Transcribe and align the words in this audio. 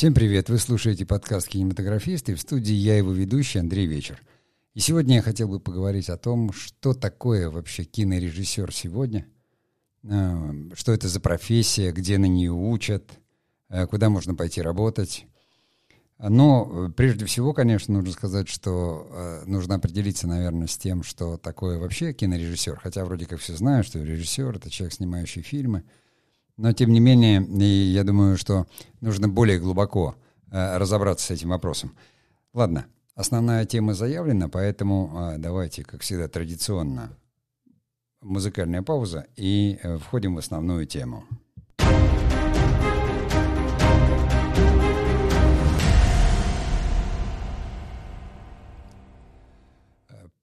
Всем 0.00 0.14
привет! 0.14 0.48
Вы 0.48 0.56
слушаете 0.56 1.04
подкаст 1.04 1.48
«Кинематографист» 1.48 2.30
и 2.30 2.34
в 2.34 2.40
студии 2.40 2.72
я 2.72 2.96
его 2.96 3.12
ведущий 3.12 3.58
Андрей 3.58 3.86
Вечер. 3.86 4.18
И 4.72 4.80
сегодня 4.80 5.16
я 5.16 5.20
хотел 5.20 5.46
бы 5.46 5.60
поговорить 5.60 6.08
о 6.08 6.16
том, 6.16 6.54
что 6.54 6.94
такое 6.94 7.50
вообще 7.50 7.84
кинорежиссер 7.84 8.72
сегодня, 8.72 9.26
э, 10.04 10.70
что 10.72 10.92
это 10.92 11.06
за 11.06 11.20
профессия, 11.20 11.92
где 11.92 12.16
на 12.16 12.24
нее 12.24 12.50
учат, 12.50 13.10
э, 13.68 13.86
куда 13.88 14.08
можно 14.08 14.34
пойти 14.34 14.62
работать. 14.62 15.26
Но 16.18 16.86
э, 16.88 16.92
прежде 16.96 17.26
всего, 17.26 17.52
конечно, 17.52 17.92
нужно 17.92 18.12
сказать, 18.12 18.48
что 18.48 19.42
нужно 19.44 19.74
определиться, 19.74 20.26
наверное, 20.26 20.66
с 20.66 20.78
тем, 20.78 21.02
что 21.02 21.36
такое 21.36 21.78
вообще 21.78 22.14
кинорежиссер. 22.14 22.80
Хотя 22.82 23.04
вроде 23.04 23.26
как 23.26 23.38
все 23.38 23.54
знают, 23.54 23.86
что 23.86 24.02
режиссер— 24.02 24.56
это 24.56 24.70
человек, 24.70 24.94
снимающий 24.94 25.42
фильмы— 25.42 25.84
но, 26.60 26.74
тем 26.74 26.92
не 26.92 27.00
менее, 27.00 27.42
я 27.90 28.04
думаю, 28.04 28.36
что 28.36 28.66
нужно 29.00 29.28
более 29.28 29.58
глубоко 29.58 30.14
э, 30.50 30.76
разобраться 30.76 31.26
с 31.26 31.30
этим 31.30 31.48
вопросом. 31.48 31.96
Ладно, 32.52 32.84
основная 33.14 33.64
тема 33.64 33.94
заявлена, 33.94 34.48
поэтому 34.48 35.10
э, 35.14 35.38
давайте, 35.38 35.84
как 35.84 36.02
всегда, 36.02 36.28
традиционно 36.28 37.16
музыкальная 38.20 38.82
пауза 38.82 39.26
и 39.36 39.78
э, 39.82 39.96
входим 39.96 40.34
в 40.34 40.38
основную 40.38 40.84
тему. 40.84 41.24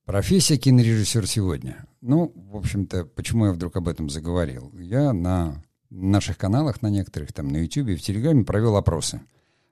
Профессия 0.06 0.58
кинорежиссер 0.58 1.28
сегодня. 1.28 1.86
Ну, 2.02 2.34
в 2.36 2.56
общем-то, 2.56 3.06
почему 3.06 3.46
я 3.46 3.52
вдруг 3.52 3.76
об 3.76 3.88
этом 3.88 4.10
заговорил? 4.10 4.72
Я 4.80 5.14
на 5.14 5.62
наших 6.04 6.38
каналах, 6.38 6.82
на 6.82 6.90
некоторых, 6.90 7.34
там 7.34 7.48
на 7.48 7.58
YouTube 7.58 7.98
в 7.98 8.02
Телеграме 8.02 8.44
провел 8.44 8.76
опросы. 8.76 9.22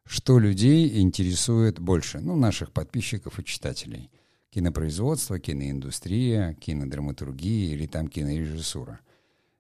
Что 0.06 0.40
людей 0.40 1.02
интересует 1.02 1.80
больше? 1.80 2.20
Ну, 2.20 2.36
наших 2.36 2.72
подписчиков 2.72 3.40
и 3.40 3.46
читателей. 3.46 4.12
Кинопроизводство, 4.52 5.40
киноиндустрия, 5.40 6.54
кинодраматургия 6.54 7.74
или 7.74 7.88
там 7.88 8.08
кинорежиссура. 8.08 9.00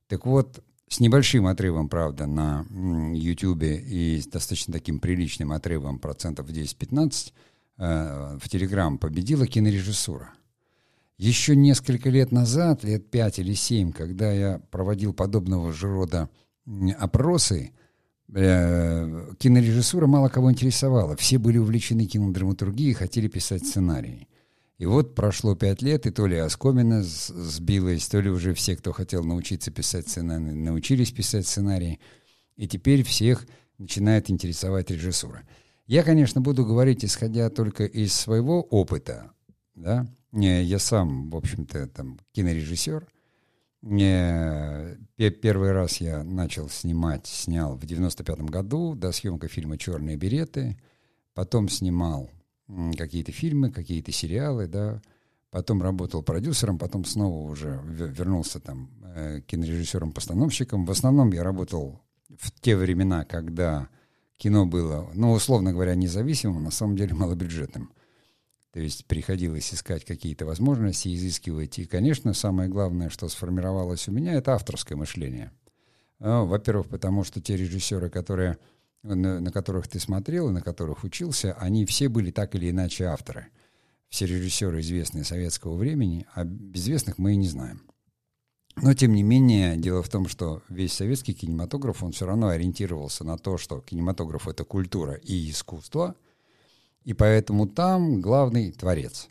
Так 0.08 0.25
вот, 0.25 0.63
с 0.88 0.99
небольшим 0.99 1.47
отрывом, 1.47 1.89
правда, 1.89 2.27
на 2.27 2.66
YouTube 3.13 3.63
и 3.63 4.19
с 4.21 4.27
достаточно 4.27 4.73
таким 4.73 4.99
приличным 4.99 5.52
отрывом 5.52 5.99
процентов 5.99 6.47
10-15 6.47 7.33
э, 7.77 8.38
в 8.39 8.47
Телеграм 8.47 8.99
победила 8.99 9.47
кинорежиссура. 9.47 10.30
Еще 11.17 11.55
несколько 11.55 12.09
лет 12.09 12.31
назад, 12.31 12.83
лет 12.83 13.09
5 13.09 13.39
или 13.39 13.53
7, 13.53 13.93
когда 13.93 14.31
я 14.31 14.59
проводил 14.69 15.13
подобного 15.13 15.73
же 15.73 15.88
рода 15.88 16.30
опросы, 16.97 17.71
э, 18.33 19.33
кинорежиссура 19.38 20.08
мало 20.08 20.30
кого 20.30 20.52
интересовала. 20.52 21.16
Все 21.16 21.38
были 21.38 21.58
увлечены 21.58 22.05
кинодраматургией 22.05 22.91
и 22.91 22.95
хотели 22.95 23.27
писать 23.27 23.66
сценарии. 23.66 24.27
И 24.77 24.86
вот 24.86 25.16
прошло 25.16 25.55
пять 25.55 25.81
лет, 25.81 26.05
и 26.05 26.11
то 26.11 26.27
ли 26.27 26.36
оскомина 26.38 27.02
сбилась, 27.03 28.08
то 28.08 28.19
ли 28.19 28.30
уже 28.30 28.53
все, 28.53 28.75
кто 28.75 28.91
хотел 28.91 29.23
научиться 29.23 29.71
писать 29.71 30.08
сценарии, 30.09 30.53
научились 30.53 31.11
писать 31.11 31.47
сценарии. 31.47 31.99
И 32.58 32.67
теперь 32.67 33.03
всех 33.03 33.47
начинает 33.77 34.30
интересовать 34.30 34.91
режиссура. 34.91 35.43
Я, 35.88 36.03
конечно, 36.03 36.41
буду 36.41 36.66
говорить, 36.66 37.05
исходя 37.05 37.49
только 37.49 37.86
из 37.86 38.13
своего 38.13 38.61
опыта. 38.61 39.31
Да? 39.75 40.08
Я 40.33 40.80
сам, 40.80 41.30
в 41.30 41.38
общем-то, 41.38 41.88
там, 41.88 42.19
кинорежиссер. 42.33 43.08
Первый 43.86 45.72
раз 45.72 45.97
я 45.97 46.23
начал 46.23 46.69
снимать, 46.69 47.28
снял 47.28 47.78
в 47.78 47.83
95-м 47.83 48.47
году, 48.47 48.95
до 48.95 49.11
съемка 49.11 49.47
фильма 49.47 49.77
«Черные 49.77 50.17
береты». 50.17 50.77
Потом 51.36 51.70
снимал 51.70 52.32
какие-то 52.98 53.32
фильмы, 53.32 53.71
какие-то 53.71 54.11
сериалы, 54.11 54.67
да. 54.67 55.02
Потом 55.52 55.83
работал 55.83 56.23
продюсером, 56.23 56.80
потом 56.80 57.05
снова 57.05 57.49
уже 57.49 57.80
вернулся 57.86 58.59
там 58.59 58.89
э, 59.04 59.42
кинорежиссером-постановщиком. 59.42 60.86
В 60.86 60.92
основном 60.92 61.32
я 61.32 61.43
работал 61.43 62.02
в 62.39 62.52
те 62.59 62.76
времена, 62.76 63.23
когда 63.23 63.88
кино 64.38 64.65
было, 64.65 65.11
ну, 65.14 65.32
условно 65.32 65.71
говоря, 65.71 65.95
независимым, 65.95 66.64
на 66.64 66.71
самом 66.71 66.98
деле 66.98 67.14
малобюджетным. 67.14 67.92
То 68.75 68.81
есть 68.81 69.05
приходилось 69.05 69.73
искать 69.73 70.03
какие-то 70.03 70.45
возможности, 70.45 71.15
изыскивать. 71.15 71.80
И, 71.80 71.86
конечно, 71.86 72.33
самое 72.33 72.67
главное, 72.67 73.09
что 73.09 73.30
сформировалось 73.30 74.09
у 74.09 74.11
меня, 74.11 74.33
это 74.33 74.53
авторское 74.53 74.97
мышление. 74.97 75.53
А, 76.19 76.43
во-первых, 76.43 76.89
потому 76.89 77.23
что 77.23 77.39
те 77.39 77.55
режиссеры, 77.55 78.09
которые, 78.09 78.58
на, 79.02 79.39
на 79.39 79.49
которых 79.53 79.87
ты 79.87 79.97
смотрел 80.02 80.49
и 80.49 80.52
на 80.52 80.61
которых 80.61 81.05
учился, 81.05 81.53
они 81.53 81.85
все 81.85 82.09
были 82.09 82.31
так 82.31 82.53
или 82.55 82.69
иначе 82.69 83.05
авторы. 83.05 83.47
Все 84.09 84.25
режиссеры 84.25 84.81
известные 84.81 85.23
советского 85.23 85.77
времени, 85.77 86.27
а 86.33 86.43
безвестных 86.43 87.17
мы 87.17 87.31
и 87.31 87.37
не 87.37 87.47
знаем. 87.47 87.81
Но, 88.75 88.93
тем 88.93 89.14
не 89.14 89.23
менее, 89.23 89.77
дело 89.77 90.03
в 90.03 90.09
том, 90.09 90.27
что 90.27 90.64
весь 90.67 90.91
советский 90.91 91.33
кинематограф, 91.33 92.03
он 92.03 92.11
все 92.11 92.25
равно 92.25 92.49
ориентировался 92.49 93.23
на 93.23 93.37
то, 93.37 93.58
что 93.58 93.80
кинематограф— 93.80 94.47
это 94.49 94.65
культура 94.65 95.14
и 95.14 95.49
искусство— 95.49 96.17
и 97.05 97.14
поэтому 97.14 97.67
там 97.67 98.20
главный 98.20 98.71
творец. 98.71 99.30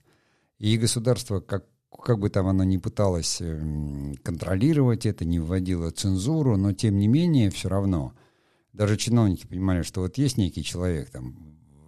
И 0.59 0.79
государство, 0.79 1.41
как, 1.41 1.67
как 1.91 2.21
бы 2.21 2.31
там 2.31 2.47
оно 2.47 2.63
ни 2.65 2.77
пыталось 2.77 3.41
эм, 3.41 4.15
контролировать 4.23 5.05
это, 5.05 5.25
не 5.25 5.41
вводило 5.41 5.91
цензуру, 5.91 6.57
но 6.57 6.73
тем 6.73 6.97
не 6.97 7.09
менее 7.09 7.51
все 7.51 7.69
равно. 7.69 8.15
Даже 8.73 8.97
чиновники 8.97 9.47
понимали, 9.47 9.83
что 9.83 10.01
вот 10.01 10.19
есть 10.19 10.39
некий 10.39 10.63
человек 10.63 11.11
там 11.11 11.37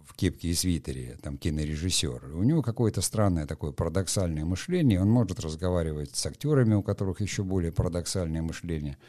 в 0.05 0.13
кепке 0.13 0.49
и 0.49 0.53
свитере, 0.53 1.17
там 1.21 1.37
кинорежиссер, 1.37 2.35
у 2.35 2.43
него 2.43 2.61
какое-то 2.61 3.01
странное 3.01 3.45
такое 3.45 3.71
парадоксальное 3.71 4.45
мышление, 4.45 5.01
он 5.01 5.09
может 5.09 5.39
разговаривать 5.39 6.15
с 6.15 6.25
актерами, 6.25 6.75
у 6.75 6.83
которых 6.83 7.21
еще 7.21 7.43
более 7.43 7.71
парадоксальное 7.71 8.41
мышление– 8.41 8.97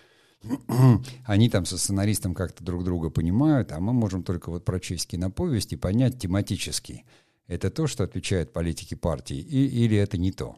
они 1.25 1.51
там 1.51 1.67
со 1.67 1.79
сценаристом 1.79 2.35
как-то 2.35 2.63
друг 2.65 2.85
друга 2.85 3.11
понимают, 3.11 3.73
а 3.73 3.81
мы 3.81 3.93
можем 3.93 4.23
только 4.23 4.51
вот 4.51 4.65
прочесть 4.65 5.09
киноповесть 5.09 5.73
и 5.73 5.77
понять 5.77 6.19
тематически, 6.19 7.05
это 7.47 7.71
то, 7.71 7.87
что 7.87 8.05
отвечает 8.05 8.53
политике 8.53 8.97
партии, 8.97 9.39
и, 9.39 9.67
или 9.85 9.97
это 9.97 10.19
не 10.19 10.33
то. 10.33 10.57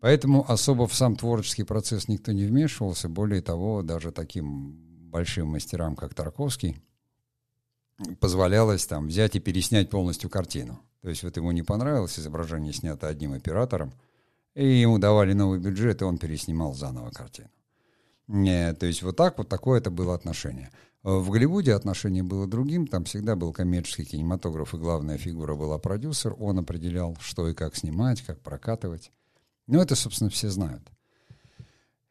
Поэтому 0.00 0.50
особо 0.50 0.86
в 0.86 0.94
сам 0.94 1.14
творческий 1.14 1.62
процесс 1.62 2.08
никто 2.08 2.32
не 2.32 2.44
вмешивался. 2.44 3.08
Более 3.08 3.42
того, 3.42 3.82
даже 3.82 4.12
таким 4.12 4.72
большим 5.10 5.48
мастерам, 5.48 5.94
как 5.94 6.14
Тарковский, 6.14 6.82
позволялось 8.18 8.86
там 8.86 9.08
взять 9.08 9.36
и 9.36 9.40
переснять 9.40 9.90
полностью 9.90 10.30
картину. 10.30 10.80
То 11.02 11.10
есть 11.10 11.22
вот 11.22 11.36
ему 11.36 11.52
не 11.52 11.62
понравилось 11.62 12.18
изображение, 12.18 12.72
снято 12.72 13.08
одним 13.08 13.34
оператором, 13.34 13.92
и 14.54 14.66
ему 14.66 14.98
давали 14.98 15.32
новый 15.32 15.60
бюджет, 15.60 16.00
и 16.00 16.04
он 16.04 16.18
переснимал 16.18 16.74
заново 16.74 17.10
картину. 17.10 17.50
Не, 18.32 18.74
то 18.74 18.86
есть 18.86 19.02
вот 19.02 19.16
так 19.16 19.38
вот 19.38 19.48
такое 19.48 19.80
это 19.80 19.90
было 19.90 20.14
отношение. 20.14 20.70
В 21.02 21.30
Голливуде 21.30 21.74
отношение 21.74 22.22
было 22.22 22.46
другим, 22.46 22.86
там 22.86 23.02
всегда 23.02 23.34
был 23.34 23.52
коммерческий 23.52 24.04
кинематограф, 24.04 24.72
и 24.72 24.78
главная 24.78 25.18
фигура 25.18 25.56
была 25.56 25.78
продюсер, 25.78 26.36
он 26.38 26.60
определял, 26.60 27.16
что 27.20 27.48
и 27.48 27.54
как 27.54 27.74
снимать, 27.74 28.22
как 28.22 28.40
прокатывать. 28.40 29.10
Ну, 29.66 29.80
это, 29.80 29.96
собственно, 29.96 30.30
все 30.30 30.48
знают. 30.48 30.82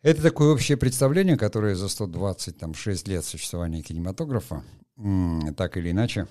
Это 0.02 0.22
такое 0.22 0.52
общее 0.52 0.76
представление, 0.76 1.38
которое 1.38 1.76
за 1.76 1.88
126 1.88 3.08
лет 3.08 3.24
существования 3.24 3.82
кинематографа, 3.82 4.66
так 5.56 5.78
или 5.78 5.92
иначе, 5.92 6.28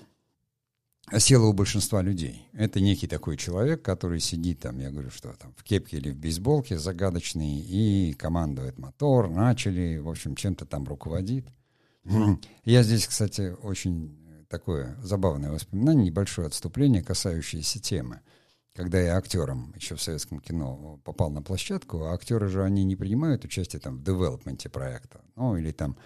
осела 1.11 1.45
у 1.47 1.53
большинства 1.53 2.01
людей. 2.01 2.47
Это 2.53 2.79
некий 2.79 3.07
такой 3.07 3.37
человек, 3.37 3.81
который 3.81 4.19
сидит 4.19 4.59
там, 4.59 4.79
я 4.79 4.91
говорю, 4.91 5.09
что 5.09 5.33
там 5.33 5.53
в 5.57 5.63
кепке 5.63 5.97
или 5.97 6.11
в 6.11 6.17
бейсболке 6.17 6.77
загадочный 6.77 7.59
и 7.59 8.13
командует 8.13 8.77
мотор, 8.77 9.29
начали, 9.29 9.97
в 9.97 10.09
общем, 10.09 10.35
чем-то 10.35 10.65
там 10.65 10.85
руководит. 10.85 11.45
Я 12.65 12.83
здесь, 12.83 13.07
кстати, 13.07 13.55
очень 13.61 14.17
такое 14.47 14.97
забавное 15.01 15.51
воспоминание, 15.51 16.05
небольшое 16.05 16.47
отступление, 16.47 17.03
касающееся 17.03 17.79
темы. 17.79 18.21
Когда 18.75 18.99
я 18.99 19.17
актером 19.17 19.73
еще 19.75 19.95
в 19.95 20.01
советском 20.01 20.39
кино 20.39 20.99
попал 21.03 21.29
на 21.31 21.41
площадку, 21.41 22.05
а 22.05 22.13
актеры 22.13 22.47
же, 22.47 22.63
они 22.63 22.83
не 22.85 22.95
принимают 22.95 23.43
участие 23.43 23.79
там 23.79 23.97
в 23.97 24.03
девелопменте 24.03 24.69
проекта, 24.69 25.21
ну, 25.35 25.57
или 25.57 25.71
там 25.71 25.97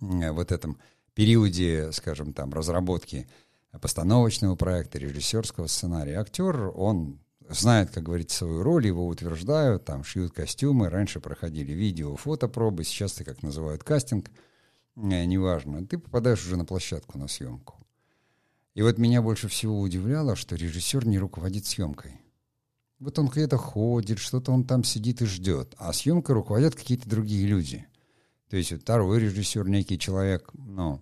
вот 0.00 0.50
этом 0.50 0.78
периоде, 1.14 1.92
скажем, 1.92 2.32
там, 2.32 2.52
разработки 2.54 3.28
постановочного 3.80 4.56
проекта, 4.56 4.98
режиссерского 4.98 5.66
сценария. 5.66 6.20
Актер, 6.20 6.70
он 6.74 7.20
знает, 7.48 7.90
как 7.90 8.04
говорится, 8.04 8.38
свою 8.38 8.62
роль, 8.62 8.86
его 8.86 9.06
утверждают, 9.06 9.84
там 9.84 10.04
шьют 10.04 10.32
костюмы. 10.32 10.88
Раньше 10.88 11.20
проходили 11.20 11.72
видео, 11.72 12.16
фотопробы, 12.16 12.84
сейчас 12.84 13.14
это 13.14 13.24
как 13.24 13.42
называют 13.42 13.82
кастинг, 13.84 14.30
э, 14.96 15.24
неважно. 15.24 15.86
Ты 15.86 15.98
попадаешь 15.98 16.44
уже 16.44 16.56
на 16.56 16.64
площадку 16.64 17.18
на 17.18 17.28
съемку. 17.28 17.76
И 18.74 18.82
вот 18.82 18.98
меня 18.98 19.20
больше 19.20 19.48
всего 19.48 19.80
удивляло, 19.80 20.34
что 20.36 20.56
режиссер 20.56 21.06
не 21.06 21.18
руководит 21.18 21.66
съемкой. 21.66 22.20
Вот 22.98 23.18
он 23.18 23.28
где-то 23.28 23.58
ходит, 23.58 24.18
что-то 24.18 24.52
он 24.52 24.64
там 24.64 24.84
сидит 24.84 25.22
и 25.22 25.26
ждет, 25.26 25.74
а 25.76 25.92
съемкой 25.92 26.36
руководят 26.36 26.74
какие-то 26.74 27.08
другие 27.08 27.46
люди. 27.46 27.86
То 28.48 28.56
есть 28.56 28.72
второй 28.80 29.18
режиссер, 29.18 29.68
некий 29.68 29.98
человек, 29.98 30.50
ну, 30.54 31.00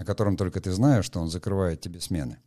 о 0.00 0.04
котором 0.04 0.38
только 0.38 0.62
ты 0.62 0.72
знаешь, 0.72 1.04
что 1.04 1.20
он 1.20 1.28
закрывает 1.28 1.82
тебе 1.82 2.00
смены. 2.00 2.38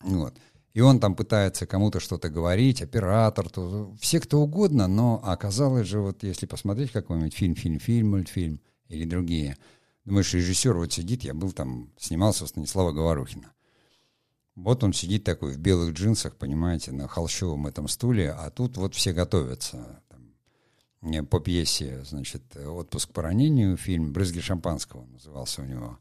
Вот. 0.00 0.34
И 0.72 0.80
он 0.80 0.98
там 0.98 1.14
пытается 1.14 1.64
кому-то 1.64 2.00
что-то 2.00 2.28
говорить, 2.28 2.82
оператор, 2.82 3.48
то, 3.48 3.94
все 4.00 4.18
кто 4.20 4.40
угодно, 4.40 4.88
но 4.88 5.20
оказалось 5.24 5.86
же, 5.86 6.00
вот 6.00 6.24
если 6.24 6.46
посмотреть 6.46 6.90
какой-нибудь 6.90 7.34
фильм, 7.34 7.54
фильм, 7.54 7.78
фильм, 7.78 8.10
мультфильм 8.10 8.60
или 8.88 9.04
другие, 9.04 9.58
думаешь, 10.04 10.34
режиссер 10.34 10.76
вот 10.76 10.92
сидит, 10.92 11.22
я 11.22 11.34
был 11.34 11.52
там, 11.52 11.92
снимался 11.98 12.44
у 12.44 12.46
Станислава 12.48 12.90
Говорухина. 12.90 13.52
Вот 14.56 14.82
он 14.82 14.92
сидит 14.92 15.22
такой 15.22 15.52
в 15.52 15.58
белых 15.58 15.92
джинсах, 15.92 16.34
понимаете, 16.34 16.90
на 16.90 17.06
холщовом 17.06 17.68
этом 17.68 17.86
стуле, 17.86 18.32
а 18.32 18.50
тут 18.50 18.76
вот 18.76 18.96
все 18.96 19.12
готовятся. 19.12 20.02
Там, 20.08 21.26
по 21.26 21.38
пьесе, 21.38 22.02
значит, 22.04 22.56
«Отпуск 22.56 23.12
по 23.12 23.22
ранению», 23.22 23.76
фильм 23.76 24.12
«Брызги 24.12 24.40
шампанского» 24.40 25.06
назывался 25.06 25.62
у 25.62 25.64
него. 25.64 25.98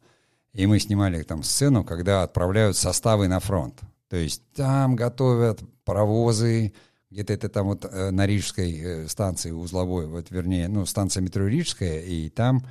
И 0.54 0.66
мы 0.66 0.80
снимали 0.80 1.22
там 1.24 1.44
сцену, 1.44 1.84
когда 1.84 2.24
отправляют 2.24 2.76
составы 2.76 3.28
на 3.28 3.40
фронт. 3.40 3.80
То 4.10 4.18
есть 4.18 4.42
там 4.54 4.96
готовят 4.96 5.62
паровозы, 5.86 6.74
где-то 7.12 7.34
это 7.34 7.50
там 7.50 7.68
вот 7.68 7.86
э, 7.86 8.12
на 8.12 8.26
Рижской 8.26 8.80
э, 8.80 9.08
станции 9.08 9.52
узловой, 9.52 10.08
вот 10.08 10.32
вернее, 10.32 10.68
ну, 10.68 10.86
станция 10.86 11.22
метро 11.22 11.48
Рижская, 11.48 12.02
и 12.02 12.30
там 12.30 12.66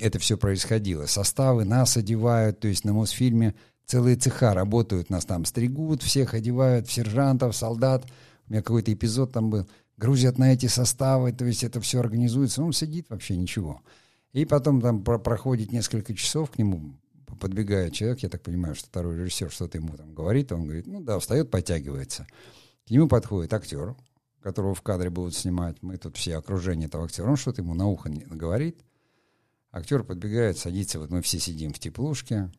это 0.00 0.18
все 0.18 0.36
происходило. 0.36 1.06
Составы 1.06 1.64
нас 1.64 1.96
одевают, 1.96 2.60
то 2.60 2.68
есть 2.68 2.84
на 2.84 2.92
Мосфильме 2.92 3.54
целые 3.86 4.16
цеха 4.16 4.54
работают, 4.54 5.10
нас 5.10 5.24
там 5.24 5.44
стригут, 5.44 6.02
всех 6.02 6.34
одевают, 6.34 6.88
сержантов, 6.88 7.56
солдат. 7.56 8.04
У 8.48 8.52
меня 8.52 8.62
какой-то 8.62 8.92
эпизод 8.92 9.32
там 9.32 9.50
был. 9.50 9.68
Грузят 9.96 10.38
на 10.38 10.52
эти 10.52 10.66
составы, 10.66 11.32
то 11.32 11.44
есть 11.44 11.64
это 11.64 11.80
все 11.80 11.98
организуется. 11.98 12.62
Он 12.62 12.72
сидит 12.72 13.10
вообще 13.10 13.36
ничего. 13.36 13.80
И 14.32 14.44
потом 14.44 14.80
там 14.80 15.02
про 15.02 15.18
проходит 15.18 15.72
несколько 15.72 16.14
часов, 16.14 16.50
к 16.52 16.58
нему 16.58 16.94
подбегает 17.36 17.92
человек, 17.92 18.20
я 18.20 18.28
так 18.28 18.42
понимаю, 18.42 18.74
что 18.74 18.86
второй 18.86 19.16
режиссер 19.16 19.50
что-то 19.50 19.78
ему 19.78 19.96
там 19.96 20.14
говорит, 20.14 20.52
он 20.52 20.64
говорит, 20.64 20.86
ну 20.86 21.00
да, 21.00 21.18
встает, 21.18 21.50
подтягивается. 21.50 22.26
К 22.86 22.90
нему 22.90 23.08
подходит 23.08 23.52
актер, 23.52 23.94
которого 24.40 24.74
в 24.74 24.82
кадре 24.82 25.10
будут 25.10 25.34
снимать, 25.34 25.82
мы 25.82 25.96
тут 25.96 26.16
все 26.16 26.36
окружение 26.36 26.86
этого 26.86 27.04
актера, 27.04 27.28
он 27.28 27.36
что-то 27.36 27.62
ему 27.62 27.74
на 27.74 27.86
ухо 27.86 28.10
говорит, 28.10 28.80
актер 29.72 30.04
подбегает, 30.04 30.58
садится, 30.58 30.98
вот 30.98 31.10
мы 31.10 31.22
все 31.22 31.38
сидим 31.38 31.72
в 31.72 31.78
теплушке, 31.78 32.50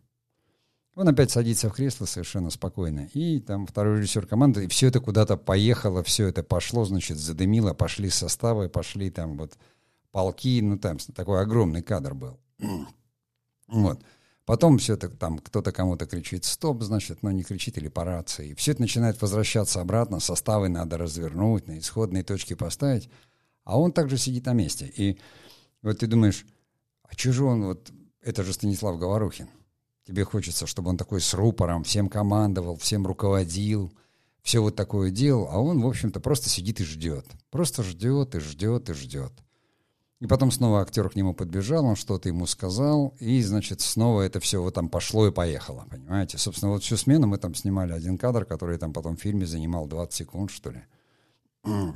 он 0.96 1.08
опять 1.08 1.32
садится 1.32 1.70
в 1.70 1.74
кресло 1.74 2.06
совершенно 2.06 2.50
спокойно. 2.50 3.08
И 3.14 3.40
там 3.40 3.66
второй 3.66 4.00
режиссер 4.00 4.28
команды, 4.28 4.66
и 4.66 4.68
все 4.68 4.88
это 4.88 5.00
куда-то 5.00 5.38
поехало, 5.38 6.04
все 6.04 6.28
это 6.28 6.44
пошло, 6.44 6.84
значит, 6.84 7.18
задымило, 7.18 7.74
пошли 7.74 8.10
составы, 8.10 8.68
пошли 8.68 9.10
там 9.10 9.38
вот 9.38 9.58
полки, 10.12 10.62
ну 10.62 10.78
там 10.78 10.98
такой 11.16 11.42
огромный 11.42 11.84
кадр 11.84 12.14
был. 12.14 12.40
вот. 13.68 14.02
Потом 14.50 14.80
все 14.80 14.96
это 14.96 15.10
там 15.10 15.38
кто-то 15.38 15.72
кому-то 15.72 16.08
кричит 16.08 16.44
«стоп», 16.44 16.82
значит, 16.82 17.22
но 17.22 17.30
не 17.30 17.44
кричит 17.44 17.78
или 17.78 17.88
по 17.88 18.04
рации. 18.04 18.56
Все 18.56 18.72
это 18.72 18.82
начинает 18.82 19.22
возвращаться 19.22 19.80
обратно, 19.80 20.20
составы 20.20 20.70
надо 20.70 20.98
развернуть, 20.98 21.68
на 21.68 21.78
исходные 21.78 22.24
точки 22.24 22.56
поставить. 22.56 23.12
А 23.64 23.80
он 23.80 23.92
также 23.92 24.18
сидит 24.18 24.48
на 24.48 24.54
месте. 24.54 24.92
И 24.98 25.20
вот 25.84 26.00
ты 26.00 26.08
думаешь, 26.08 26.48
а 27.04 27.16
же 27.16 27.44
он 27.44 27.64
вот, 27.64 27.92
это 28.24 28.44
же 28.44 28.54
Станислав 28.54 28.98
Говорухин. 28.98 29.50
Тебе 30.08 30.24
хочется, 30.24 30.66
чтобы 30.66 30.90
он 30.90 30.98
такой 30.98 31.22
с 31.22 31.36
рупором 31.36 31.84
всем 31.84 32.10
командовал, 32.10 32.76
всем 32.76 33.06
руководил, 33.06 33.94
все 34.42 34.64
вот 34.64 34.76
такое 34.76 35.12
делал, 35.12 35.48
а 35.52 35.60
он, 35.60 35.80
в 35.80 35.86
общем-то, 35.86 36.20
просто 36.20 36.50
сидит 36.50 36.80
и 36.80 36.86
ждет. 36.86 37.28
Просто 37.52 37.84
ждет 37.84 38.34
и 38.34 38.40
ждет 38.40 38.90
и 38.90 38.94
ждет. 38.94 39.32
И 40.20 40.28
потом 40.28 40.52
снова 40.52 40.82
актер 40.82 41.10
к 41.10 41.16
нему 41.16 41.34
подбежал, 41.34 41.86
он 41.86 41.96
что-то 41.96 42.28
ему 42.28 42.46
сказал, 42.46 43.16
и, 43.20 43.42
значит, 43.42 43.80
снова 43.80 44.22
это 44.22 44.40
все 44.42 44.62
вот 44.62 44.74
там 44.74 44.90
пошло 44.90 45.28
и 45.28 45.32
поехало, 45.32 45.86
понимаете? 45.90 46.38
Собственно, 46.38 46.74
вот 46.74 46.84
всю 46.84 46.98
смену 46.98 47.28
мы 47.28 47.38
там 47.38 47.56
снимали 47.56 47.94
один 47.94 48.18
кадр, 48.18 48.46
который 48.46 48.78
там 48.78 48.92
потом 48.92 49.16
в 49.16 49.22
фильме 49.22 49.46
занимал 49.46 49.88
20 49.88 50.14
секунд, 50.14 50.52
что 50.52 50.72
ли. 50.72 50.84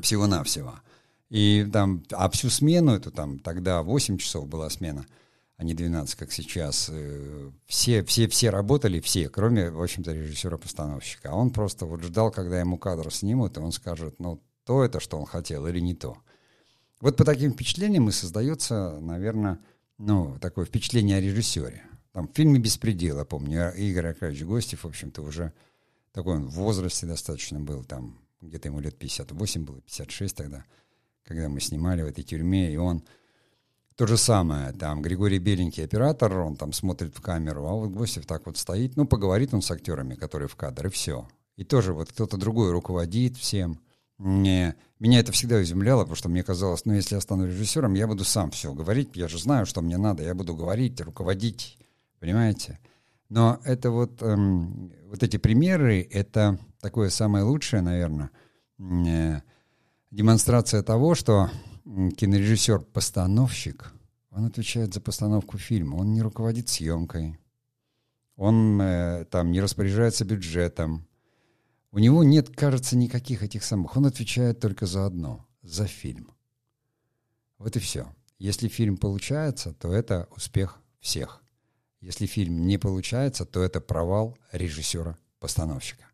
Всего-навсего. 0.00 0.80
И 1.28 1.68
там, 1.72 2.02
а 2.10 2.28
всю 2.30 2.50
смену, 2.50 2.92
это 2.92 3.12
там 3.12 3.38
тогда 3.38 3.82
8 3.82 4.18
часов 4.18 4.48
была 4.48 4.68
смена– 4.70 5.06
а 5.60 5.62
не 5.62 5.74
12, 5.74 6.14
как 6.14 6.32
сейчас. 6.32 6.88
Э, 6.90 7.50
все, 7.66 8.02
все, 8.04 8.28
все 8.28 8.48
работали, 8.48 8.98
все, 9.00 9.28
кроме, 9.28 9.70
в 9.70 9.82
общем-то, 9.82 10.10
режиссера-постановщика. 10.10 11.28
А 11.30 11.34
он 11.34 11.50
просто 11.50 11.84
вот 11.84 12.02
ждал, 12.02 12.30
когда 12.30 12.58
ему 12.58 12.78
кадр 12.78 13.12
снимут, 13.12 13.58
и 13.58 13.60
он 13.60 13.70
скажет, 13.72 14.14
ну, 14.18 14.40
то 14.64 14.82
это, 14.82 15.00
что 15.00 15.18
он 15.18 15.26
хотел, 15.26 15.66
или 15.66 15.78
не 15.78 15.94
то. 15.94 16.16
Вот 17.00 17.16
по 17.16 17.24
таким 17.24 17.52
впечатлениям 17.52 18.08
и 18.08 18.12
создается, 18.12 18.98
наверное, 19.00 19.58
ну, 19.96 20.36
такое 20.40 20.66
впечатление 20.66 21.16
о 21.16 21.20
режиссере. 21.20 21.82
Там 22.12 22.28
в 22.28 22.32
фильме 22.34 22.58
«Беспредел», 22.58 23.18
я 23.18 23.24
помню, 23.24 23.72
Игорь 23.74 24.08
Аркадьевич 24.08 24.44
Гостев, 24.44 24.84
в 24.84 24.88
общем-то, 24.88 25.22
уже 25.22 25.52
такой 26.12 26.36
он 26.36 26.48
в 26.48 26.54
возрасте 26.54 27.06
достаточно 27.06 27.60
был, 27.60 27.84
там 27.84 28.18
где-то 28.40 28.68
ему 28.68 28.80
лет 28.80 28.98
58 28.98 29.64
было, 29.64 29.80
56 29.80 30.36
тогда, 30.36 30.64
когда 31.24 31.48
мы 31.48 31.60
снимали 31.60 32.02
в 32.02 32.06
этой 32.06 32.24
тюрьме, 32.24 32.72
и 32.72 32.76
он 32.76 33.04
то 33.94 34.06
же 34.06 34.16
самое, 34.16 34.72
там 34.72 35.02
Григорий 35.02 35.38
Беленький 35.38 35.84
оператор, 35.84 36.38
он 36.38 36.56
там 36.56 36.72
смотрит 36.72 37.16
в 37.16 37.20
камеру, 37.20 37.66
а 37.66 37.72
вот 37.74 37.90
Гостев 37.90 38.26
так 38.26 38.46
вот 38.46 38.56
стоит, 38.58 38.96
ну, 38.96 39.06
поговорит 39.06 39.54
он 39.54 39.62
с 39.62 39.70
актерами, 39.70 40.14
которые 40.16 40.48
в 40.48 40.56
кадр, 40.56 40.88
и 40.88 40.90
все. 40.90 41.28
И 41.56 41.64
тоже 41.64 41.92
вот 41.92 42.10
кто-то 42.10 42.36
другой 42.36 42.72
руководит 42.72 43.36
всем. 43.36 43.78
Мне, 44.20 44.76
меня 44.98 45.20
это 45.20 45.32
всегда 45.32 45.62
изумляло, 45.62 46.00
потому 46.00 46.14
что 46.14 46.28
мне 46.28 46.42
казалось, 46.42 46.84
ну, 46.84 46.92
если 46.92 47.14
я 47.14 47.22
стану 47.22 47.46
режиссером, 47.46 47.94
я 47.94 48.06
буду 48.06 48.24
сам 48.24 48.50
все 48.50 48.74
говорить, 48.74 49.12
я 49.14 49.28
же 49.28 49.38
знаю, 49.38 49.64
что 49.64 49.80
мне 49.80 49.96
надо, 49.96 50.22
я 50.22 50.34
буду 50.34 50.54
говорить, 50.54 51.00
руководить, 51.00 51.78
понимаете? 52.18 52.78
Но 53.30 53.58
это 53.64 53.90
вот, 53.90 54.20
эм, 54.20 54.92
вот 55.08 55.22
эти 55.22 55.38
примеры, 55.38 56.06
это 56.10 56.58
такое 56.82 57.08
самое 57.08 57.44
лучшее, 57.44 57.80
наверное, 57.80 58.30
э, 58.78 59.40
демонстрация 60.10 60.82
того, 60.82 61.14
что 61.14 61.48
кинорежиссер-постановщик, 61.86 63.94
он 64.30 64.44
отвечает 64.44 64.92
за 64.92 65.00
постановку 65.00 65.56
фильма, 65.56 65.96
он 65.96 66.12
не 66.12 66.20
руководит 66.20 66.68
съемкой, 66.68 67.38
он 68.36 68.78
э, 68.82 69.24
там 69.30 69.50
не 69.50 69.62
распоряжается 69.62 70.26
бюджетом, 70.26 71.06
у 71.92 71.98
него 71.98 72.22
нет, 72.24 72.54
кажется, 72.54 72.96
никаких 72.96 73.42
этих 73.42 73.64
самых, 73.64 73.96
он 73.96 74.06
отвечает 74.06 74.60
только 74.60 74.86
за 74.86 75.06
одно, 75.06 75.46
за 75.62 75.86
фильм. 75.86 76.30
Вот 77.58 77.76
и 77.76 77.80
все. 77.80 78.06
Если 78.38 78.68
фильм 78.68 78.96
получается, 78.96 79.74
то 79.74 79.92
это 79.92 80.28
успех 80.34 80.80
всех. 81.00 81.42
Если 82.00 82.26
фильм 82.26 82.66
не 82.66 82.78
получается, 82.78 83.44
то 83.44 83.62
это 83.62 83.80
провал 83.80 84.38
режиссера-постановщика. 84.52 86.04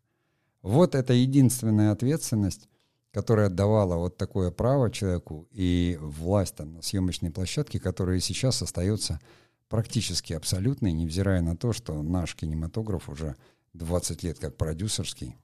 Вот 0.61 0.95
это 0.95 1.13
единственная 1.13 1.91
ответственность, 1.91 2.67
которая 3.11 3.49
давала 3.49 3.95
вот 3.95 4.17
такое 4.17 4.51
право 4.51 4.91
человеку 4.91 5.47
и 5.51 5.97
власть 6.01 6.55
там, 6.55 6.73
на 6.73 6.81
съемочной 6.81 7.31
площадке, 7.31 7.79
которая 7.79 8.19
сейчас 8.19 8.61
остается 8.61 9.21
практически 9.69 10.33
абсолютной, 10.33 10.91
невзирая 10.91 11.41
на 11.41 11.55
то, 11.55 11.71
что 11.71 12.01
наш 12.01 12.35
кинематограф 12.35 13.07
уже 13.09 13.37
20 13.73 14.23
лет 14.23 14.39
как 14.39 14.57
продюсерский, 14.57 15.37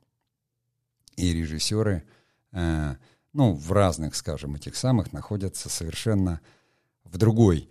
и 1.16 1.34
режиссеры, 1.34 2.04
э, 2.52 2.96
ну, 3.34 3.54
в 3.54 3.72
разных, 3.72 4.16
скажем, 4.16 4.56
этих 4.56 4.76
самых, 4.76 5.12
находятся 5.12 5.70
совершенно 5.70 6.40
в 7.04 7.18
другой 7.18 7.70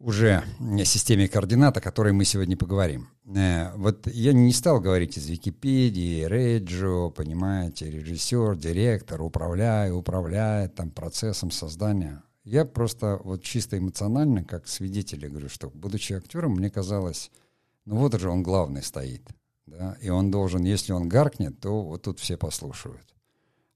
уже 0.00 0.42
системе 0.84 1.28
координат, 1.28 1.76
о 1.76 1.80
которой 1.80 2.12
мы 2.12 2.24
сегодня 2.24 2.56
поговорим. 2.56 3.08
Э, 3.26 3.72
вот 3.76 4.06
я 4.06 4.32
не 4.32 4.52
стал 4.52 4.80
говорить 4.80 5.18
из 5.18 5.28
Википедии, 5.28 6.24
Реджо, 6.24 7.10
понимаете, 7.10 7.90
режиссер, 7.90 8.56
директор, 8.56 9.20
управляю, 9.20 9.96
управляет 9.96 10.74
там 10.74 10.90
процессом 10.90 11.50
создания. 11.50 12.22
Я 12.44 12.64
просто 12.64 13.20
вот 13.22 13.42
чисто 13.42 13.78
эмоционально, 13.78 14.42
как 14.42 14.66
свидетель, 14.66 15.28
говорю, 15.28 15.50
что, 15.50 15.68
будучи 15.68 16.14
актером, 16.14 16.52
мне 16.52 16.70
казалось, 16.70 17.30
ну 17.84 17.96
вот 17.96 18.18
же 18.18 18.30
он 18.30 18.42
главный 18.42 18.82
стоит, 18.82 19.28
да, 19.70 19.96
и 20.00 20.08
он 20.08 20.30
должен, 20.30 20.64
если 20.64 20.92
он 20.92 21.08
гаркнет, 21.08 21.60
то 21.60 21.82
вот 21.82 22.02
тут 22.02 22.18
все 22.18 22.36
послушают. 22.36 23.14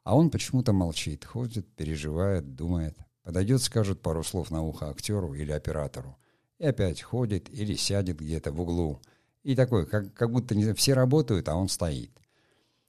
А 0.03 0.17
он 0.17 0.31
почему-то 0.31 0.73
молчит, 0.73 1.25
ходит, 1.25 1.67
переживает, 1.77 2.57
думает. 2.57 2.97
Подойдет, 3.23 3.63
скажет 3.63 4.03
пару 4.03 4.23
слов 4.23 4.51
на 4.51 4.63
ухо 4.63 4.91
актеру 4.91 5.33
или 5.35 5.53
оператору. 5.53 6.19
И 6.59 6.67
опять 6.67 7.01
ходит 7.01 7.49
или 7.49 7.75
сядет 7.75 8.19
где-то 8.19 8.53
в 8.53 8.61
углу. 8.61 9.01
И 9.45 9.55
такой, 9.55 9.87
как, 9.87 10.13
как 10.13 10.31
будто 10.31 10.55
не, 10.55 10.75
все 10.75 10.95
работают, 10.95 11.49
а 11.49 11.55
он 11.55 11.69
стоит. 11.69 12.11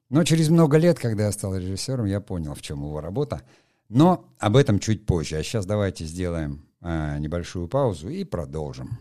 Но 0.09 0.23
через 0.23 0.49
много 0.49 0.77
лет, 0.77 0.99
когда 0.99 1.25
я 1.25 1.31
стал 1.31 1.55
режиссером, 1.55 2.05
я 2.05 2.21
понял, 2.21 2.53
в 2.53 2.61
чем 2.61 2.79
его 2.79 3.01
работа. 3.01 3.43
Но 3.87 4.25
об 4.39 4.57
этом 4.57 4.79
чуть 4.79 5.05
позже. 5.05 5.37
А 5.37 5.43
сейчас 5.43 5.65
давайте 5.65 6.05
сделаем 6.05 6.65
э, 6.81 7.17
небольшую 7.19 7.67
паузу 7.67 8.09
и 8.09 8.23
продолжим. 8.23 8.97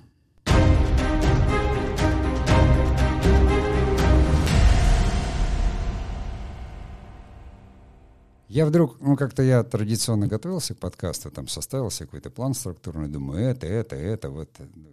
Я 8.49 8.67
вдруг, 8.67 9.01
ну, 9.01 9.17
как-то 9.17 9.43
я 9.43 9.63
традиционно 9.63 10.27
готовился 10.27 10.75
к 10.75 10.79
подкасту, 10.79 11.31
там 11.31 11.49
составил 11.49 11.91
себе 11.91 12.07
какой-то 12.07 12.31
план 12.31 12.55
структурный, 12.55 13.09
думаю, 13.09 13.43
это, 13.43 13.67
это, 13.67 13.97
это, 13.97 14.31
вот 14.31 14.51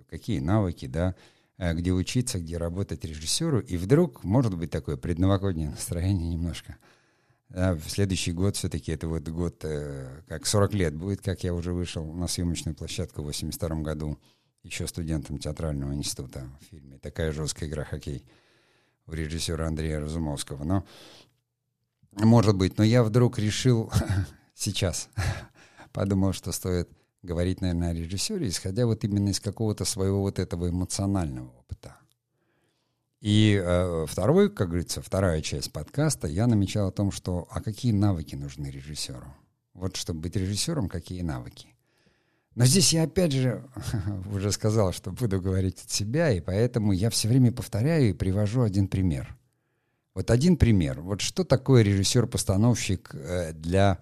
какие 0.09 0.39
навыки, 0.39 0.85
да, 0.85 1.15
э, 1.57 1.73
где 1.73 1.91
учиться, 1.91 2.39
где 2.39 2.57
работать 2.57 3.03
режиссеру, 3.03 3.59
и 3.59 3.77
вдруг, 3.77 4.23
может 4.23 4.55
быть, 4.57 4.71
такое 4.71 4.95
предновогоднее 4.95 5.69
настроение 5.71 6.29
немножко. 6.29 6.77
Да, 7.49 7.75
в 7.75 7.89
следующий 7.89 8.31
год 8.31 8.55
все-таки 8.55 8.93
это 8.93 9.09
вот 9.09 9.27
год, 9.27 9.57
э, 9.63 10.21
как 10.27 10.45
40 10.45 10.73
лет 10.73 10.95
будет, 10.95 11.21
как 11.21 11.43
я 11.43 11.53
уже 11.53 11.73
вышел 11.73 12.05
на 12.13 12.27
съемочную 12.27 12.75
площадку 12.75 13.21
в 13.21 13.25
82 13.25 13.81
году, 13.81 14.17
еще 14.63 14.87
студентом 14.87 15.37
театрального 15.37 15.93
института 15.93 16.47
в 16.61 16.65
фильме 16.65 16.97
«Такая 16.99 17.31
жесткая 17.31 17.67
игра 17.67 17.83
хоккей» 17.83 18.23
у 19.07 19.13
режиссера 19.13 19.67
Андрея 19.67 19.99
Разумовского. 19.99 20.63
Но 20.63 20.85
может 22.13 22.55
быть, 22.55 22.77
но 22.77 22.83
я 22.83 23.03
вдруг 23.03 23.39
решил 23.39 23.91
сейчас, 24.53 25.09
подумал, 25.93 26.33
что 26.33 26.51
стоит 26.51 26.89
говорить, 27.23 27.61
наверное, 27.61 27.91
о 27.91 27.93
режиссере, 27.93 28.47
исходя 28.47 28.85
вот 28.85 29.03
именно 29.03 29.29
из 29.29 29.39
какого-то 29.39 29.85
своего 29.85 30.21
вот 30.21 30.39
этого 30.39 30.69
эмоционального 30.69 31.49
опыта. 31.49 31.97
И 33.21 33.61
э, 33.63 34.05
второй, 34.07 34.49
как 34.49 34.69
говорится, 34.69 35.01
вторая 35.01 35.41
часть 35.41 35.71
подкаста, 35.71 36.27
я 36.27 36.47
намечал 36.47 36.87
о 36.87 36.91
том, 36.91 37.11
что 37.11 37.47
а 37.51 37.61
какие 37.61 37.91
навыки 37.91 38.35
нужны 38.35 38.67
режиссеру? 38.67 39.33
Вот 39.73 39.95
чтобы 39.95 40.21
быть 40.21 40.35
режиссером, 40.35 40.89
какие 40.89 41.21
навыки? 41.21 41.75
Но 42.55 42.65
здесь 42.65 42.91
я 42.93 43.03
опять 43.03 43.31
же 43.31 43.63
уже 44.33 44.51
сказал, 44.51 44.91
что 44.91 45.11
буду 45.11 45.39
говорить 45.39 45.81
от 45.83 45.91
себя, 45.91 46.31
и 46.31 46.41
поэтому 46.41 46.91
я 46.91 47.09
все 47.09 47.27
время 47.27 47.51
повторяю 47.51 48.09
и 48.09 48.13
привожу 48.13 48.61
один 48.61 48.87
пример. 48.87 49.37
Вот 50.13 50.29
один 50.29 50.57
пример. 50.57 51.01
Вот 51.01 51.21
что 51.21 51.43
такое 51.43 51.83
режиссер-постановщик 51.83 53.11
э, 53.13 53.53
для 53.53 53.97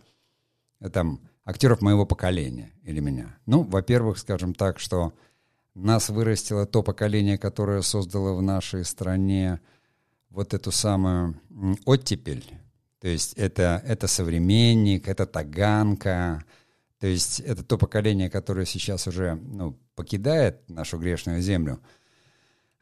э, 0.80 0.90
там, 0.90 1.22
актеров 1.46 1.82
моего 1.82 2.06
поколения 2.06 2.74
или 2.84 3.00
меня? 3.00 3.38
Ну, 3.46 3.64
во-первых, 3.64 4.18
скажем 4.18 4.54
так, 4.56 4.80
что 4.80 5.14
нас 5.76 6.10
вырастило 6.10 6.66
то 6.66 6.82
поколение, 6.82 7.38
которое 7.38 7.82
создало 7.82 8.36
в 8.36 8.42
нашей 8.42 8.84
стране 8.86 9.62
вот 10.30 10.54
эту 10.54 10.72
самую 10.72 11.40
оттепель. 11.86 12.46
То 13.00 13.08
есть 13.08 13.34
это, 13.34 13.82
это 13.86 14.08
современник, 14.08 15.08
это 15.08 15.26
таганка, 15.26 16.44
то 17.00 17.08
есть 17.08 17.40
это 17.40 17.64
то 17.64 17.78
поколение, 17.78 18.30
которое 18.30 18.66
сейчас 18.66 19.08
уже 19.08 19.36
ну, 19.36 19.80
покидает 19.96 20.70
нашу 20.70 20.98
грешную 20.98 21.42
землю, 21.42 21.80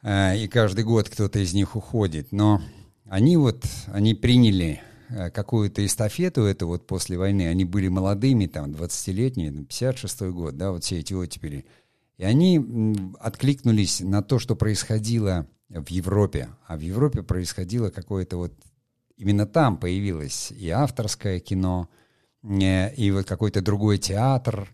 э, 0.02 0.38
и 0.38 0.48
каждый 0.48 0.84
год 0.86 1.10
кто-то 1.10 1.40
из 1.40 1.54
них 1.54 1.76
уходит. 1.76 2.32
Но 2.32 2.62
они 3.10 3.38
вот, 3.38 3.66
они 3.88 4.14
приняли 4.14 4.82
э, 5.10 5.30
какую-то 5.32 5.86
эстафету 5.86 6.44
эту 6.44 6.68
вот 6.68 6.86
после 6.88 7.18
войны, 7.18 7.48
они 7.48 7.66
были 7.66 7.88
молодыми, 7.88 8.48
там, 8.48 8.72
20-летние, 8.72 9.52
56-й 9.52 10.32
год, 10.32 10.58
да, 10.58 10.72
вот 10.72 10.84
все 10.84 11.00
эти 11.00 11.14
оттепели. 11.14 11.66
И 12.18 12.24
они 12.24 12.60
откликнулись 13.20 14.02
на 14.02 14.24
то, 14.24 14.40
что 14.40 14.56
происходило 14.56 15.48
в 15.70 15.90
Европе. 15.90 16.50
А 16.66 16.78
в 16.78 16.82
Европе 16.82 17.24
происходило 17.24 17.90
какое-то 17.90 18.38
вот... 18.38 18.54
Именно 19.18 19.48
там 19.48 19.78
появилось 19.78 20.52
и 20.52 20.70
авторское 20.70 21.40
кино, 21.40 21.90
э, 22.44 22.94
и 22.96 23.12
вот 23.12 23.26
какой-то 23.26 23.62
другой 23.62 23.98
театр. 23.98 24.70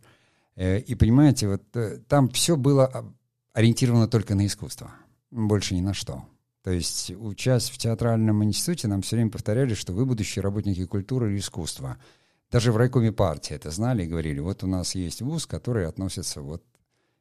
Э, 0.55 0.79
и 0.79 0.95
понимаете, 0.95 1.47
вот 1.47 1.63
там 2.07 2.29
все 2.29 2.57
было 2.57 3.13
ориентировано 3.53 4.07
только 4.07 4.35
на 4.35 4.45
искусство, 4.45 4.91
больше 5.31 5.75
ни 5.75 5.81
на 5.81 5.93
что. 5.93 6.25
То 6.63 6.71
есть, 6.71 7.11
учась 7.11 7.69
в 7.69 7.77
театральном 7.77 8.43
институте, 8.43 8.87
нам 8.87 9.01
все 9.01 9.17
время 9.17 9.31
повторяли, 9.31 9.73
что 9.73 9.91
вы 9.91 10.05
будущие 10.05 10.41
работники 10.41 10.85
культуры 10.85 11.33
и 11.33 11.37
искусства. 11.37 11.97
Даже 12.49 12.71
в 12.71 12.77
райкоме 12.77 13.11
партии 13.11 13.53
это 13.53 13.69
знали 13.69 14.03
и 14.03 14.07
говорили, 14.07 14.39
вот 14.39 14.63
у 14.63 14.67
нас 14.67 14.95
есть 14.95 15.21
вуз, 15.21 15.45
который 15.45 15.87
относится 15.87 16.41
вот 16.41 16.63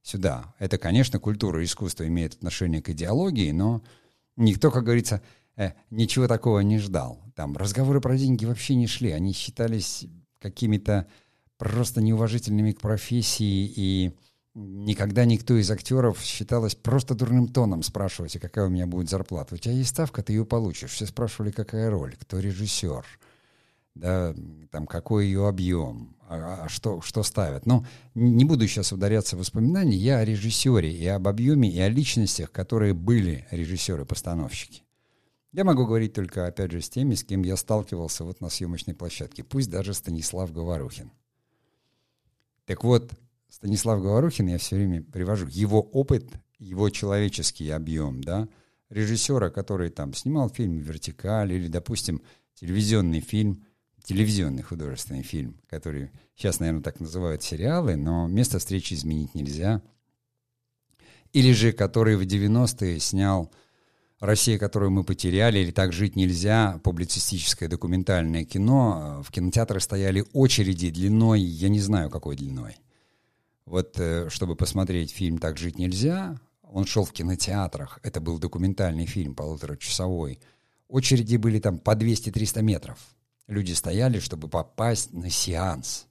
сюда. 0.02 0.54
Это, 0.61 0.78
конечно, 0.78 1.18
культура 1.18 1.61
и 1.61 1.64
искусство 1.64 2.06
имеет 2.06 2.34
отношение 2.34 2.82
к 2.82 2.90
идеологии, 2.90 3.50
но 3.50 3.82
никто, 4.37 4.70
как 4.70 4.84
говорится, 4.84 5.22
э, 5.56 5.72
ничего 5.90 6.28
такого 6.28 6.61
не 6.61 6.78
ждал. 6.78 7.20
Там 7.34 7.56
разговоры 7.56 8.00
про 8.00 8.16
деньги 8.16 8.44
вообще 8.44 8.76
не 8.76 8.87
шли, 8.87 9.11
они 9.11 9.32
считались 9.32 10.06
какими-то 10.38 11.08
просто 11.56 12.00
неуважительными 12.00 12.72
к 12.72 12.80
профессии 12.80 13.72
и 13.75 14.12
Никогда 14.54 15.25
никто 15.25 15.56
из 15.56 15.71
актеров 15.71 16.21
считалось 16.21 16.75
просто 16.75 17.14
дурным 17.14 17.49
тоном 17.49 17.82
спрашивать, 17.82 18.37
а 18.37 18.38
какая 18.38 18.66
у 18.66 18.68
меня 18.68 18.87
будет 18.87 19.09
зарплата. 19.09 19.54
У 19.54 19.59
тебя 19.59 19.73
есть 19.73 19.90
ставка, 19.90 20.23
ты 20.23 20.35
ее 20.35 20.44
получишь. 20.44 20.90
Все 20.90 21.06
спрашивали, 21.06 21.50
какая 21.50 21.88
роль, 21.88 22.16
кто 22.18 22.38
режиссер, 22.38 23.06
да, 23.94 24.35
там, 24.71 24.87
какой 24.87 25.26
ее 25.26 25.49
объем, 25.49 26.16
а, 26.28 26.64
а 26.64 26.68
что, 26.68 27.00
что 27.00 27.23
ставят. 27.23 27.64
Но 27.64 27.87
не 28.14 28.44
буду 28.44 28.66
сейчас 28.68 28.92
ударяться 28.92 29.37
в 29.37 29.38
воспоминания, 29.38 29.97
я 29.97 30.18
о 30.18 30.25
режиссере 30.25 30.92
и 30.92 31.06
об 31.06 31.28
объеме, 31.28 31.71
и 31.71 31.80
о 31.80 31.88
личностях, 31.88 32.52
которые 32.52 32.92
были 32.92 33.47
режиссеры-постановщики. 33.50 34.82
Я 35.52 35.64
могу 35.64 35.87
говорить 35.87 36.12
только, 36.12 36.47
опять 36.47 36.73
же, 36.73 36.82
с 36.82 36.90
теми, 36.90 37.14
с 37.14 37.25
кем 37.25 37.42
я 37.42 37.56
сталкивался 37.56 38.25
вот 38.25 38.42
на 38.42 38.50
съемочной 38.50 38.94
площадке, 38.94 39.44
пусть 39.44 39.71
даже 39.71 39.94
Станислав 39.94 40.52
Говорухин. 40.52 41.11
Так 42.66 42.85
вот, 42.85 43.12
Станислав 43.52 44.00
Говорухин, 44.00 44.47
я 44.49 44.56
все 44.56 44.76
время 44.76 45.02
привожу, 45.02 45.47
его 45.47 45.82
опыт, 45.82 46.25
его 46.59 46.88
человеческий 46.88 47.68
объем, 47.68 48.25
да, 48.25 48.49
режиссера, 48.88 49.50
который 49.50 49.90
там 49.90 50.14
снимал 50.14 50.49
фильм 50.49 50.78
«Вертикаль» 50.78 51.52
или, 51.52 51.68
допустим, 51.68 52.23
телевизионный 52.54 53.21
фильм, 53.21 53.62
телевизионный 54.04 54.62
художественный 54.62 55.23
фильм, 55.23 55.61
который 55.68 56.11
сейчас, 56.35 56.61
наверное, 56.61 56.82
так 56.82 56.99
называют 56.99 57.42
сериалы, 57.42 57.94
но 57.97 58.26
место 58.26 58.59
встречи 58.59 58.94
изменить 58.94 59.35
нельзя. 59.35 59.82
Или 61.35 61.52
же, 61.52 61.73
который 61.73 62.16
в 62.16 62.23
90-е 62.23 63.00
снял 63.00 63.52
«Россия, 64.18 64.59
которую 64.59 64.92
мы 64.92 65.04
потеряли» 65.04 65.59
или 65.59 65.73
«Так 65.73 65.92
жить 65.92 66.16
нельзя», 66.16 66.80
публицистическое 66.85 67.68
документальное 67.68 68.47
кино. 68.47 69.23
В 69.23 69.30
кинотеатры 69.30 69.78
стояли 69.80 70.25
очереди 70.32 70.88
длиной, 70.88 71.42
я 71.42 71.68
не 71.68 71.80
знаю, 71.80 72.09
какой 72.09 72.35
длиной– 72.35 72.78
вот 73.66 73.99
э, 73.99 74.28
чтобы 74.28 74.57
посмотреть 74.57 75.12
фильм 75.12 75.38
«Так 75.38 75.59
жить 75.59 75.78
нельзя», 75.78 76.38
он 76.62 76.87
шел 76.87 77.04
в 77.04 77.12
кинотеатрах. 77.12 77.99
Это 78.02 78.21
был 78.21 78.38
документальный 78.38 79.07
фильм, 79.07 79.35
полуторачасовой. 79.35 80.40
Очереди 80.88 81.37
были 81.37 81.59
там 81.59 81.78
по 81.78 81.95
200-300 81.95 82.62
метров. 82.62 82.99
Люди 83.47 83.73
стояли, 83.73 84.19
чтобы 84.19 84.49
попасть 84.49 85.12
на 85.12 85.28
сеанс. 85.31 86.07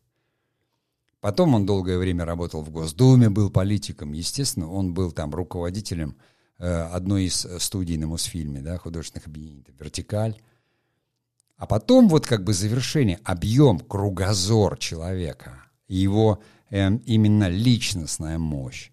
Потом 1.19 1.55
он 1.55 1.65
долгое 1.65 1.97
время 1.97 2.25
работал 2.25 2.63
в 2.63 2.69
Госдуме, 2.69 3.29
был 3.29 3.49
политиком. 3.49 4.11
Естественно, 4.13 4.71
он 4.71 4.93
был 4.93 5.11
там 5.11 5.33
руководителем 5.33 6.15
э, 6.57 6.67
одной 6.67 7.25
из 7.25 7.47
студий 7.59 7.97
на 7.97 8.07
Мосфильме, 8.07 8.61
да, 8.61 8.77
художественных 8.77 9.27
объединений, 9.27 9.65
«Вертикаль». 9.79 10.39
А 11.57 11.67
потом 11.67 12.09
вот 12.09 12.25
как 12.25 12.43
бы 12.43 12.53
завершение, 12.53 13.19
объем, 13.23 13.79
кругозор 13.79 14.79
человека, 14.79 15.63
его 15.87 16.41
э, 16.71 16.97
именно 17.05 17.47
личностная 17.47 18.39
мощь. 18.39 18.89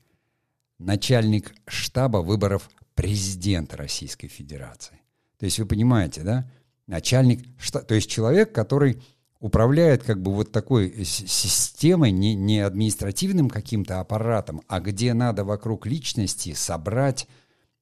Начальник 0.78 1.54
штаба 1.66 2.18
выборов 2.18 2.68
президента 2.94 3.76
Российской 3.76 4.28
Федерации. 4.28 5.00
То 5.38 5.47
есть 5.47 5.58
вы 5.58 5.66
понимаете, 5.66 6.23
да? 6.23 6.50
Начальник 6.87 7.47
штаба, 7.58 7.87
то 7.87 7.94
есть 7.94 8.11
человек, 8.11 8.52
который 8.52 9.00
управляет 9.40 10.02
как 10.02 10.20
бы 10.20 10.32
вот 10.35 10.50
такой 10.52 11.04
системой, 11.04 12.11
не, 12.11 12.35
не 12.35 12.61
административным 12.61 13.49
каким-то 13.49 14.00
аппаратом, 14.00 14.62
а 14.66 14.80
где 14.80 15.14
надо 15.14 15.44
вокруг 15.44 15.87
личности 15.87 16.54
собрать 16.54 17.28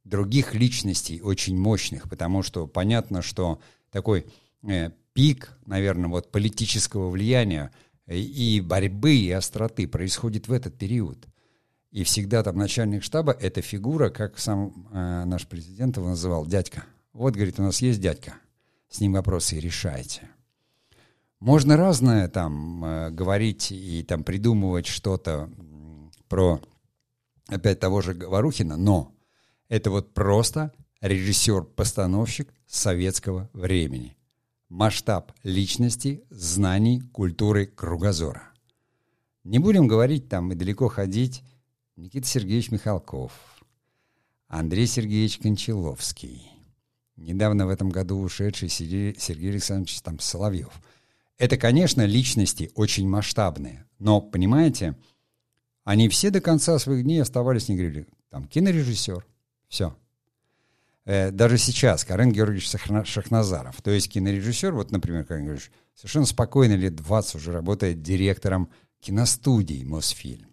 других 0.04 0.54
личностей 0.54 1.20
очень 1.20 1.58
мощных, 1.58 2.08
потому 2.08 2.42
что 2.42 2.66
понятно, 2.66 3.22
что 3.22 3.60
такой 3.90 4.26
э, 4.68 4.90
пик, 5.14 5.58
наверное, 5.64 6.10
вот 6.10 6.30
политического 6.30 7.10
влияния 7.10 7.72
и 8.06 8.60
борьбы, 8.60 9.14
и 9.14 9.30
остроты 9.30 9.88
происходит 9.88 10.48
в 10.48 10.52
этот 10.52 10.78
период. 10.78 11.26
И 11.90 12.04
всегда 12.04 12.42
там 12.42 12.56
начальник 12.56 13.02
штаба— 13.02 13.32
это 13.40 13.62
фигура, 13.62 14.10
как 14.10 14.38
сам 14.38 14.88
э, 14.92 15.24
наш 15.24 15.46
президент 15.46 15.96
его 15.96 16.08
называл, 16.08 16.46
дядька. 16.46 16.84
Вот, 17.12 17.34
говорит, 17.34 17.58
у 17.58 17.62
нас 17.62 17.80
есть 17.80 18.00
дядька, 18.00 18.34
с 18.88 19.00
ним 19.00 19.14
вопросы 19.14 19.58
решайте. 19.58 20.28
Можно 21.40 21.76
разное 21.76 22.28
там 22.28 22.84
э, 22.84 23.10
говорить 23.10 23.72
и 23.72 24.02
там 24.02 24.24
придумывать 24.24 24.86
что-то 24.86 25.50
про 26.28 26.60
опять 27.48 27.80
того 27.80 28.02
же 28.02 28.14
Говорухина, 28.14 28.76
но 28.76 29.14
это 29.68 29.90
вот 29.90 30.12
просто 30.14 30.72
режиссер-постановщик 31.00 32.52
советского 32.66 33.48
времени 33.52 34.15
масштаб 34.68 35.32
личности, 35.42 36.24
знаний, 36.30 37.00
культуры, 37.12 37.66
кругозора. 37.66 38.50
Не 39.44 39.58
будем 39.58 39.86
говорить 39.86 40.28
там 40.28 40.52
и 40.52 40.56
далеко 40.56 40.88
ходить 40.88 41.42
Никита 41.96 42.26
Сергеевич 42.26 42.70
Михалков, 42.70 43.32
Андрей 44.48 44.86
Сергеевич 44.86 45.38
Кончаловский, 45.38 46.50
недавно 47.16 47.66
в 47.66 47.70
этом 47.70 47.90
году 47.90 48.18
ушедший 48.18 48.68
Сергей 48.68 49.50
Александрович 49.50 50.00
там, 50.00 50.18
Соловьев. 50.18 50.72
Это, 51.38 51.56
конечно, 51.56 52.04
личности 52.04 52.70
очень 52.74 53.08
масштабные, 53.08 53.86
но, 53.98 54.20
понимаете, 54.20 54.96
они 55.84 56.08
все 56.08 56.30
до 56.30 56.40
конца 56.40 56.78
своих 56.78 57.04
дней 57.04 57.20
оставались, 57.20 57.68
не 57.68 57.76
говорили, 57.76 58.08
там, 58.30 58.46
кинорежиссер, 58.48 59.24
все. 59.68 59.96
Э, 61.06 61.30
даже 61.30 61.56
сейчас 61.56 62.04
Карен 62.04 62.32
Георгиевич 62.32 62.68
Шахназаров, 63.06 63.80
то 63.80 63.90
есть 63.92 64.10
кинорежиссер, 64.10 64.72
вот, 64.72 64.90
например, 64.90 65.24
Карен 65.24 65.44
Георгиевич, 65.44 65.70
совершенно 65.94 66.26
спокойно 66.26 66.74
лет 66.74 66.96
20 66.96 67.36
уже 67.36 67.52
работает 67.52 68.02
директором 68.02 68.68
киностудии 69.00 69.84
Мосфильм. 69.84 70.48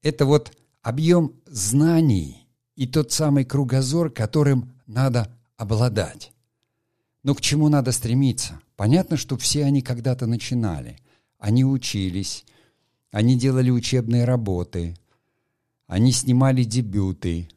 Это 0.00 0.26
вот 0.26 0.56
объем 0.80 1.34
знаний 1.46 2.48
и 2.76 2.86
тот 2.86 3.10
самый 3.10 3.44
кругозор, 3.44 4.10
которым 4.10 4.72
надо 4.86 5.36
обладать. 5.56 6.32
Но 7.24 7.34
к 7.34 7.40
чему 7.40 7.68
надо 7.68 7.90
стремиться? 7.90 8.60
Понятно, 8.76 9.16
что 9.16 9.36
все 9.36 9.64
они 9.64 9.82
когда-то 9.82 10.26
начинали. 10.26 11.00
Они 11.36 11.64
учились, 11.64 12.44
они 13.10 13.36
делали 13.36 13.70
учебные 13.70 14.24
работы, 14.24 14.96
они 15.88 16.12
снимали 16.12 16.62
дебюты. 16.62 17.48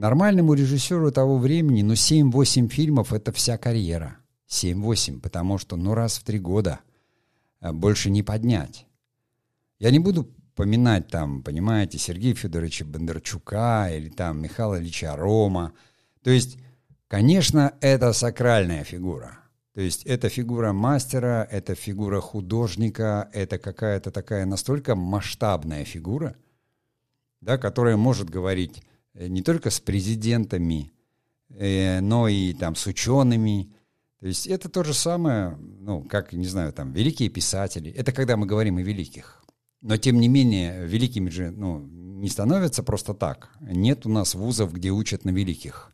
Нормальному 0.00 0.54
режиссеру 0.54 1.12
того 1.12 1.36
времени, 1.36 1.82
ну, 1.82 1.92
7-8 1.92 2.68
фильмов— 2.68 3.12
это 3.12 3.32
вся 3.32 3.58
карьера. 3.58 4.16
7-8, 4.48 5.20
потому 5.20 5.58
что, 5.58 5.76
ну, 5.76 5.92
раз 5.92 6.16
в 6.16 6.24
три 6.24 6.38
года 6.38 6.80
э, 7.60 7.70
больше 7.70 8.08
не 8.08 8.22
поднять. 8.22 8.86
Я 9.78 9.90
не 9.90 9.98
буду 9.98 10.24
поминать 10.56 11.08
там, 11.08 11.42
понимаете, 11.42 11.98
Сергея 11.98 12.34
Федоровича 12.34 12.86
Бондарчука 12.86 13.90
или 13.94 14.08
там 14.08 14.40
Михаила 14.40 14.80
Ильича 14.80 15.14
Рома. 15.16 15.74
То 16.22 16.30
есть, 16.30 16.56
конечно, 17.06 17.74
это 17.82 18.14
сакральная 18.14 18.84
фигура. 18.84 19.38
То 19.74 19.82
есть 19.82 20.06
это 20.06 20.30
фигура 20.30 20.72
мастера, 20.72 21.46
это 21.50 21.74
фигура 21.74 22.22
художника, 22.22 23.28
это 23.34 23.58
какая-то 23.58 24.10
такая 24.10 24.46
настолько 24.46 24.94
масштабная 24.94 25.84
фигура, 25.84 26.36
да, 27.42 27.58
которая 27.58 27.98
может 27.98 28.30
говорить 28.30 28.82
не 29.14 29.42
только 29.42 29.70
с 29.70 29.80
президентами, 29.80 30.92
э, 31.48 32.00
но 32.00 32.28
и 32.28 32.52
там 32.52 32.74
с 32.74 32.86
учеными. 32.86 33.72
То 34.20 34.26
есть 34.26 34.46
это 34.46 34.68
то 34.68 34.84
же 34.84 34.94
самое, 34.94 35.56
ну, 35.56 36.02
как, 36.02 36.32
не 36.32 36.46
знаю, 36.46 36.72
там, 36.72 36.92
великие 36.92 37.28
писатели. 37.28 37.90
Это 37.90 38.12
когда 38.12 38.36
мы 38.36 38.46
говорим 38.46 38.76
о 38.76 38.82
великих. 38.82 39.42
Но, 39.80 39.96
тем 39.96 40.20
не 40.20 40.28
менее, 40.28 40.86
великими 40.86 41.30
же 41.30 41.50
ну, 41.50 41.80
не 41.80 42.28
становятся 42.28 42.82
просто 42.82 43.14
так. 43.14 43.50
Нет 43.60 44.04
у 44.04 44.10
нас 44.10 44.34
вузов, 44.34 44.74
где 44.74 44.90
учат 44.90 45.24
на 45.24 45.30
великих. 45.30 45.92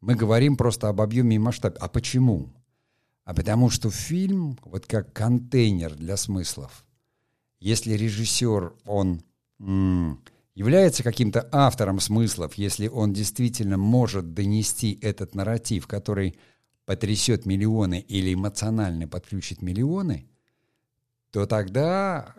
Мы 0.00 0.14
говорим 0.16 0.56
просто 0.56 0.88
об 0.90 1.00
объеме 1.00 1.36
и 1.36 1.38
масштабе. 1.38 1.76
А 1.80 1.88
почему? 1.88 2.52
А 3.24 3.32
потому 3.32 3.70
что 3.70 3.90
фильм, 3.90 4.58
вот 4.62 4.84
как 4.84 5.14
контейнер 5.14 5.94
для 5.94 6.18
смыслов, 6.18 6.84
если 7.58 7.94
режиссер, 7.94 8.74
он 8.84 9.22
м, 9.58 10.22
является 10.54 11.02
каким-то 11.02 11.48
автором 11.52 12.00
смыслов, 12.00 12.54
если 12.54 12.88
он 12.88 13.12
действительно 13.12 13.76
может 13.76 14.34
донести 14.34 14.98
этот 15.02 15.34
нарратив, 15.34 15.86
который 15.86 16.36
потрясет 16.84 17.46
миллионы 17.46 18.00
или 18.00 18.34
эмоционально 18.34 19.08
подключит 19.08 19.62
миллионы, 19.62 20.28
то 21.30 21.46
тогда 21.46 22.34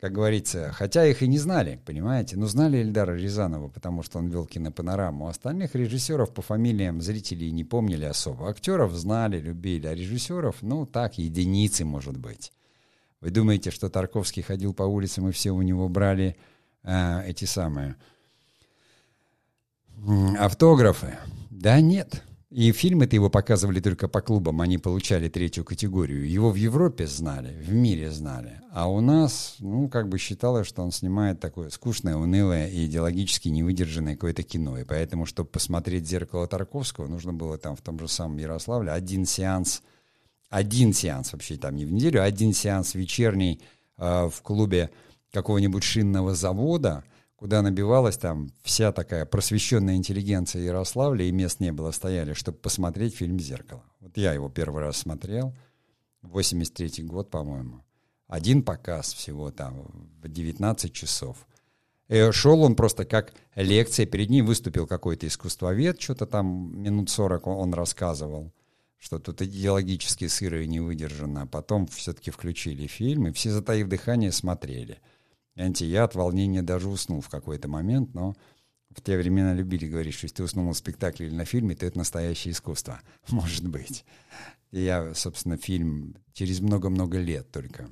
как 0.00 0.12
говорится, 0.12 0.70
хотя 0.72 1.04
их 1.04 1.22
и 1.22 1.26
не 1.26 1.38
знали, 1.38 1.80
понимаете, 1.84 2.36
но 2.36 2.46
знали 2.46 2.78
Эльдара 2.78 3.16
Рязанова, 3.16 3.68
потому 3.68 4.04
что 4.04 4.20
он 4.20 4.28
вел 4.28 4.46
кинопанораму. 4.46 5.26
Остальных 5.26 5.74
режиссеров 5.74 6.32
по 6.32 6.40
фамилиям 6.40 7.00
зрители 7.00 7.46
не 7.46 7.64
помнили 7.64 8.04
особо. 8.04 8.48
Актеров 8.48 8.92
знали, 8.92 9.40
любили, 9.40 9.88
а 9.88 9.94
режиссеров, 9.96 10.62
ну 10.62 10.86
так, 10.86 11.18
единицы, 11.18 11.84
может 11.84 12.16
быть. 12.16 12.52
Вы 13.20 13.30
думаете, 13.30 13.72
что 13.72 13.90
Тарковский 13.90 14.42
ходил 14.42 14.72
по 14.72 14.84
улицам 14.84 15.28
и 15.28 15.32
все 15.32 15.50
у 15.50 15.62
него 15.62 15.88
брали 15.88 16.36
э, 16.84 17.28
эти 17.28 17.44
самые 17.44 17.96
автографы? 20.38 21.18
Да 21.50 21.80
нет. 21.80 22.22
И 22.50 22.72
фильмы-то 22.72 23.14
его 23.14 23.28
показывали 23.28 23.78
только 23.78 24.08
по 24.08 24.22
клубам, 24.22 24.62
они 24.62 24.78
получали 24.78 25.28
третью 25.28 25.64
категорию. 25.64 26.26
Его 26.26 26.50
в 26.50 26.54
Европе 26.54 27.06
знали, 27.06 27.52
в 27.52 27.70
мире 27.70 28.10
знали. 28.10 28.62
А 28.72 28.90
у 28.90 29.02
нас, 29.02 29.56
ну, 29.58 29.86
как 29.88 30.08
бы 30.08 30.16
считалось, 30.16 30.66
что 30.66 30.82
он 30.82 30.90
снимает 30.90 31.40
такое 31.40 31.68
скучное, 31.68 32.16
унылое 32.16 32.68
и 32.68 32.86
идеологически 32.86 33.48
невыдержанное 33.48 34.14
какое-то 34.14 34.42
кино. 34.44 34.78
И 34.78 34.84
поэтому, 34.84 35.26
чтобы 35.26 35.50
посмотреть 35.50 36.08
«Зеркало 36.08 36.46
Тарковского», 36.46 37.06
нужно 37.06 37.34
было 37.34 37.58
там 37.58 37.76
в 37.76 37.82
том 37.82 37.98
же 37.98 38.08
самом 38.08 38.38
Ярославле 38.38 38.92
один 38.92 39.26
сеанс, 39.26 39.82
один 40.48 40.94
сеанс 40.94 41.34
вообще 41.34 41.58
там 41.58 41.76
не 41.76 41.84
в 41.84 41.92
неделю, 41.92 42.22
один 42.22 42.54
сеанс 42.54 42.94
вечерний 42.94 43.60
э, 43.98 44.30
в 44.32 44.40
клубе 44.40 44.88
какого-нибудь 45.30 45.82
шинного 45.82 46.34
завода– 46.34 47.04
куда 47.38 47.62
набивалась 47.62 48.16
там 48.16 48.50
вся 48.62 48.90
такая 48.90 49.24
просвещенная 49.24 49.94
интеллигенция 49.94 50.62
Ярославля, 50.62 51.24
и 51.24 51.30
мест 51.30 51.60
не 51.60 51.72
было, 51.72 51.92
стояли, 51.92 52.32
чтобы 52.32 52.58
посмотреть 52.58 53.14
фильм 53.14 53.38
«Зеркало». 53.38 53.84
Вот 54.00 54.16
я 54.16 54.32
его 54.32 54.48
первый 54.48 54.82
раз 54.82 54.96
смотрел, 54.96 55.54
83-й 56.24 57.04
год, 57.04 57.30
по-моему. 57.30 57.84
Один 58.26 58.64
показ 58.64 59.12
всего 59.14 59.52
там 59.52 59.86
в 60.20 60.28
19 60.28 60.92
часов. 60.92 61.46
И 62.08 62.28
шел 62.32 62.62
он 62.62 62.74
просто 62.74 63.04
как 63.04 63.32
лекция, 63.54 64.04
перед 64.04 64.30
ним 64.30 64.44
выступил 64.44 64.88
какой-то 64.88 65.28
искусствовед, 65.28 66.00
что-то 66.00 66.26
там 66.26 66.82
минут 66.82 67.08
40 67.08 67.46
он 67.46 67.72
рассказывал, 67.72 68.52
что 68.98 69.20
тут 69.20 69.42
идеологически 69.42 70.26
сыро 70.26 70.64
и 70.64 70.66
не 70.66 70.80
выдержано. 70.80 71.46
Потом 71.46 71.86
все-таки 71.86 72.32
включили 72.32 72.88
фильм, 72.88 73.28
и 73.28 73.32
все, 73.32 73.50
затаив 73.50 73.86
дыхание, 73.86 74.32
смотрели– 74.32 74.98
Знаете, 75.58 75.86
я 75.86 76.04
от 76.04 76.14
волнения 76.14 76.62
даже 76.62 76.88
уснул 76.88 77.20
в 77.20 77.28
какой-то 77.28 77.66
момент, 77.66 78.14
но 78.14 78.36
в 78.94 79.02
те 79.02 79.18
времена 79.18 79.54
любили 79.54 79.88
говорить, 79.88 80.14
что 80.14 80.26
если 80.26 80.36
ты 80.36 80.42
уснул 80.44 80.66
на 80.66 80.72
спектакле 80.72 81.26
или 81.26 81.34
на 81.34 81.44
фильме, 81.44 81.74
то 81.74 81.84
это 81.84 81.98
настоящее 81.98 82.52
искусство. 82.52 83.00
Может 83.28 83.66
быть. 83.66 84.04
И 84.70 84.80
я, 84.84 85.12
собственно, 85.14 85.56
фильм 85.56 86.14
через 86.32 86.60
много-много 86.60 87.18
лет 87.18 87.50
только 87.50 87.88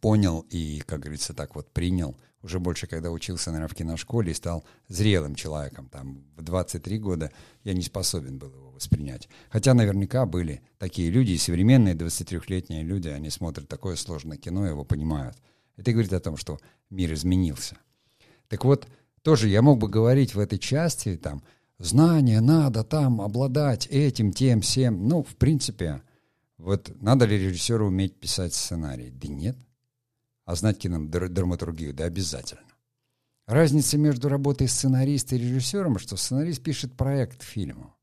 понял 0.00 0.46
и, 0.48 0.80
как 0.86 1.00
говорится, 1.00 1.34
так 1.34 1.54
вот 1.54 1.70
принял. 1.70 2.16
Уже 2.42 2.60
больше, 2.60 2.86
когда 2.86 3.10
учился, 3.10 3.50
наверное, 3.50 3.68
в 3.68 3.74
киношколе 3.74 4.32
и 4.32 4.34
стал 4.34 4.64
зрелым 4.88 5.34
человеком. 5.34 5.90
Там 5.90 6.24
в 6.34 6.40
23 6.40 6.98
года 6.98 7.30
я 7.64 7.74
не 7.74 7.82
способен 7.82 8.38
был 8.38 8.48
его 8.48 8.70
воспринять. 8.70 9.28
Хотя 9.50 9.74
наверняка 9.74 10.24
были 10.24 10.62
такие 10.78 11.10
люди, 11.10 11.32
и 11.32 11.38
современные 11.38 11.94
23-летние 11.94 12.84
люди, 12.84 13.08
они 13.08 13.28
смотрят 13.28 13.68
такое 13.68 13.96
сложное 13.96 14.38
кино, 14.38 14.66
его 14.66 14.86
понимают. 14.86 15.36
Это 15.76 15.92
говорит 15.92 16.12
о 16.12 16.20
том, 16.20 16.36
что 16.36 16.58
мир 16.90 17.12
изменился. 17.12 17.76
Так 18.48 18.64
вот, 18.64 18.86
тоже 19.22 19.48
я 19.48 19.62
мог 19.62 19.78
бы 19.78 19.88
говорить 19.88 20.34
в 20.34 20.38
этой 20.38 20.58
части, 20.58 21.16
там, 21.16 21.42
знания 21.78 22.40
надо 22.40 22.84
там 22.84 23.20
обладать 23.20 23.86
этим, 23.88 24.32
тем, 24.32 24.60
всем. 24.60 25.08
Ну, 25.08 25.22
в 25.22 25.36
принципе, 25.36 26.02
вот 26.58 26.92
надо 27.00 27.24
ли 27.24 27.38
режиссеру 27.38 27.86
уметь 27.86 28.14
писать 28.20 28.54
сценарий? 28.54 29.10
Да 29.10 29.28
нет. 29.28 29.56
А 30.44 30.54
знать 30.54 30.78
кинодраматургию? 30.78 31.94
Да 31.94 32.04
обязательно. 32.04 32.62
Разница 33.46 33.98
между 33.98 34.28
работой 34.28 34.68
сценариста 34.68 35.36
и 35.36 35.38
режиссером, 35.38 35.98
что 35.98 36.16
сценарист 36.16 36.62
пишет 36.62 36.94
проект 36.94 37.40
к 37.40 37.42
фильму. 37.42 37.94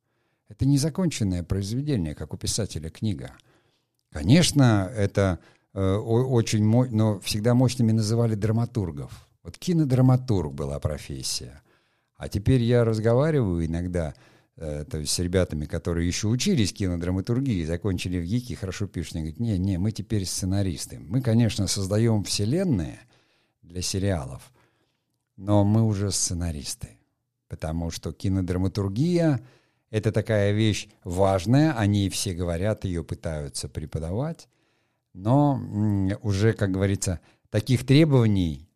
Это 0.49 0.65
незаконченное 0.65 1.43
произведение, 1.43 2.13
как 2.13 2.33
у 2.33 2.37
писателя 2.37 2.89
книга. 2.89 3.35
Конечно, 4.11 4.91
это 4.93 5.39
Э, 5.73 5.95
очень, 5.95 6.65
но 6.65 7.19
всегда 7.19 7.53
мощными 7.53 7.91
называли 7.91 8.35
драматургов. 8.35 9.27
Вот 9.43 9.57
кинодраматург 9.57 10.53
была 10.53 10.79
профессия. 10.79 11.61
А 12.15 12.29
теперь 12.29 12.61
я 12.61 12.83
разговариваю 12.83 13.65
иногда 13.65 14.13
э, 14.57 14.85
то 14.89 14.99
есть 14.99 15.13
с 15.13 15.19
ребятами, 15.19 15.65
которые 15.65 16.07
еще 16.07 16.27
учились 16.27 16.73
кинодраматургии, 16.73 17.63
закончили 17.63 18.19
в 18.19 18.25
ГИКе, 18.25 18.55
хорошо 18.55 18.87
пишут. 18.87 19.15
Они 19.15 19.31
говорят, 19.31 19.39
не, 19.39 19.57
не, 19.57 19.77
мы 19.77 19.91
теперь 19.91 20.25
сценаристы. 20.25 20.99
Мы, 20.99 21.21
конечно, 21.21 21.67
создаем 21.67 22.23
вселенные 22.23 22.99
для 23.61 23.81
сериалов, 23.81 24.51
но 25.37 25.63
мы 25.63 25.83
уже 25.83 26.11
сценаристы. 26.11 26.99
Потому 27.47 27.91
что 27.91 28.11
кинодраматургия— 28.11 29.41
это 29.89 30.11
такая 30.11 30.51
вещь 30.51 30.89
важная, 31.03 31.73
они 31.77 32.09
все 32.09 32.33
говорят, 32.33 32.85
ее 32.85 33.03
пытаются 33.03 33.67
преподавать, 33.67 34.47
но 35.13 35.61
уже, 36.21 36.53
как 36.53 36.71
говорится, 36.71 37.19
таких 37.49 37.85
требований 37.85 38.67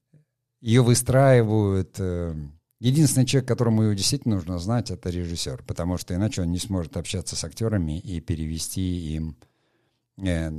ее 0.61 0.81
выстраивают. 0.81 1.95
Э, 1.99 2.35
единственный 2.79 3.25
человек, 3.25 3.47
которому 3.47 3.83
ее 3.83 3.95
действительно 3.95 4.35
нужно 4.35 4.59
знать, 4.59 4.91
это 4.91 5.09
режиссер, 5.09 5.63
потому 5.63 5.97
что 5.97 6.13
иначе 6.15 6.41
он 6.41 6.51
не 6.51 6.59
сможет 6.59 6.97
общаться 6.97 7.35
с 7.35 7.43
актерами 7.43 7.99
и 7.99 8.19
перевести 8.19 9.15
им, 9.15 9.37
э, 10.17 10.49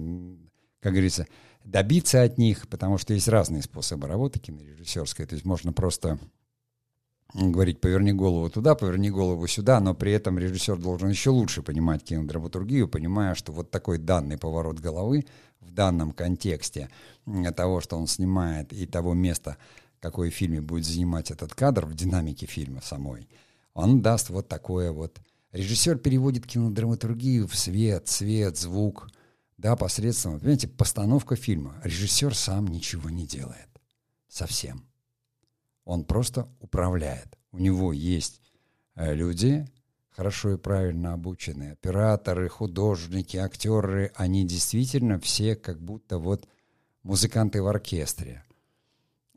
как 0.81 0.93
говорится, 0.93 1.27
добиться 1.65 2.23
от 2.23 2.39
них, 2.39 2.69
потому 2.69 2.99
что 2.99 3.15
есть 3.15 3.29
разные 3.29 3.63
способы 3.63 4.07
работы 4.07 4.39
кинорежиссерской. 4.39 5.27
То 5.27 5.35
есть 5.35 5.45
можно 5.45 5.73
просто 5.73 6.19
говорить 7.35 7.81
«поверни 7.81 8.13
голову 8.13 8.49
туда, 8.49 8.75
поверни 8.75 9.11
голову 9.11 9.47
сюда», 9.47 9.81
но 9.81 9.95
при 9.95 10.13
этом 10.13 10.39
режиссер 10.39 10.79
должен 10.79 11.09
еще 11.09 11.31
лучше 11.31 11.63
понимать 11.63 12.05
кинодраматургию, 12.05 12.89
понимая, 12.89 13.35
что 13.35 13.53
вот 13.53 13.71
такой 13.71 13.99
данный 13.99 14.39
поворот 14.39 14.79
головы 14.79 15.27
в 15.61 15.71
данном 15.71 16.13
контексте 16.13 16.91
того, 17.55 17.81
что 17.81 17.97
он 17.97 18.07
снимает, 18.07 18.73
и 18.73 18.87
того 18.87 19.15
места, 19.15 19.57
какое 20.01 20.31
в 20.31 20.35
фильме 20.35 20.61
будет 20.61 20.85
занимать 20.85 21.31
этот 21.31 21.55
кадр 21.55 21.87
в 21.87 21.95
динамике 21.95 22.47
фильма 22.47 22.81
самой, 22.81 23.29
он 23.75 24.03
даст 24.03 24.31
вот 24.31 24.49
такое 24.49 24.93
вот... 24.93 25.21
Режиссер 25.53 25.99
переводит 25.99 26.47
кинодраматургию 26.47 27.47
в 27.47 27.57
свет, 27.57 28.09
цвет, 28.09 28.59
звук, 28.59 29.09
да, 29.57 29.75
посредством, 29.75 30.39
понимаете, 30.39 30.69
постановка 30.69 31.35
фильма. 31.35 31.81
Режиссер 31.83 32.35
сам 32.35 32.67
ничего 32.69 33.09
не 33.09 33.27
делает. 33.27 33.69
Совсем. 34.29 34.87
Он 35.85 36.05
просто 36.05 36.49
управляет. 36.61 37.39
У 37.53 37.59
него 37.59 37.93
есть 37.93 38.43
э, 38.97 39.15
люди, 39.15 39.67
хорошо 40.17 40.55
и 40.55 40.57
правильно 40.57 41.13
обученные, 41.13 41.73
операторы, 41.73 42.49
художники, 42.49 43.37
актеры, 43.37 44.13
они 44.15 44.47
действительно 44.47 45.21
все 45.21 45.55
как 45.55 45.79
будто 45.79 46.19
вот 46.19 46.49
музыканты 47.03 47.63
в 47.63 47.67
оркестре. 47.67 48.43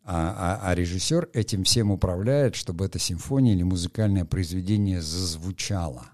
А, 0.04 0.60
а, 0.64 0.70
а 0.70 0.76
режиссер 0.76 1.30
этим 1.34 1.66
всем 1.66 1.92
управляет, 1.92 2.56
чтобы 2.56 2.86
эта 2.86 2.98
симфония 2.98 3.54
или 3.54 3.64
музыкальное 3.64 4.26
произведение 4.26 5.02
зазвучало. 5.02 6.10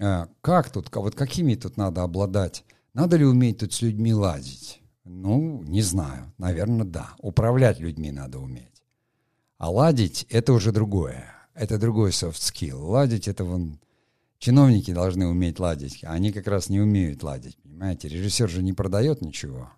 А, 0.00 0.28
как 0.40 0.70
тут, 0.70 0.94
вот 0.94 1.16
какими 1.16 1.56
тут 1.56 1.76
надо 1.76 2.02
обладать? 2.02 2.64
Надо 2.94 3.16
ли 3.16 3.24
уметь 3.24 3.58
тут 3.58 3.72
с 3.72 3.82
людьми 3.82 4.14
ладить? 4.14 4.80
Ну, 5.04 5.62
не 5.64 5.82
знаю. 5.82 6.32
Наверное, 6.38 6.86
да. 6.86 7.14
Управлять 7.18 7.80
людьми 7.80 8.12
надо 8.12 8.38
уметь. 8.38 8.82
А 9.58 9.70
ладить— 9.70 10.26
это 10.30 10.52
уже 10.52 10.70
другое. 10.70 11.41
Это 11.54 11.78
другой 11.78 12.10
soft 12.10 12.40
skill. 12.40 12.78
Ладить— 12.78 13.28
это 13.28 13.44
вон... 13.44 13.78
Чиновники 14.38 14.92
должны 14.92 15.28
уметь 15.28 15.60
ладить, 15.60 16.02
а 16.02 16.12
они 16.14 16.32
как 16.32 16.48
раз 16.48 16.68
не 16.68 16.80
умеют 16.80 17.22
ладить, 17.22 17.56
понимаете? 17.62 18.08
Режиссер 18.08 18.50
же 18.50 18.62
не 18.62 18.72
продает 18.72 19.20
ничего. 19.20 19.70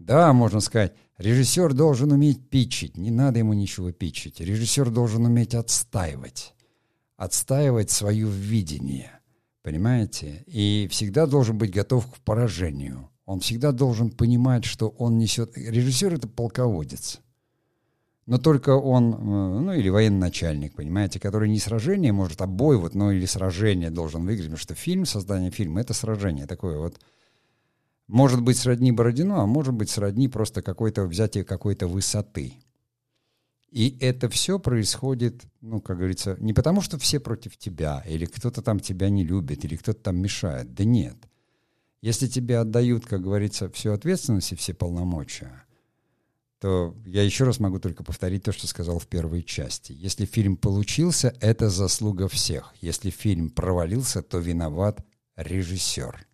Да, 0.00 0.32
можно 0.32 0.60
сказать, 0.60 0.94
режиссер 1.18 1.74
должен 1.74 2.10
уметь 2.10 2.48
питчить. 2.48 2.96
Не 2.96 3.12
надо 3.12 3.38
ему 3.38 3.52
ничего 3.52 3.92
питчить. 3.92 4.40
Режиссер 4.40 4.90
должен 4.90 5.24
уметь 5.24 5.54
отстаивать. 5.54 6.54
Отстаивать 7.16 7.90
свое 7.90 8.26
видение. 8.28 9.20
Понимаете? 9.62 10.42
И 10.46 10.88
всегда 10.90 11.26
должен 11.26 11.56
быть 11.56 11.70
готов 11.70 12.10
к 12.10 12.18
поражению. 12.24 13.10
Он 13.24 13.38
всегда 13.38 13.70
должен 13.70 14.10
понимать, 14.10 14.64
что 14.64 14.88
он 14.88 15.18
несет... 15.18 15.56
Режиссер— 15.56 16.14
это 16.14 16.26
полководец 16.26 17.20
но 18.26 18.38
только 18.38 18.70
он, 18.70 19.14
э, 19.14 19.16
ну 19.16 19.72
или 19.72 19.88
военный 19.88 20.20
начальник, 20.20 20.74
понимаете, 20.74 21.18
который 21.18 21.48
не 21.48 21.58
сражение 21.58 22.12
может, 22.12 22.40
а 22.42 22.46
бой 22.46 22.76
вот, 22.76 22.94
ну 22.94 23.10
или 23.10 23.26
сражение 23.26 23.90
должен 23.90 24.24
выиграть, 24.24 24.46
потому 24.46 24.58
что 24.58 24.74
фильм, 24.74 25.06
создание 25.06 25.50
фильма— 25.50 25.80
это 25.82 25.94
сражение 25.94 26.46
такое 26.46 26.78
вот. 26.78 27.00
Может 28.06 28.42
быть 28.42 28.56
сродни 28.56 28.92
Бородину, 28.92 29.40
а 29.40 29.46
может 29.46 29.72
быть 29.72 29.88
сродни 29.88 30.28
просто 30.28 30.62
какой-то 30.62 31.04
взятие 31.06 31.44
какой-то 31.44 31.86
высоты. 31.86 32.54
И 33.70 33.96
это 34.00 34.28
все 34.28 34.58
происходит, 34.58 35.44
ну, 35.60 35.80
как 35.80 35.98
говорится, 35.98 36.36
не 36.40 36.52
потому, 36.52 36.80
что 36.80 36.98
все 36.98 37.20
против 37.20 37.56
тебя, 37.56 38.02
или 38.06 38.24
кто-то 38.26 38.62
там 38.62 38.80
тебя 38.80 39.10
не 39.10 39.22
любит, 39.22 39.64
или 39.64 39.76
кто-то 39.76 40.00
там 40.00 40.16
мешает. 40.16 40.74
Да 40.74 40.82
нет. 40.82 41.16
Если 42.02 42.26
тебе 42.26 42.58
отдают, 42.58 43.06
как 43.06 43.22
говорится, 43.22 43.70
всю 43.70 43.92
ответственность 43.92 44.50
и 44.52 44.56
все 44.56 44.74
полномочия— 44.74 45.64
то 46.60 46.94
я 47.06 47.22
еще 47.22 47.44
раз 47.44 47.58
могу 47.58 47.78
только 47.78 48.04
повторить 48.04 48.44
то, 48.44 48.52
что 48.52 48.66
сказал 48.66 48.98
в 48.98 49.06
первой 49.06 49.42
части. 49.42 49.92
Если 49.92 50.26
фильм 50.26 50.58
получился, 50.58 51.34
это 51.40 51.70
заслуга 51.70 52.28
всех. 52.28 52.74
Если 52.82 53.08
фильм 53.08 53.48
провалился, 53.48 54.20
то 54.20 54.38
виноват 54.38 55.02
режиссер. 55.36 56.26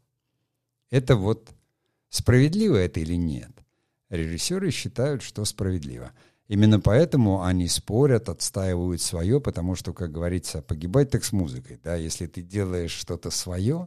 Это 0.91 1.15
вот 1.15 1.51
справедливо 2.09 2.75
это 2.75 2.99
или 2.99 3.15
нет? 3.15 3.53
Режиссеры 4.11 4.73
считают, 4.73 5.23
что 5.23 5.45
справедливо. 5.45 6.11
Именно 6.49 6.81
поэтому 6.81 7.45
они 7.45 7.69
спорят, 7.69 8.29
отстаивают 8.29 9.01
свое, 9.01 9.41
потому 9.41 9.77
что, 9.77 9.93
как 9.93 10.11
говорится, 10.11 10.61
погибать 10.61 11.11
так 11.11 11.25
с 11.25 11.31
музыкой. 11.31 11.79
Да? 11.85 11.95
Если 11.95 12.27
ты 12.27 12.43
делаешь 12.43 12.93
что-то 12.93 13.31
свое, 13.31 13.87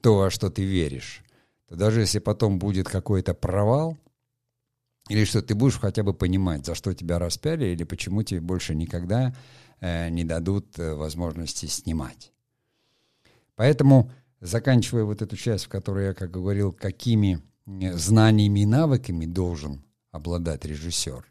то 0.00 0.16
во 0.16 0.30
что 0.30 0.48
ты 0.48 0.62
веришь, 0.62 1.24
то 1.68 1.74
даже 1.74 2.00
если 2.00 2.20
потом 2.20 2.60
будет 2.60 2.88
какой-то 2.88 3.34
провал– 3.34 3.98
или 5.10 5.24
что 5.24 5.42
ты 5.42 5.56
будешь 5.56 5.80
хотя 5.80 6.04
бы 6.04 6.14
понимать, 6.14 6.64
за 6.64 6.76
что 6.76 6.94
тебя 6.94 7.18
распяли, 7.18 7.66
или 7.66 7.82
почему 7.82 8.22
тебе 8.22 8.40
больше 8.40 8.76
никогда 8.76 9.34
э, 9.80 10.08
не 10.08 10.22
дадут 10.22 10.78
э, 10.78 10.94
возможности 10.94 11.66
снимать. 11.66 12.32
Поэтому, 13.56 14.12
заканчивая 14.40 15.02
вот 15.02 15.20
эту 15.20 15.36
часть, 15.36 15.64
в 15.64 15.68
которой 15.68 16.06
я, 16.06 16.14
как 16.14 16.30
говорил, 16.30 16.72
какими 16.72 17.42
э, 17.66 17.92
знаниями 17.94 18.60
и 18.60 18.66
навыками 18.66 19.26
должен 19.26 19.82
обладать 20.12 20.64
режиссер, 20.64 21.26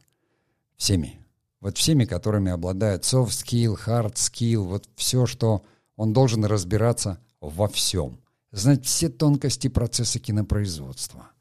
всеми. 0.75 1.17
Вот 1.61 1.77
всеми, 1.77 2.03
которыми 2.03 2.51
обладает 2.51 3.03
soft 3.03 3.29
skill, 3.29 3.79
hard 3.87 4.15
skill, 4.15 4.65
вот 4.65 4.89
все, 4.97 5.25
что 5.25 5.63
он 5.95 6.11
должен 6.11 6.43
разбираться 6.43 7.17
во 7.39 7.69
всем. 7.69 8.19
Знать 8.51 8.85
все 8.85 9.07
тонкости 9.07 9.69
процесса 9.69 10.19
кинопроизводства– 10.19 11.29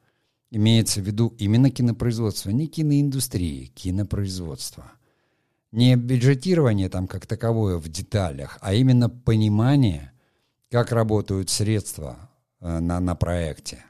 Имеется 0.51 1.01
в 1.01 1.05
виду 1.05 1.35
именно 1.39 1.71
кинопроизводство, 1.71 2.51
не 2.51 2.69
киноиндустрии, 2.69 3.67
кинопроизводство. 3.67 4.91
Не 5.73 5.97
бюджетирование 5.97 6.89
там 6.89 7.07
как 7.07 7.27
таковое 7.27 7.77
в 7.77 7.89
деталях, 7.89 8.57
а 8.63 8.73
именно 8.73 9.11
понимание, 9.11 10.13
как 10.71 10.93
работают 10.93 11.51
средства 11.51 12.31
э, 12.61 12.79
на, 12.79 12.99
на 13.01 13.15
проекте, 13.15 13.85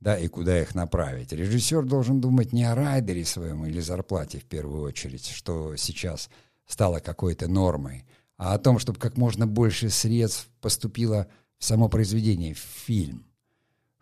да, 0.00 0.18
и 0.18 0.28
куда 0.28 0.60
их 0.60 0.74
направить. 0.74 1.32
Режиссер 1.32 1.86
должен 1.86 2.20
думать 2.20 2.52
не 2.52 2.64
о 2.64 2.74
райдере 2.74 3.24
своем 3.24 3.64
или 3.64 3.80
зарплате 3.80 4.38
в 4.38 4.44
первую 4.44 4.82
очередь, 4.82 5.26
что 5.26 5.74
сейчас 5.76 6.28
стало 6.66 6.98
какой-то 6.98 7.48
нормой, 7.48 8.04
а 8.36 8.52
о 8.52 8.58
том, 8.58 8.78
чтобы 8.78 8.98
как 8.98 9.16
можно 9.16 9.46
больше 9.46 9.88
средств 9.88 10.50
поступило 10.60 11.26
в 11.58 11.64
само 11.64 11.88
произведение, 11.88 12.52
в 12.52 12.58
фильм 12.58 13.27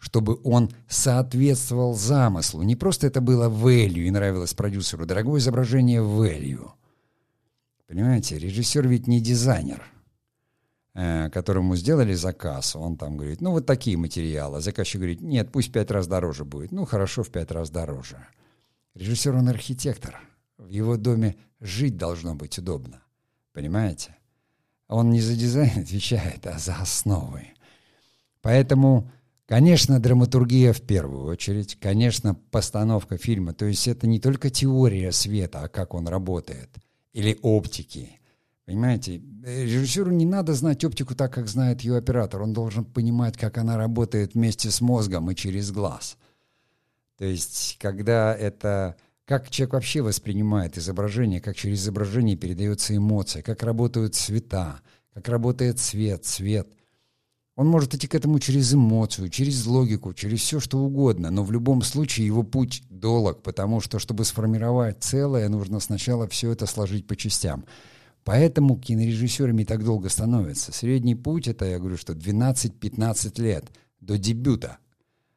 чтобы 0.07 0.39
он 0.45 0.71
соответствовал 0.89 1.95
замыслу. 1.95 2.63
Не 2.63 2.77
просто 2.77 3.09
это 3.09 3.21
было 3.21 3.51
value 3.51 4.05
и 4.05 4.11
нравилось 4.13 4.55
продюсеру. 4.55 5.05
Дорогое 5.05 5.41
изображение 5.41 6.01
value. 6.01 6.71
Понимаете, 7.89 8.39
режиссер 8.39 8.87
ведь 8.87 9.09
не 9.09 9.21
дизайнер, 9.21 9.83
э, 10.95 11.29
которому 11.31 11.75
сделали 11.75 12.15
заказ. 12.15 12.77
Он 12.77 12.97
там 12.97 13.17
говорит, 13.17 13.41
ну 13.41 13.51
вот 13.51 13.67
такие 13.67 13.97
материалы. 13.97 14.61
Заказчик 14.61 15.01
говорит, 15.01 15.23
нет, 15.23 15.51
пусть 15.51 15.73
пять 15.73 15.91
раз 15.91 16.07
дороже 16.07 16.45
будет. 16.45 16.71
Ну 16.71 16.85
хорошо, 16.85 17.25
в 17.25 17.31
пять 17.31 17.51
раз 17.51 17.71
дороже. 17.71 18.25
Режиссер, 18.95 19.35
он 19.35 19.49
архитектор. 19.49 20.21
В 20.57 20.69
его 20.69 20.97
доме 20.97 21.35
жить 21.59 21.97
должно 21.97 22.37
быть 22.37 22.57
удобно. 22.59 23.03
Понимаете? 23.53 24.17
Он 24.87 25.11
не 25.11 25.21
за 25.21 25.35
дизайн 25.35 25.73
отвечает, 25.81 26.47
а 26.47 26.61
за 26.61 26.77
основы. 26.77 27.49
Поэтому 28.41 29.11
Конечно, 29.47 30.01
драматургия 30.01 30.73
в 30.73 30.83
первую 30.83 31.25
очередь, 31.27 31.79
конечно, 31.79 32.35
постановка 32.35 33.17
фильма. 33.17 33.55
То 33.55 33.65
есть 33.65 33.87
это 33.87 34.09
не 34.09 34.19
только 34.19 34.51
теория 34.51 35.13
света, 35.13 35.61
а 35.63 35.69
как 35.69 35.95
он 35.95 36.09
работает, 36.09 36.69
или 37.13 37.39
оптики. 37.43 38.19
Понимаете, 38.65 39.23
режиссеру 39.45 40.11
не 40.11 40.27
надо 40.27 40.55
знать 40.55 40.85
оптику 40.85 41.15
так, 41.15 41.33
как 41.33 41.47
знает 41.47 41.83
ее 41.83 41.97
оператор. 41.97 42.43
Он 42.43 42.53
должен 42.53 42.85
понимать, 42.85 43.37
как 43.37 43.59
она 43.59 43.77
работает 43.77 44.35
вместе 44.35 44.73
с 44.73 44.81
мозгом 44.81 45.31
и 45.31 45.37
через 45.37 45.71
глаз. 45.71 46.19
То 47.17 47.25
есть, 47.25 47.79
когда 47.81 48.35
это... 48.35 48.97
Как 49.25 49.51
человек 49.51 49.75
вообще 49.75 50.03
воспринимает 50.03 50.79
изображение, 50.79 51.41
как 51.41 51.57
через 51.57 51.81
изображение 51.81 52.37
передается 52.37 52.97
эмоция, 52.97 53.43
как 53.43 53.65
работают 53.65 54.15
цвета, 54.15 54.81
как 55.15 55.29
работает 55.29 55.81
цвет, 55.81 56.25
цвет. 56.25 56.69
Он 57.57 57.69
может 57.69 57.95
идти 57.95 58.07
к 58.07 58.15
этому 58.15 58.39
через 58.39 58.75
эмоцию, 58.75 59.31
через 59.31 59.65
логику, 59.65 60.13
через 60.13 60.41
все 60.41 60.61
что 60.61 60.79
угодно, 60.79 61.31
но 61.31 61.43
в 61.43 61.51
любом 61.51 61.81
случае 61.81 62.27
его 62.27 62.43
путь 62.43 62.83
долг, 62.91 63.43
потому 63.43 63.81
что, 63.81 63.99
чтобы 63.99 64.27
сформировать 64.27 65.03
целое, 65.03 65.49
нужно 65.49 65.81
сначала 65.81 66.29
все 66.29 66.53
это 66.53 66.67
сложить 66.67 67.07
по 67.07 67.17
частям. 67.17 67.65
Поэтому 68.25 68.77
кинорежиссерами 68.77 69.65
так 69.65 69.85
долго 69.85 70.11
становятся. 70.11 70.71
Средний 70.71 71.15
путь— 71.15 71.49
это, 71.49 71.65
я 71.65 71.79
говорю, 71.79 71.97
что 71.97 72.13
12-15 72.13 73.41
лет 73.41 73.65
до 74.01 74.19
дебюта. 74.19 74.77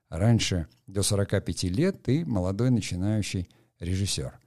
Раньше 0.09 0.67
до 0.87 1.03
45 1.03 1.63
лет 1.65 2.03
ты 2.03 2.25
молодой 2.25 2.69
начинающий 2.69 3.47
режиссер. 3.79 4.37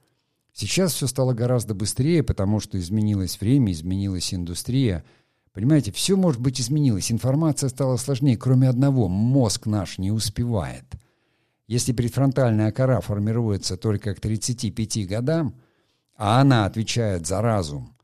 Сейчас 0.51 0.93
все 0.93 1.07
стало 1.07 1.33
гораздо 1.33 1.73
быстрее, 1.73 2.21
потому 2.21 2.59
что 2.59 2.77
изменилось 2.77 3.41
время, 3.41 3.71
изменилась 3.71 4.31
индустрия— 4.31 5.03
Понимаете, 5.53 5.91
все, 5.91 6.15
может 6.15 6.41
быть, 6.41 6.59
изменилось. 6.59 7.11
Информация 7.11 7.69
стала 7.69 7.97
сложнее, 7.97 8.37
кроме 8.37 8.67
одного. 8.67 9.07
Мозг 9.07 9.67
наш 9.67 9.99
не 9.99 10.11
успевает. 10.11 10.85
Если 11.67 11.93
предфронтальная 11.93 12.71
кора 12.71 13.01
формируется 13.01 13.77
только 13.77 14.15
к 14.15 14.19
35 14.19 15.07
годам, 15.07 15.55
а 16.15 16.41
она 16.41 16.65
отвечает 16.65 17.27
за 17.27 17.41
разум, 17.41 17.95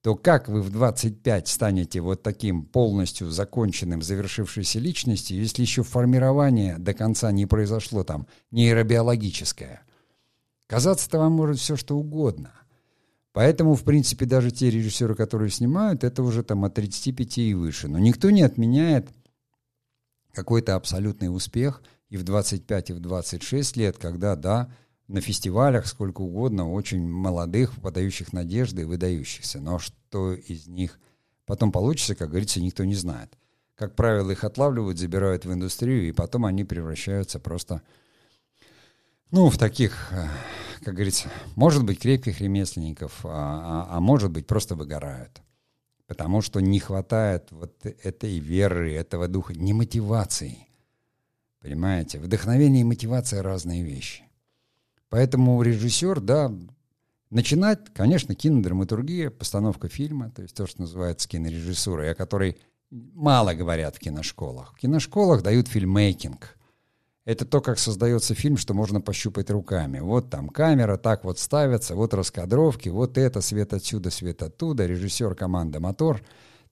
то 0.00 0.14
как 0.14 0.48
вы 0.48 0.62
в 0.62 0.70
25 0.70 1.48
станете 1.48 2.00
вот 2.00 2.22
таким 2.22 2.64
полностью 2.64 3.30
законченным, 3.30 4.02
завершившейся 4.02 4.78
личностью, 4.78 5.36
если 5.38 5.62
еще 5.62 5.82
формирование 5.82 6.78
до 6.78 6.94
конца 6.94 7.30
не 7.30 7.44
произошло 7.44 8.04
там 8.04 8.26
нейробиологическое? 8.52 9.82
Казаться-то 10.66 11.18
вам 11.18 11.32
может 11.32 11.58
все 11.58 11.76
что 11.76 11.96
угодно. 11.96 12.52
Поэтому, 13.36 13.74
в 13.74 13.84
принципе, 13.84 14.24
даже 14.24 14.50
те 14.50 14.70
режиссеры, 14.70 15.14
которые 15.14 15.50
снимают, 15.50 16.04
это 16.04 16.22
уже 16.22 16.42
там 16.42 16.64
от 16.64 16.72
35 16.72 17.36
и 17.36 17.52
выше. 17.52 17.86
Но 17.86 17.98
никто 17.98 18.30
не 18.30 18.40
отменяет 18.40 19.10
какой-то 20.32 20.74
абсолютный 20.74 21.26
успех 21.26 21.82
и 22.08 22.16
в 22.16 22.22
25, 22.22 22.88
и 22.88 22.92
в 22.94 23.00
26 23.00 23.76
лет, 23.76 23.98
когда, 23.98 24.36
да, 24.36 24.72
на 25.06 25.20
фестивалях 25.20 25.86
сколько 25.86 26.22
угодно 26.22 26.72
очень 26.72 27.06
молодых, 27.06 27.78
подающих 27.82 28.32
надежды 28.32 28.86
выдающихся. 28.86 29.60
Но 29.60 29.78
что 29.78 30.32
из 30.32 30.66
них 30.66 30.98
потом 31.44 31.72
получится, 31.72 32.14
как 32.14 32.30
говорится, 32.30 32.62
никто 32.62 32.84
не 32.84 32.94
знает. 32.94 33.36
Как 33.74 33.94
правило, 33.96 34.30
их 34.30 34.44
отлавливают, 34.44 34.98
забирают 34.98 35.44
в 35.44 35.52
индустрию, 35.52 36.08
и 36.08 36.12
потом 36.12 36.46
они 36.46 36.64
превращаются 36.64 37.38
просто, 37.38 37.82
ну, 39.30 39.48
в 39.50 39.58
таких, 39.58 40.12
э, 40.12 40.28
как 40.82 40.94
говорится, 40.94 41.28
может 41.56 41.84
быть, 41.84 41.98
крепких 41.98 42.40
ремесленников, 42.40 43.24
а, 43.24 43.86
а, 43.90 43.96
а 43.96 44.00
может 44.00 44.30
быть, 44.30 44.46
просто 44.46 44.74
выгорают. 44.74 45.42
Потому 46.06 46.40
что 46.40 46.60
не 46.60 46.78
хватает 46.78 47.50
вот 47.50 47.84
этой 47.84 48.38
веры, 48.38 48.94
этого 48.94 49.26
духа, 49.26 49.54
не 49.54 49.72
мотивации. 49.72 50.68
Понимаете? 51.60 52.20
Вдохновение 52.20 52.82
и 52.82 52.84
мотивация— 52.84 53.42
разные 53.44 53.82
вещи. 53.82 54.22
Поэтому 55.08 55.60
режиссер, 55.62 56.20
да, 56.20 56.52
начинать, 57.30 57.92
конечно, 57.92 58.34
кинодраматургия, 58.34 59.30
постановка 59.30 59.88
фильма, 59.88 60.30
то 60.30 60.42
есть 60.42 60.54
то, 60.54 60.66
что 60.66 60.82
называется 60.82 61.28
кинорежиссурой, 61.28 62.12
о 62.12 62.14
которой 62.14 62.58
мало 62.90 63.54
говорят 63.54 63.96
в 63.96 63.98
киношколах. 63.98 64.74
В 64.74 64.78
киношколах 64.78 65.42
дают 65.42 65.68
фильммейкинг. 65.68 66.55
Это 67.26 67.44
то, 67.44 67.60
как 67.60 67.80
создается 67.80 68.34
фильм, 68.36 68.56
что 68.56 68.72
можно 68.72 69.00
пощупать 69.00 69.50
руками. 69.50 69.98
Вот 69.98 70.30
там 70.30 70.48
камера, 70.48 70.96
так 70.96 71.24
вот 71.24 71.40
ставится, 71.40 71.96
вот 71.96 72.14
раскадровки, 72.14 72.88
вот 72.88 73.18
это, 73.18 73.40
свет 73.40 73.74
отсюда, 73.74 74.10
свет 74.10 74.42
оттуда, 74.44 74.86
режиссер, 74.86 75.34
команда, 75.34 75.80
мотор. 75.80 76.22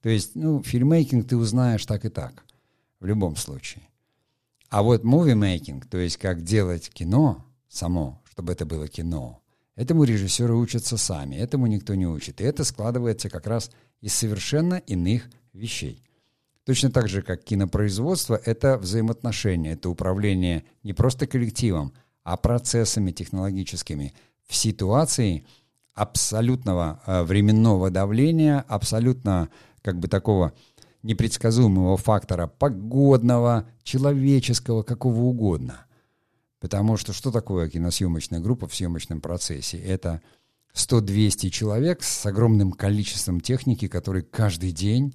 То 0.01 0.09
есть, 0.09 0.37
ну, 0.37 0.63
фильммейкинг 0.63 1.27
ты 1.27 1.37
узнаешь 1.37 1.85
так 1.85 2.05
и 2.05 2.09
так, 2.09 2.45
в 3.01 3.07
любом 3.07 3.35
случае. 3.35 3.89
А 4.69 4.85
вот 4.85 5.03
мувимейкинг, 5.03 5.87
то 5.87 5.99
есть 5.99 6.19
как 6.19 6.43
делать 6.43 6.89
кино 6.89 7.45
само, 7.69 8.23
чтобы 8.31 8.53
это 8.53 8.65
было 8.65 8.87
кино. 8.87 9.41
Этому 9.75 10.05
режиссеры 10.05 10.55
учатся 10.55 10.97
сами, 10.97 11.35
этому 11.35 11.67
никто 11.67 11.97
не 11.97 12.07
учит. 12.07 12.41
И 12.41 12.45
это 12.45 12.63
складывается 12.63 13.29
как 13.29 13.49
раз 13.49 13.73
из 14.01 14.15
совершенно 14.15 14.75
иных 14.75 15.25
вещей. 15.53 16.04
Точно 16.65 16.91
так 16.91 17.09
же, 17.09 17.23
как 17.23 17.45
кинопроизводство, 17.45 18.41
это 18.43 18.79
взаимоотношения, 18.79 19.73
это 19.73 19.91
управление 19.91 20.65
не 20.83 20.93
просто 20.93 21.27
коллективом, 21.27 21.93
а 22.23 22.37
процессами 22.37 23.13
технологическими 23.13 24.15
в 24.47 24.55
ситуации 24.55 25.47
абсолютного 25.95 27.03
э, 27.07 27.23
временного 27.23 27.91
давления, 27.91 28.65
абсолютно 28.67 29.51
как 29.83 29.99
бы 29.99 30.09
такого 30.09 30.53
непредсказуемого 31.03 31.97
фактора 31.99 32.47
погодного, 32.47 33.69
человеческого, 33.83 34.83
какого 34.83 35.21
угодно– 35.21 35.85
Потому 36.65 36.97
что 36.97 37.13
что 37.13 37.31
такое 37.31 37.69
киносъемочная 37.69 38.41
группа 38.41 38.67
в 38.67 38.75
съемочном 38.75 39.21
процессе? 39.21 39.77
Это 39.77 40.23
100-200 40.75 41.51
человек 41.51 42.03
с 42.03 42.25
огромным 42.25 42.73
количеством 42.73 43.43
техники, 43.43 43.87
которые 43.87 44.23
каждый 44.23 44.73
день, 44.73 45.15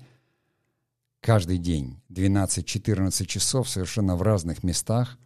каждый 1.21 1.57
день, 1.57 2.01
12-14 2.09 3.25
часов 3.25 3.69
совершенно 3.69 4.15
в 4.15 4.21
разных 4.21 4.63
местах, 4.63 5.17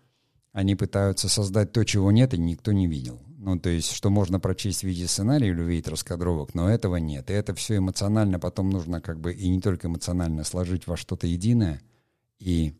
они 0.52 0.76
пытаются 0.76 1.30
создать 1.30 1.72
то, 1.72 1.84
чего 1.84 2.12
нет 2.12 2.34
и 2.34 2.38
никто 2.38 2.72
не 2.72 2.88
видел. 2.88 3.22
Ну, 3.38 3.60
то 3.60 3.70
есть, 3.70 3.92
что 3.92 4.10
можно 4.10 4.40
прочесть 4.40 4.82
в 4.82 4.84
виде 4.84 5.08
сценария 5.08 5.50
или 5.50 5.60
увидеть 5.60 5.88
раскадровок, 5.88 6.54
но 6.54 6.70
этого 6.70 6.96
нет. 6.96 7.30
И 7.30 7.34
это 7.34 7.54
все 7.54 7.78
эмоционально 7.78 8.40
потом 8.40 8.70
нужно 8.70 9.02
как 9.02 9.20
бы, 9.20 9.34
и 9.34 9.50
не 9.50 9.60
только 9.60 9.88
эмоционально, 9.88 10.44
сложить 10.44 10.88
во 10.88 10.96
что-то 10.96 11.28
единое 11.28 11.82
и 12.40 12.74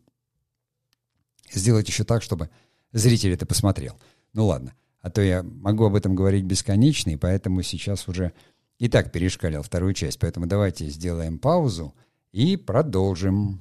сделать 1.52 1.88
еще 1.88 2.04
так, 2.04 2.22
чтобы 2.22 2.48
зритель 2.92 3.32
это 3.32 3.44
посмотрел. 3.44 3.98
Ну 4.32 4.46
ладно, 4.46 4.74
а 5.00 5.10
то 5.10 5.20
я 5.20 5.42
могу 5.42 5.84
об 5.84 5.96
этом 5.96 6.14
говорить 6.14 6.44
бесконечно, 6.44 7.10
и 7.10 7.16
поэтому 7.16 7.60
сейчас 7.62 8.08
уже 8.08 8.32
и 8.78 8.88
так 8.88 9.12
перешкалил 9.12 9.62
вторую 9.62 9.92
часть. 9.92 10.18
Поэтому 10.18 10.46
давайте 10.46 10.88
сделаем 10.88 11.38
паузу 11.38 11.94
и 12.34 12.56
продолжим. 12.56 13.60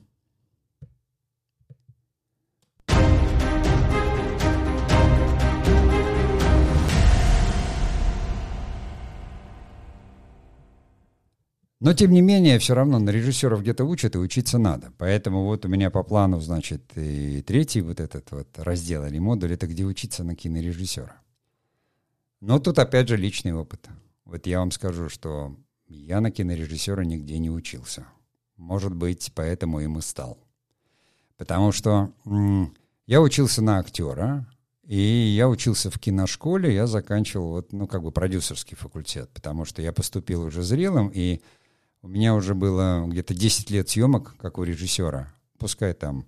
Но, 11.80 11.94
тем 11.94 12.12
не 12.12 12.22
менее, 12.22 12.58
все 12.58 12.74
равно 12.74 12.98
на 12.98 13.12
режиссеров 13.12 13.62
где-то 13.62 13.84
учат, 13.84 14.16
и 14.16 14.18
учиться 14.18 14.58
надо. 14.58 14.92
Поэтому 14.98 15.44
вот 15.44 15.66
у 15.66 15.68
меня 15.68 15.92
по 15.92 16.02
плану, 16.02 16.40
значит, 16.40 16.94
и 16.96 17.44
третий 17.44 17.82
вот 17.82 18.00
этот 18.00 18.32
вот 18.32 18.48
раздел 18.58 19.06
или 19.06 19.20
модуль, 19.20 19.54
это 19.54 19.68
где 19.68 19.84
учиться 19.84 20.24
на 20.24 20.36
кинорежиссера. 20.36 21.22
Но 22.42 22.58
тут 22.58 22.80
опять 22.80 23.08
же 23.08 23.18
личный 23.18 23.54
опыт. 23.54 23.88
Вот 24.26 24.48
я 24.48 24.60
вам 24.60 24.72
скажу, 24.72 25.10
что 25.10 25.56
я 25.88 26.22
на 26.22 26.32
кинорежиссера 26.32 27.04
нигде 27.04 27.38
не 27.38 27.52
учился. 27.52 28.08
Может 28.58 28.94
быть, 28.96 29.32
поэтому 29.36 29.80
им 29.80 29.98
и 29.98 30.02
стал. 30.02 30.38
Потому 31.38 31.72
что 31.72 32.12
я 33.08 33.22
учился 33.22 33.62
на 33.62 33.80
актера, 33.80 34.48
и 34.86 34.98
я 34.98 35.50
учился 35.50 35.90
в 35.90 35.98
киношколе, 35.98 36.74
я 36.74 36.88
заканчивал 36.88 37.50
вот, 37.52 37.72
ну, 37.72 37.88
как 37.88 38.04
бы 38.04 38.12
продюсерский 38.12 38.76
факультет, 38.76 39.30
потому 39.34 39.66
что 39.66 39.82
я 39.82 39.94
поступил 39.94 40.44
уже 40.44 40.62
зрелым, 40.62 41.10
и 41.14 41.42
у 42.02 42.10
меня 42.10 42.36
уже 42.36 42.54
было 42.54 43.06
где-то 43.08 43.34
10 43.34 43.72
лет 43.72 43.90
съемок, 43.90 44.36
как 44.38 44.58
у 44.58 44.64
режиссера. 44.64 45.34
Пускай 45.58 45.94
там 45.94 46.26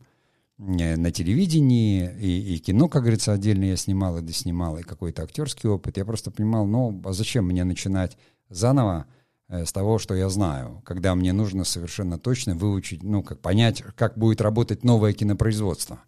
э, 0.58 0.96
на 0.96 1.12
телевидении 1.12 2.10
и, 2.18 2.56
и 2.56 2.60
кино, 2.60 2.88
как 2.88 3.02
говорится, 3.02 3.34
отдельно 3.34 3.66
я 3.66 3.76
снимал 3.76 4.18
и 4.18 4.22
доснимал, 4.22 4.78
и 4.78 4.84
какой-то 4.84 5.24
актерский 5.24 5.70
опыт. 5.70 5.98
Я 5.98 6.06
просто 6.06 6.32
понимал, 6.32 6.66
ну, 6.66 7.02
а 7.04 7.12
зачем 7.12 7.48
мне 7.48 7.66
начинать 7.66 8.18
заново 8.50 9.06
с 9.48 9.72
того, 9.72 10.00
что 10.00 10.16
я 10.16 10.30
знаю, 10.30 10.82
когда 10.86 11.14
мне 11.16 11.34
нужно 11.34 11.64
совершенно 11.64 12.18
точно 12.18 12.56
выучить, 12.56 13.04
ну, 13.04 13.24
как 13.24 13.42
понять, 13.42 13.84
как 13.96 14.18
будет 14.18 14.42
работать 14.42 14.84
новое 14.84 15.14
кинопроизводство. 15.14 16.00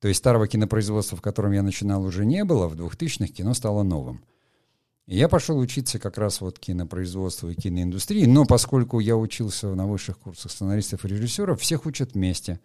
То 0.00 0.08
есть 0.08 0.18
старого 0.18 0.46
кинопроизводства, 0.46 1.16
в 1.16 1.22
котором 1.22 1.52
я 1.52 1.62
начинал, 1.62 2.04
уже 2.04 2.24
не 2.24 2.44
было, 2.44 2.68
в 2.68 2.74
2000-х 2.74 3.32
кино 3.32 3.54
стало 3.54 3.82
новым. 3.82 4.24
И 5.06 5.16
я 5.16 5.28
пошел 5.28 5.58
учиться 5.58 5.98
как 5.98 6.18
раз 6.18 6.40
вот 6.40 6.58
кинопроизводству 6.58 7.48
и 7.50 7.54
киноиндустрии, 7.54 8.26
но 8.26 8.44
поскольку 8.44 8.98
я 8.98 9.16
учился 9.16 9.74
на 9.74 9.86
высших 9.86 10.18
курсах 10.18 10.50
сценаристов 10.50 11.04
и 11.04 11.08
режиссеров, 11.08 11.60
всех 11.60 11.86
учат 11.86 12.14
вместе. 12.14 12.60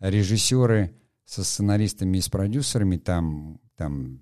Режиссеры 0.00 0.94
со 1.24 1.44
сценаристами 1.44 2.18
и 2.18 2.20
с 2.22 2.28
продюсерами, 2.28 2.96
там, 2.96 3.60
там 3.76 4.20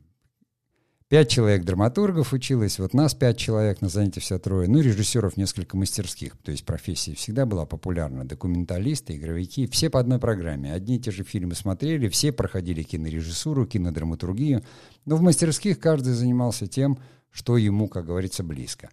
пять 1.09 1.31
человек 1.31 1.65
драматургов 1.65 2.33
училось, 2.33 2.79
вот 2.79 2.93
нас 2.93 3.15
пять 3.15 3.39
человек, 3.39 3.81
на 3.81 3.89
занятии 3.89 4.21
все 4.21 4.39
трое, 4.39 4.69
ну, 4.69 4.81
режиссеров 4.81 5.37
несколько 5.37 5.77
мастерских, 5.77 6.37
то 6.39 6.51
есть 6.51 6.65
профессия 6.65 7.15
всегда 7.15 7.47
была 7.47 7.65
популярна, 7.65 8.25
документалисты, 8.25 9.17
игровики, 9.17 9.67
все 9.69 9.89
по 9.89 10.01
одной 10.01 10.19
программе, 10.19 10.73
одни 10.73 10.97
и 10.97 11.01
те 11.01 11.11
же 11.11 11.23
фильмы 11.23 11.55
смотрели, 11.55 12.09
все 12.09 12.33
проходили 12.33 12.83
кинорежиссуру, 12.83 13.67
кинодраматургию, 13.67 14.65
но 15.05 15.17
в 15.17 15.23
мастерских 15.23 15.79
каждый 15.79 16.15
занимался 16.15 16.67
тем, 16.67 16.99
что 17.31 17.57
ему, 17.57 17.89
как 17.89 18.07
говорится, 18.07 18.43
близко. 18.43 18.91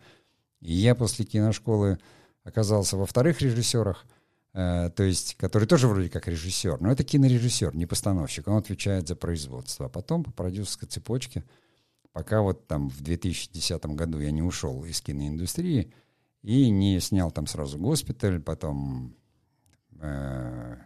И 0.61 0.73
я 0.73 0.95
после 0.95 1.25
киношколы 1.25 1.97
оказался 2.43 2.97
во 2.97 3.05
вторых 3.05 3.41
режиссерах, 3.41 4.05
э, 4.53 4.91
то 4.95 5.03
есть, 5.03 5.35
который 5.35 5.67
тоже 5.67 5.87
вроде 5.87 6.09
как 6.09 6.27
режиссер, 6.27 6.79
но 6.79 6.91
это 6.91 7.03
кинорежиссер, 7.03 7.75
не 7.75 7.85
постановщик, 7.85 8.47
он 8.47 8.57
отвечает 8.57 9.07
за 9.07 9.15
производство. 9.15 9.87
А 9.87 9.89
потом 9.89 10.23
по 10.23 10.31
продюсерской 10.31 10.87
цепочке, 10.87 11.43
пока 12.13 12.41
вот 12.41 12.67
там 12.67 12.89
в 12.89 13.01
2010 13.01 13.85
году 13.87 14.19
я 14.19 14.31
не 14.31 14.41
ушел 14.41 14.85
из 14.85 15.01
киноиндустрии 15.01 15.91
и 16.43 16.69
не 16.69 16.99
снял 16.99 17.31
там 17.31 17.47
сразу 17.47 17.77
«Госпиталь», 17.77 18.39
потом... 18.39 19.15
Э, 19.99 20.77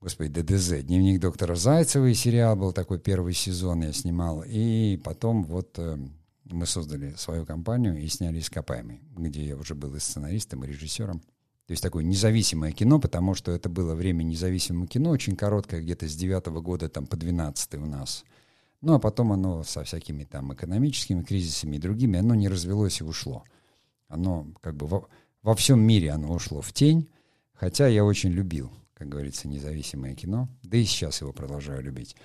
господи, 0.00 0.42
ДДЗ, 0.42 0.82
«Дневник 0.82 1.20
доктора 1.20 1.54
Зайцева» 1.54 2.12
сериал 2.12 2.56
был 2.56 2.72
такой, 2.72 2.98
первый 2.98 3.34
сезон 3.34 3.82
я 3.82 3.92
снимал, 3.92 4.42
и 4.44 5.00
потом 5.04 5.44
вот 5.44 5.78
э, 5.78 5.96
мы 6.44 6.66
создали 6.66 7.14
свою 7.14 7.46
компанию 7.46 7.98
и 7.98 8.08
сняли 8.08 8.40
«Ископаемый», 8.40 9.00
где 9.16 9.44
я 9.44 9.56
уже 9.56 9.74
был 9.74 9.94
и 9.94 10.00
сценаристом, 10.00 10.64
и 10.64 10.68
режиссером. 10.68 11.20
То 11.20 11.70
есть 11.70 11.82
такое 11.82 12.02
независимое 12.02 12.72
кино, 12.72 12.98
потому 12.98 13.34
что 13.34 13.52
это 13.52 13.68
было 13.68 13.94
время 13.94 14.24
независимого 14.24 14.88
кино, 14.88 15.10
очень 15.10 15.36
короткое, 15.36 15.80
где-то 15.80 16.08
с 16.08 16.16
девятого 16.16 16.60
года 16.60 16.88
там, 16.88 17.06
по 17.06 17.16
двенадцатый 17.16 17.78
у 17.78 17.86
нас. 17.86 18.24
Ну, 18.82 18.94
а 18.94 18.98
потом 18.98 19.32
оно 19.32 19.62
со 19.62 19.84
всякими 19.84 20.24
там 20.24 20.52
экономическими 20.52 21.22
кризисами 21.22 21.76
и 21.76 21.78
другими, 21.78 22.18
оно 22.18 22.34
не 22.34 22.48
развелось 22.48 23.00
и 23.00 23.04
ушло. 23.04 23.44
Оно 24.08 24.48
как 24.60 24.76
бы 24.76 24.86
во, 24.86 25.08
во 25.42 25.54
всем 25.54 25.80
мире 25.80 26.10
оно 26.10 26.32
ушло 26.32 26.60
в 26.60 26.72
тень, 26.72 27.08
хотя 27.54 27.86
я 27.86 28.04
очень 28.04 28.30
любил, 28.30 28.72
как 28.94 29.08
говорится, 29.08 29.46
независимое 29.46 30.16
кино, 30.16 30.48
да 30.64 30.76
и 30.76 30.84
сейчас 30.84 31.20
его 31.20 31.32
продолжаю 31.32 31.80
любить. 31.82 32.16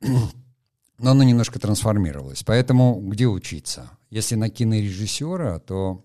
Но 0.98 1.12
оно 1.12 1.22
немножко 1.22 1.58
трансформировалось. 1.58 2.42
Поэтому 2.42 3.00
где 3.00 3.26
учиться? 3.26 3.90
Если 4.10 4.34
на 4.34 4.50
кинорежиссера, 4.50 5.58
то, 5.60 6.04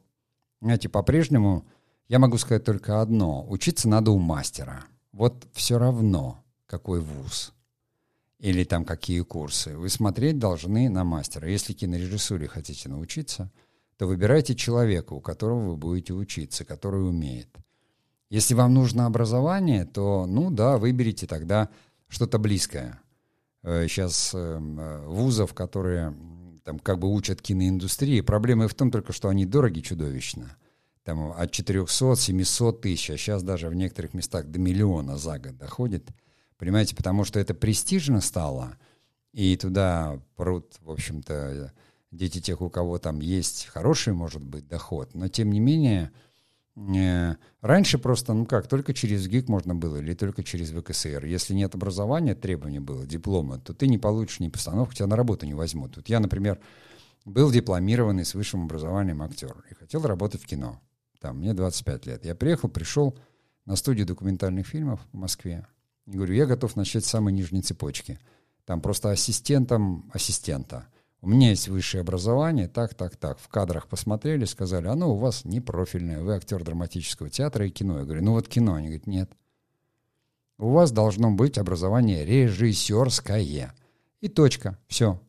знаете, 0.62 0.88
по-прежнему 0.88 1.66
я 2.08 2.20
могу 2.20 2.38
сказать 2.38 2.64
только 2.64 3.02
одно. 3.02 3.44
Учиться 3.50 3.90
надо 3.90 4.12
у 4.12 4.20
мастера. 4.20 4.86
Вот 5.12 5.48
все 5.52 5.78
равно, 5.78 6.44
какой 6.68 7.02
вуз 7.02 7.54
или 8.44 8.66
там 8.66 8.84
какие 8.84 9.22
курсы. 9.22 9.78
Вы 9.78 9.88
смотреть 9.88 10.38
должны 10.38 10.90
на 10.90 11.06
мастера. 11.06 11.48
Если 11.48 11.72
кинорежиссуре 11.72 12.50
хотите 12.50 12.90
научиться, 12.90 13.50
то 13.96 14.06
выбирайте 14.06 14.54
человека, 14.54 15.14
у 15.14 15.22
которого 15.22 15.70
вы 15.70 15.78
будете 15.78 16.12
учиться, 16.12 16.66
который 16.66 17.08
умеет. 17.08 17.48
Если 18.30 18.54
вам 18.54 18.74
нужно 18.74 19.06
образование, 19.06 19.86
то, 19.86 20.26
ну 20.26 20.52
да, 20.52 20.78
выберите 20.78 21.26
тогда 21.26 21.70
что-то 22.10 22.38
близкое. 22.38 23.00
Сейчас 23.64 24.34
э, 24.34 24.38
эм, 24.38 24.78
э, 24.78 25.08
вузов, 25.08 25.54
которые 25.54 26.14
там 26.66 26.80
как 26.80 27.00
бы 27.00 27.14
учат 27.14 27.42
киноиндустрии, 27.42 28.20
проблема 28.20 28.68
в 28.68 28.74
том 28.74 28.92
только, 28.92 29.14
что 29.14 29.30
они 29.30 29.46
дороги 29.46 29.80
чудовищно 29.80 30.58
там 31.04 31.32
от 31.32 31.58
400-700 31.58 32.80
тысяч, 32.82 33.10
а 33.10 33.18
сейчас 33.18 33.42
даже 33.42 33.70
в 33.70 33.74
некоторых 33.74 34.14
местах 34.14 34.48
до 34.48 34.60
миллиона 34.60 35.18
за 35.18 35.40
год 35.40 35.58
доходит. 35.58 36.10
Понимаете, 36.64 36.96
потому 36.96 37.26
что 37.26 37.42
это 37.42 37.54
престижно 37.54 38.22
стало, 38.22 38.78
и 39.34 39.58
туда 39.58 40.22
прут, 40.38 40.78
в 40.80 40.92
общем-то, 40.92 41.74
дети 42.10 42.40
тех, 42.40 42.62
у 42.62 42.70
кого 42.70 43.00
там 43.00 43.20
есть 43.20 43.66
хороший, 43.66 44.14
может 44.14 44.42
быть, 44.42 44.66
доход. 44.70 45.14
Но, 45.14 45.28
тем 45.28 45.52
не 45.52 45.60
менее, 45.60 46.14
э, 46.78 47.36
раньше 47.60 47.98
просто, 47.98 48.32
ну 48.32 48.46
как, 48.46 48.68
только 48.68 48.94
через 48.94 49.28
ГИК 49.28 49.50
можно 49.50 49.76
было 49.76 49.98
или 49.98 50.14
только 50.14 50.42
через 50.42 50.70
ВКСР. 50.70 51.26
Если 51.26 51.54
нет 51.54 51.76
образования, 51.76 52.34
требования 52.34 52.80
было, 52.80 53.06
диплома, 53.06 53.60
то 53.60 53.74
ты 53.74 53.90
не 53.90 53.98
получишь 53.98 54.40
ни 54.40 54.48
постановку, 54.48 54.94
тебя 54.94 55.08
на 55.08 55.18
работу 55.18 55.46
не 55.46 55.56
возьмут. 55.56 55.98
Вот 55.98 56.08
я, 56.08 56.22
например, 56.22 56.62
был 57.26 57.52
дипломированный 57.52 58.24
с 58.24 58.36
высшим 58.36 58.64
образованием 58.64 59.22
актер 59.22 59.66
и 59.70 59.74
хотел 59.74 60.04
работать 60.04 60.42
в 60.42 60.46
кино 60.46 60.80
там, 61.20 61.40
мне 61.40 61.54
25 61.54 62.06
лет. 62.06 62.24
Я 62.24 62.36
приехал, 62.36 62.70
пришел 62.70 63.18
на 63.66 63.76
студию 63.76 64.08
документальных 64.08 64.66
фильмов 64.66 65.02
в 65.12 65.18
Москве. 65.18 65.68
И 66.06 66.12
говорю, 66.12 66.34
я 66.34 66.46
готов 66.46 66.76
начать 66.76 67.06
с 67.06 67.10
самой 67.10 67.34
нижней 67.34 67.62
цепочки. 67.62 68.20
Там 68.66 68.82
просто 68.82 69.12
ассистентом 69.12 70.10
ассистента. 70.14 70.88
У 71.22 71.30
меня 71.30 71.52
есть 71.52 71.70
высшее 71.70 72.02
образование, 72.02 72.68
так, 72.68 72.94
так, 72.96 73.16
так. 73.16 73.40
В 73.40 73.48
кадрах 73.48 73.88
посмотрели, 73.88 74.44
сказали, 74.44 74.88
оно 74.88 75.14
у 75.14 75.18
вас 75.18 75.46
не 75.46 75.62
профильное, 75.62 76.22
вы 76.22 76.36
актер 76.36 76.64
драматического 76.64 77.30
театра 77.30 77.66
и 77.66 77.70
кино. 77.70 78.00
Я 78.00 78.04
говорю, 78.04 78.24
ну 78.24 78.32
вот 78.34 78.50
кино. 78.50 78.76
Они 78.76 78.88
говорят, 78.88 79.08
нет. 79.08 79.32
У 80.58 80.70
вас 80.70 80.92
должно 80.92 81.32
быть 81.32 81.58
образование 81.58 82.26
режиссерское. 82.26 83.74
И 84.20 84.28
точка. 84.28 84.78
Все. 84.88 85.20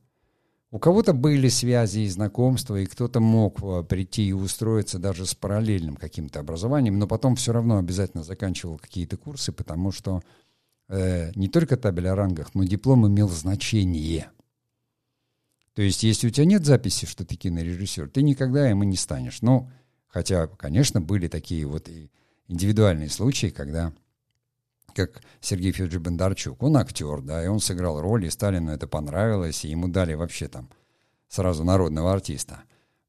У 0.74 0.80
кого-то 0.80 1.12
были 1.12 1.48
связи 1.48 2.00
и 2.00 2.08
знакомства, 2.08 2.74
и 2.74 2.86
кто-то 2.86 3.20
мог 3.20 3.62
э, 3.62 3.84
прийти 3.84 4.26
и 4.26 4.32
устроиться 4.32 4.98
даже 4.98 5.24
с 5.24 5.32
параллельным 5.32 5.94
каким-то 5.94 6.40
образованием, 6.40 6.98
но 6.98 7.06
потом 7.06 7.36
все 7.36 7.52
равно 7.52 7.78
обязательно 7.78 8.24
заканчивал 8.24 8.78
какие-то 8.78 9.16
курсы, 9.16 9.52
потому 9.52 9.92
что 9.92 10.22
э, 10.88 11.32
не 11.34 11.48
только 11.48 11.76
табель 11.76 12.08
о 12.08 12.14
рангах, 12.14 12.54
но 12.54 12.64
диплом 12.64 13.06
имел 13.06 13.28
значение. 13.28 14.30
То 15.74 15.82
есть, 15.82 16.02
если 16.02 16.28
у 16.28 16.30
тебя 16.30 16.46
нет 16.46 16.64
записи, 16.64 17.06
что 17.06 17.24
ты 17.24 17.34
кинорежиссер, 17.36 18.08
ты 18.08 18.22
никогда 18.22 18.70
им 18.70 18.82
и 18.82 18.86
не 18.86 18.96
станешь. 18.96 19.42
Ну, 19.42 19.70
хотя, 20.06 20.46
конечно, 20.46 21.00
были 21.00 21.26
такие 21.28 21.66
вот 21.66 21.88
индивидуальные 22.46 23.08
случаи, 23.08 23.48
когда 23.48 23.92
как 24.94 25.20
Сергей 25.40 25.72
Федорович 25.72 25.98
Бондарчук. 26.00 26.62
Он 26.62 26.76
актер, 26.76 27.20
да, 27.20 27.44
и 27.44 27.48
он 27.48 27.60
сыграл 27.60 28.00
роль, 28.00 28.26
и 28.26 28.30
Сталину 28.30 28.70
это 28.70 28.86
понравилось, 28.86 29.64
и 29.64 29.68
ему 29.68 29.88
дали 29.88 30.14
вообще 30.14 30.48
там 30.48 30.70
сразу 31.28 31.64
народного 31.64 32.12
артиста, 32.12 32.62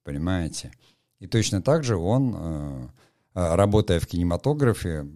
понимаете? 0.04 0.72
И 1.20 1.28
точно 1.28 1.62
так 1.62 1.84
же 1.84 1.96
он, 1.96 2.36
э, 2.36 2.88
работая 3.34 4.00
в 4.00 4.08
кинематографе, 4.08 5.08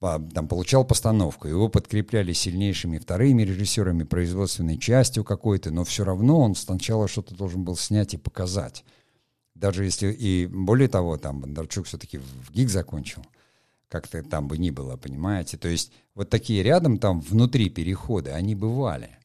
там 0.00 0.48
получал 0.48 0.84
постановку, 0.84 1.48
его 1.48 1.68
подкрепляли 1.68 2.32
сильнейшими 2.32 2.98
вторыми 2.98 3.42
режиссерами, 3.42 4.04
производственной 4.04 4.78
частью 4.78 5.24
какой-то, 5.24 5.70
но 5.70 5.84
все 5.84 6.04
равно 6.04 6.40
он 6.40 6.54
сначала 6.54 7.08
что-то 7.08 7.34
должен 7.34 7.64
был 7.64 7.76
снять 7.76 8.14
и 8.14 8.18
показать. 8.18 8.84
Даже 9.54 9.84
если, 9.84 10.12
и 10.12 10.46
более 10.46 10.88
того, 10.88 11.16
там 11.16 11.40
Бондарчук 11.40 11.86
все-таки 11.86 12.18
в 12.18 12.52
ГИК 12.52 12.68
закончил– 12.70 13.24
как-то 13.88 14.22
там 14.22 14.48
бы 14.48 14.58
ни 14.58 14.70
было, 14.70 14.96
понимаете? 14.96 15.56
То 15.56 15.68
есть 15.68 15.92
вот 16.14 16.30
такие 16.30 16.62
рядом 16.62 16.98
там 16.98 17.20
внутри 17.20 17.70
переходы, 17.70 18.30
они 18.30 18.54
бывали. 18.54 19.18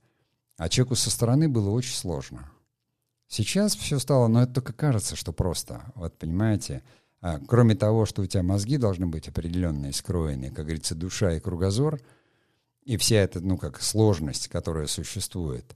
А 0.58 0.70
человеку 0.70 0.96
со 0.96 1.12
стороны 1.12 1.50
было 1.50 1.70
очень 1.70 1.96
сложно. 1.96 2.50
Сейчас 3.28 3.76
все 3.76 4.00
стало, 4.00 4.28
но 4.28 4.44
это 4.44 4.54
только 4.54 4.74
кажется, 4.74 5.16
что 5.16 5.34
просто. 5.34 5.92
Вот 5.96 6.18
понимаете, 6.18 6.84
а, 7.24 7.40
кроме 7.40 7.74
того, 7.74 8.06
что 8.06 8.22
у 8.22 8.26
тебя 8.26 8.44
мозги 8.44 8.76
должны 8.76 9.08
быть 9.08 9.30
определенные, 9.30 9.94
скроенные, 9.94 10.52
как 10.52 10.66
говорится, 10.66 10.94
душа 10.94 11.32
и 11.32 11.40
кругозор, 11.40 12.02
и 12.84 12.98
вся 12.98 13.16
эта, 13.16 13.40
ну, 13.40 13.58
как 13.58 13.82
сложность, 13.82 14.50
которая 14.50 14.88
существует. 14.88 15.74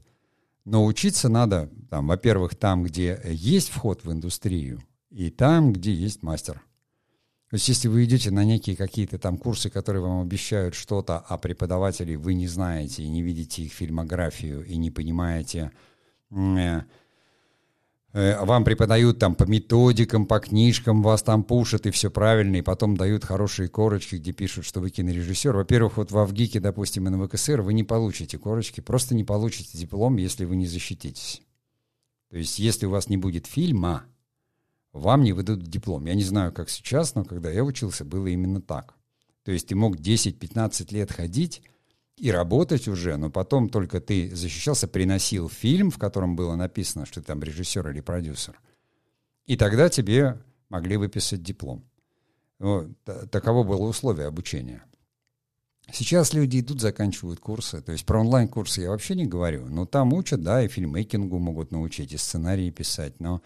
Но 0.65 0.83
учиться 0.83 1.29
надо, 1.29 1.69
там, 1.89 2.07
во-первых, 2.07 2.55
там, 2.55 2.83
где 2.83 3.21
есть 3.23 3.69
вход 3.69 4.03
в 4.03 4.11
индустрию, 4.11 4.83
и 5.09 5.29
там, 5.29 5.71
где 5.71 5.93
есть 5.93 6.21
мастер. 6.21 6.55
То 7.49 7.53
есть 7.53 7.69
если 7.69 7.87
вы 7.87 8.03
идете 8.03 8.29
на 8.29 8.43
некие 8.43 8.75
какие-то 8.75 9.17
там 9.17 9.37
курсы, 9.37 9.69
которые 9.69 10.03
вам 10.03 10.19
обещают 10.19 10.75
что-то, 10.75 11.17
а 11.17 11.37
преподавателей 11.37 12.17
вы 12.17 12.33
не 12.33 12.47
знаете 12.47 13.03
и 13.03 13.07
не 13.07 13.21
видите 13.21 13.63
их 13.63 13.71
фильмографию 13.71 14.65
и 14.65 14.75
не 14.75 14.91
понимаете, 14.91 15.71
э, 16.29 16.81
вам 18.13 18.63
преподают 18.63 19.19
там 19.19 19.35
по 19.35 19.43
методикам, 19.43 20.25
по 20.25 20.39
книжкам, 20.39 21.03
вас 21.03 21.21
там 21.23 21.43
пушат 21.43 21.85
и 21.85 21.91
все 21.91 22.09
правильно, 22.09 22.55
и 22.55 22.61
потом 22.61 22.97
дают 22.97 23.23
хорошие 23.23 23.67
корочки, 23.67 24.15
где 24.15 24.31
пишут, 24.31 24.65
что 24.65 24.79
вы 24.79 24.89
кинорежиссер. 24.89 25.55
Во-первых, 25.55 25.97
вот 25.97 26.11
в 26.11 26.17
Авгике, 26.17 26.59
допустим, 26.59 27.07
и 27.07 27.09
на 27.09 27.27
ВКСР 27.27 27.61
вы 27.61 27.73
не 27.73 27.83
получите 27.83 28.37
корочки, 28.37 28.81
просто 28.81 29.13
не 29.13 29.23
получите 29.23 29.77
диплом, 29.77 30.17
если 30.17 30.45
вы 30.45 30.55
не 30.55 30.67
защититесь. 30.67 31.41
То 32.29 32.37
есть 32.37 32.59
если 32.59 32.85
у 32.85 32.89
вас 32.89 33.09
не 33.09 33.17
будет 33.17 33.45
фильма, 33.45 34.05
вам 34.93 35.23
не 35.23 35.33
выдадут 35.33 35.67
диплом. 35.67 36.05
Я 36.05 36.15
не 36.15 36.23
знаю, 36.23 36.51
как 36.51 36.69
сейчас, 36.69 37.13
но 37.15 37.23
когда 37.23 37.51
я 37.51 37.63
учился, 37.63 38.03
было 38.03 38.27
именно 38.27 38.61
так. 38.61 38.95
То 39.43 39.51
есть 39.51 39.67
ты 39.67 39.75
мог 39.75 39.95
10-15 39.95 40.93
лет 40.93 41.11
ходить 41.11 41.61
и 42.17 42.31
работать 42.31 42.87
уже, 42.87 43.15
но 43.17 43.29
потом 43.29 43.69
только 43.69 44.01
ты 44.01 44.35
защищался, 44.35 44.87
приносил 44.87 45.49
фильм, 45.49 45.91
в 45.91 45.97
котором 45.97 46.35
было 46.35 46.55
написано, 46.55 47.05
что 47.05 47.21
ты 47.21 47.27
там 47.27 47.41
режиссер 47.43 47.89
или 47.89 48.01
продюсер. 48.01 48.59
И 49.45 49.55
тогда 49.55 49.89
тебе 49.89 50.41
могли 50.69 50.97
выписать 50.97 51.43
диплом. 51.43 51.85
Ну, 52.59 52.93
таково 53.31 53.63
было 53.63 53.87
условие 53.87 54.27
обучения. 54.27 54.83
Сейчас 55.91 56.33
люди 56.33 56.59
идут, 56.59 56.81
заканчивают 56.81 57.39
курсы. 57.39 57.81
То 57.81 57.93
есть 57.93 58.05
про 58.05 58.19
онлайн-курсы 58.19 58.81
я 58.81 58.89
вообще 58.89 59.15
не 59.15 59.25
говорю. 59.25 59.67
Но 59.67 59.85
там 59.85 60.11
учат, 60.13 60.41
да, 60.41 60.61
и 60.61 60.67
фильмейкингу 60.67 61.39
могут 61.39 61.71
научить, 61.71 62.11
и 62.11 62.17
сценарии 62.17 62.71
писать. 62.71 63.19
Но 63.19 63.41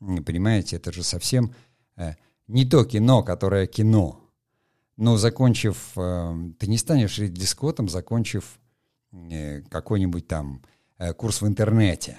Понимаете, 0.00 0.76
это 0.76 0.92
же 0.92 1.02
совсем 1.02 1.54
э, 1.96 2.12
не 2.46 2.64
то 2.64 2.84
кино, 2.84 3.22
которое 3.22 3.66
кино. 3.66 4.27
Но 4.98 5.16
закончив, 5.16 5.92
э, 5.96 6.34
ты 6.58 6.66
не 6.66 6.76
станешь 6.76 7.18
дискотом, 7.18 7.88
закончив 7.88 8.58
э, 9.12 9.62
какой-нибудь 9.62 10.26
там 10.26 10.60
э, 10.98 11.14
курс 11.14 11.40
в 11.40 11.46
интернете. 11.46 12.18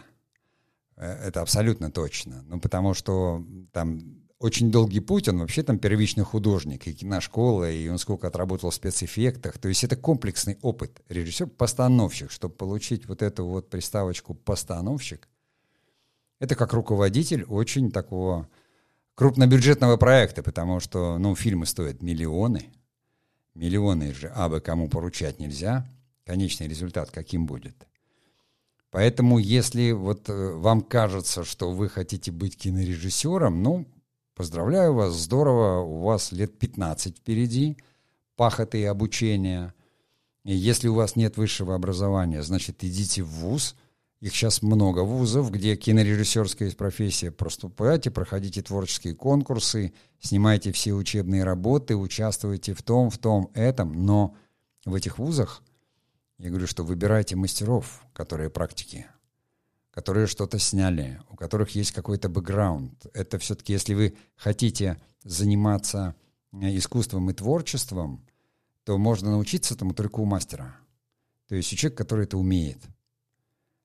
Это 0.95 1.41
абсолютно 1.41 1.91
точно. 1.91 2.41
Ну, 2.47 2.59
потому 2.61 2.93
что 2.93 3.45
там 3.73 3.99
очень 4.39 4.71
долгий 4.71 5.01
путь, 5.01 5.27
он 5.27 5.39
вообще 5.39 5.61
там 5.61 5.77
первичный 5.77 6.23
художник, 6.23 6.87
и 6.87 6.93
киношкола, 6.93 7.69
и 7.69 7.89
он 7.89 7.97
сколько 7.97 8.27
отработал 8.27 8.69
в 8.69 8.75
спецэффектах. 8.75 9.57
То 9.57 9.67
есть 9.67 9.83
это 9.83 9.97
комплексный 9.97 10.57
опыт. 10.61 11.01
Режиссер-постановщик, 11.09 12.31
чтобы 12.31 12.55
получить 12.55 13.07
вот 13.07 13.21
эту 13.21 13.45
вот 13.45 13.69
приставочку 13.69 14.33
«постановщик», 14.33 15.27
это 16.39 16.55
как 16.55 16.71
руководитель 16.71 17.43
очень 17.43 17.91
такого 17.91 18.47
крупнобюджетного 19.19 19.97
проекта, 19.97 20.41
потому 20.41 20.79
что, 20.79 21.17
ну, 21.17 21.35
фильмы 21.35 21.65
стоят 21.65 22.01
миллионы. 22.01 22.71
Миллионы 23.53 24.13
же 24.13 24.29
абы 24.29 24.61
кому 24.61 24.87
поручать 24.87 25.39
нельзя. 25.39 25.85
Конечный 26.25 26.69
результат 26.69 27.11
каким 27.11 27.45
будет? 27.45 27.85
Поэтому, 28.91 29.37
если 29.37 29.91
вот 29.91 30.29
э, 30.29 30.53
вам 30.53 30.79
кажется, 30.79 31.43
что 31.43 31.69
вы 31.69 31.89
хотите 31.89 32.31
быть 32.31 32.55
кинорежиссером, 32.55 33.61
ну, 33.61 33.85
поздравляю 34.35 34.93
вас, 34.93 35.15
здорово, 35.15 35.81
у 35.81 35.99
вас 35.99 36.31
лет 36.31 36.57
15 36.57 37.17
впереди, 37.17 37.75
пахоты 38.37 38.79
и 38.79 38.85
обучения. 38.85 39.73
И 40.45 40.55
если 40.55 40.87
у 40.87 40.93
вас 40.93 41.17
нет 41.17 41.35
высшего 41.35 41.75
образования, 41.75 42.41
значит, 42.41 42.85
идите 42.85 43.23
в 43.23 43.27
ВУЗ– 43.27 43.75
Их 44.19 44.35
сейчас 44.35 44.61
много 44.61 44.99
вузов, 44.99 45.49
где 45.49 45.77
кинорежиссерская 45.77 46.71
профессия. 46.71 47.31
Проступайте, 47.31 48.11
проходите 48.11 48.61
творческие 48.61 49.15
конкурсы, 49.15 49.93
снимайте 50.19 50.73
все 50.73 50.93
учебные 50.93 51.45
работы, 51.45 51.95
участвуйте 51.95 52.73
в 52.73 52.83
том, 52.83 53.09
в 53.09 53.17
том, 53.17 53.49
этом. 53.53 54.05
Но 54.05 54.35
в 54.83 54.93
этих 54.93 55.19
вузах, 55.19 55.63
я 56.37 56.49
говорю, 56.49 56.67
что 56.67 56.83
выбирайте 56.83 57.37
мастеров, 57.37 58.03
которые 58.11 58.49
практики, 58.49 59.05
которые 59.89 60.27
что-то 60.27 60.59
сняли, 60.59 61.21
у 61.29 61.37
которых 61.37 61.69
есть 61.75 61.93
какой-то 61.93 62.27
бэкграунд. 62.27 63.05
Это 63.13 63.39
все-таки, 63.39 63.71
если 63.71 63.93
вы 63.93 64.17
хотите 64.35 65.01
заниматься 65.23 66.13
э, 66.51 66.75
искусством 66.75 67.29
и 67.29 67.33
творчеством, 67.33 68.25
то 68.83 68.97
можно 68.97 69.31
научиться 69.31 69.75
этому 69.75 69.93
только 69.93 70.19
у 70.19 70.25
мастера. 70.25 70.75
То 71.47 71.55
есть 71.55 71.71
у 71.71 71.77
человека, 71.77 72.03
который 72.03 72.25
это 72.25 72.37
умеет– 72.37 72.79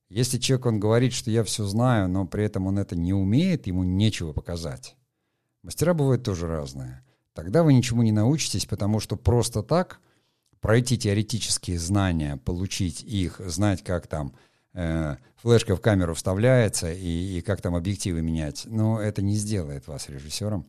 если 0.09 0.37
человек, 0.37 0.65
он 0.65 0.79
говорит, 0.79 1.13
что 1.13 1.31
я 1.31 1.43
все 1.43 1.65
знаю, 1.65 2.07
но 2.07 2.25
при 2.25 2.43
этом 2.43 2.67
он 2.67 2.77
это 2.77 2.95
не 2.95 3.13
умеет, 3.13 3.67
ему 3.67 3.83
нечего 3.83 4.33
показать. 4.33 4.95
Мастера 5.63 5.93
бывают 5.93 6.23
тоже 6.23 6.47
разные. 6.47 7.03
Тогда 7.33 7.63
вы 7.63 7.73
ничему 7.73 8.03
не 8.03 8.11
научитесь, 8.11 8.65
потому 8.65 8.99
что 8.99 9.15
просто 9.17 9.63
так 9.63 9.99
пройти 10.61 10.97
теоретические 10.97 11.79
знания, 11.79 12.37
получить 12.37 13.03
их, 13.03 13.41
знать, 13.45 13.83
как 13.83 14.07
там 14.07 14.33
э, 14.73 15.17
флешка 15.35 15.75
в 15.75 15.81
камеру 15.81 16.13
вставляется 16.13 16.91
и, 16.91 17.37
и 17.37 17.41
как 17.41 17.61
там 17.61 17.75
объективы 17.75 18.21
менять, 18.21 18.63
но 18.65 18.99
это 18.99 19.21
не 19.21 19.35
сделает 19.35 19.87
вас 19.87 20.07
режиссером 20.09 20.65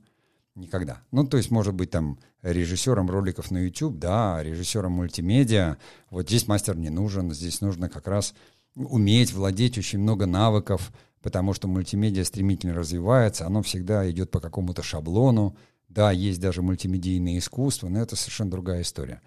никогда. 0.54 1.02
Ну, 1.12 1.26
то 1.26 1.36
есть, 1.36 1.50
может 1.50 1.74
быть, 1.74 1.90
там 1.90 2.18
режиссером 2.42 3.10
роликов 3.10 3.50
на 3.50 3.58
YouTube, 3.58 3.98
да, 3.98 4.42
режиссером 4.42 4.92
мультимедиа. 4.92 5.76
Вот 6.10 6.28
здесь 6.28 6.48
мастер 6.48 6.76
не 6.76 6.90
нужен, 6.90 7.32
здесь 7.32 7.60
нужно 7.60 7.88
как 7.88 8.08
раз 8.08 8.34
уметь 8.76 9.32
владеть 9.32 9.78
очень 9.78 9.98
много 9.98 10.26
навыков, 10.26 10.92
потому 11.22 11.54
что 11.54 11.66
мультимедиа 11.66 12.24
стремительно 12.24 12.74
развивается, 12.74 13.46
оно 13.46 13.62
всегда 13.62 14.08
идет 14.10 14.30
по 14.30 14.38
какому-то 14.38 14.82
шаблону. 14.82 15.56
Да, 15.88 16.12
есть 16.12 16.40
даже 16.40 16.62
мультимедийное 16.62 17.38
искусство, 17.38 17.88
но 17.88 18.00
это 18.00 18.16
совершенно 18.16 18.50
другая 18.50 18.82
история. 18.82 19.22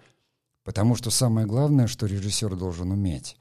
Потому 0.62 0.94
что 0.94 1.10
самое 1.10 1.46
главное, 1.46 1.86
что 1.86 2.06
режиссер 2.06 2.54
должен 2.54 2.92
уметь, 2.92 3.36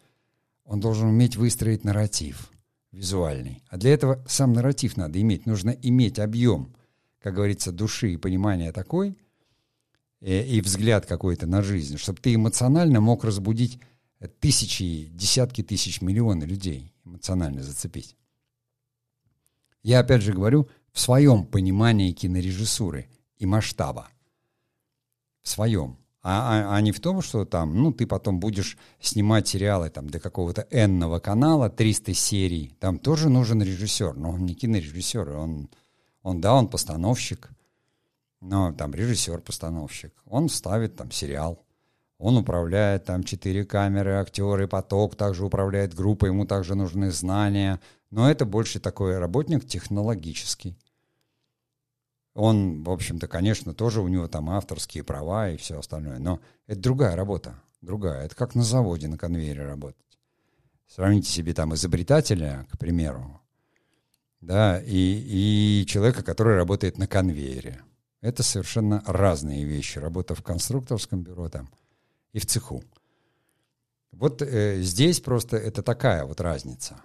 он 0.66 0.80
должен 0.80 1.10
уметь 1.10 1.36
выстроить 1.36 1.84
нарратив 1.84 2.52
визуальный. 2.92 3.62
А 3.70 3.78
для 3.78 3.94
этого 3.94 4.24
сам 4.28 4.54
нарратив 4.54 4.98
надо 4.98 5.22
иметь. 5.22 5.46
Нужно 5.46 5.70
иметь 5.70 6.18
объем, 6.18 6.74
как 7.22 7.36
говорится, 7.36 7.72
души 7.72 8.14
и 8.14 8.18
понимания 8.18 8.72
такой, 8.72 9.18
и, 10.22 10.32
э, 10.32 10.48
и 10.48 10.62
взгляд 10.62 11.06
какой-то 11.06 11.46
на 11.46 11.62
жизнь, 11.62 11.98
чтобы 11.98 12.20
ты 12.20 12.34
эмоционально 12.34 13.00
мог 13.00 13.24
разбудить 13.24 13.80
тысячи, 14.28 15.06
десятки 15.14 15.64
тысяч, 15.64 16.02
миллионы 16.02 16.44
людей 16.44 16.94
эмоционально 17.06 17.64
зацепить. 17.64 18.16
Я 19.82 20.00
опять 20.00 20.22
же 20.22 20.34
говорю 20.34 20.68
в 20.92 21.00
своем 21.00 21.46
понимании 21.46 22.12
кинорежиссуры 22.12 23.08
и 23.38 23.46
масштаба. 23.46 24.10
В 25.42 25.48
своем. 25.48 25.98
А, 26.22 26.74
а, 26.74 26.76
а 26.76 26.82
не 26.82 26.92
в 26.92 27.00
том, 27.00 27.22
что 27.22 27.46
там, 27.46 27.76
ну, 27.76 27.94
ты 27.94 28.06
потом 28.06 28.42
будешь 28.42 28.78
снимать 29.00 29.48
сериалы 29.48 29.90
там 29.90 30.08
для 30.08 30.20
какого-то 30.20 30.68
энного 30.70 31.20
канала, 31.20 31.70
300 31.70 32.14
серий. 32.14 32.76
Там 32.80 33.00
тоже 33.00 33.30
нужен 33.30 33.62
режиссер, 33.62 34.16
но 34.16 34.32
он 34.32 34.46
не 34.46 34.54
кинорежиссер, 34.54 35.30
он, 35.30 35.70
он 36.22 36.42
да, 36.42 36.54
он 36.56 36.68
постановщик, 36.68 37.50
но 38.42 38.74
там 38.74 38.94
режиссер-постановщик. 38.94 40.14
Он 40.26 40.50
ставит 40.50 40.98
там 40.98 41.10
сериал, 41.10 41.66
он 42.20 42.36
управляет 42.36 43.06
там 43.06 43.24
четыре 43.24 43.64
камеры, 43.64 44.16
актеры, 44.16 44.68
поток, 44.68 45.16
также 45.16 45.46
управляет 45.46 45.96
группой, 45.96 46.30
ему 46.30 46.46
также 46.46 46.76
нужны 46.76 47.12
знания. 47.12 47.80
Но 48.12 48.30
это 48.30 48.46
больше 48.46 48.82
такой 48.82 49.18
работник 49.18 49.66
технологический. 49.66 50.78
Он, 52.34 52.84
в 52.84 52.90
общем-то, 52.90 53.28
конечно, 53.28 53.74
тоже 53.74 54.02
у 54.02 54.10
него 54.10 54.28
там 54.28 54.50
авторские 54.50 55.06
права 55.06 55.50
и 55.50 55.58
все 55.58 55.80
остальное. 55.80 56.20
Но 56.20 56.42
это 56.68 56.82
другая 56.82 57.16
работа, 57.16 57.62
другая. 57.82 58.26
Это 58.26 58.36
как 58.36 58.54
на 58.54 58.64
заводе, 58.64 59.08
на 59.08 59.18
конвейере 59.18 59.66
работать. 59.66 60.20
Сравните 60.88 61.30
себе 61.30 61.54
там 61.54 61.74
изобретателя, 61.74 62.68
к 62.70 62.78
примеру, 62.78 63.40
да, 64.42 64.82
и, 64.82 64.92
и 65.82 65.86
человека, 65.86 66.22
который 66.24 66.58
работает 66.58 66.98
на 66.98 67.08
конвейере. 67.08 67.82
Это 68.20 68.44
совершенно 68.44 69.02
разные 69.06 69.64
вещи. 69.64 70.00
Работа 70.00 70.36
в 70.36 70.44
конструкторском 70.44 71.22
бюро 71.22 71.48
там– 71.48 71.70
и 72.34 72.40
в 72.40 72.46
цеху. 72.46 72.84
Вот 74.12 74.42
э, 74.42 74.82
здесь 74.82 75.20
просто 75.20 75.58
это 75.58 75.84
такая 75.84 76.26
вот 76.26 76.42
разница. 76.42 77.02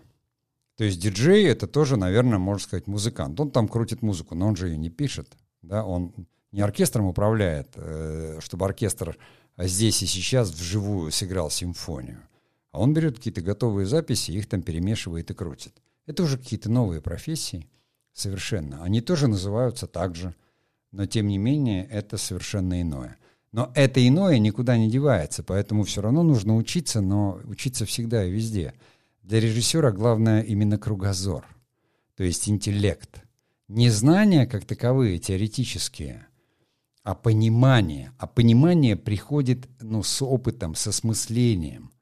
То 0.76 0.84
есть 0.84 1.00
диджей 1.00 1.44
это 1.46 1.66
тоже, 1.66 1.96
наверное, 1.96 2.38
можно 2.38 2.64
сказать, 2.64 2.86
музыкант. 2.86 3.38
Он 3.38 3.50
там 3.50 3.68
крутит 3.68 4.02
музыку, 4.02 4.34
но 4.34 4.48
он 4.48 4.56
же 4.56 4.68
ее 4.68 4.76
не 4.76 4.90
пишет. 4.90 5.36
Да? 5.62 5.84
Он 5.84 6.12
не 6.50 6.60
оркестром 6.60 7.06
управляет, 7.06 7.68
э, 7.74 8.38
чтобы 8.40 8.64
оркестр 8.64 9.18
здесь 9.56 10.02
и 10.02 10.06
сейчас 10.06 10.50
вживую 10.50 11.12
сыграл 11.12 11.50
симфонию. 11.50 12.22
А 12.72 12.80
он 12.80 12.92
берет 12.92 13.18
какие-то 13.18 13.40
готовые 13.40 13.86
записи, 13.86 14.32
их 14.32 14.48
там 14.48 14.62
перемешивает 14.62 15.30
и 15.30 15.34
крутит. 15.34 15.80
Это 16.06 16.24
уже 16.24 16.38
какие-то 16.38 16.70
новые 16.70 17.00
профессии 17.00 17.68
совершенно. 18.12 18.82
Они 18.82 19.00
тоже 19.00 19.28
называются 19.28 19.86
так 19.86 20.16
же, 20.16 20.34
но 20.90 21.06
тем 21.06 21.28
не 21.28 21.38
менее 21.38 21.86
это 21.86 22.16
совершенно 22.16 22.80
иное. 22.80 23.16
Но 23.54 23.70
это 23.76 24.04
иное 24.04 24.40
никуда 24.40 24.76
не 24.76 24.90
девается, 24.90 25.44
поэтому 25.44 25.84
все 25.84 26.02
равно 26.02 26.24
нужно 26.24 26.56
учиться, 26.56 27.00
но 27.00 27.38
учиться 27.44 27.86
всегда 27.86 28.24
и 28.24 28.32
везде. 28.32 28.74
Для 29.22 29.38
режиссера 29.38 29.92
главное 29.92 30.42
именно 30.42 30.76
кругозор, 30.76 31.46
то 32.16 32.24
есть 32.24 32.48
интеллект. 32.48 33.22
Не 33.68 33.90
знания 33.90 34.48
как 34.48 34.64
таковые, 34.64 35.20
теоретические, 35.20 36.26
а 37.04 37.14
понимание. 37.14 38.10
А 38.18 38.26
понимание 38.26 38.96
приходит 38.96 39.68
ну, 39.80 40.02
с 40.02 40.20
опытом, 40.20 40.74
с 40.74 40.88
осмыслением. 40.88 41.92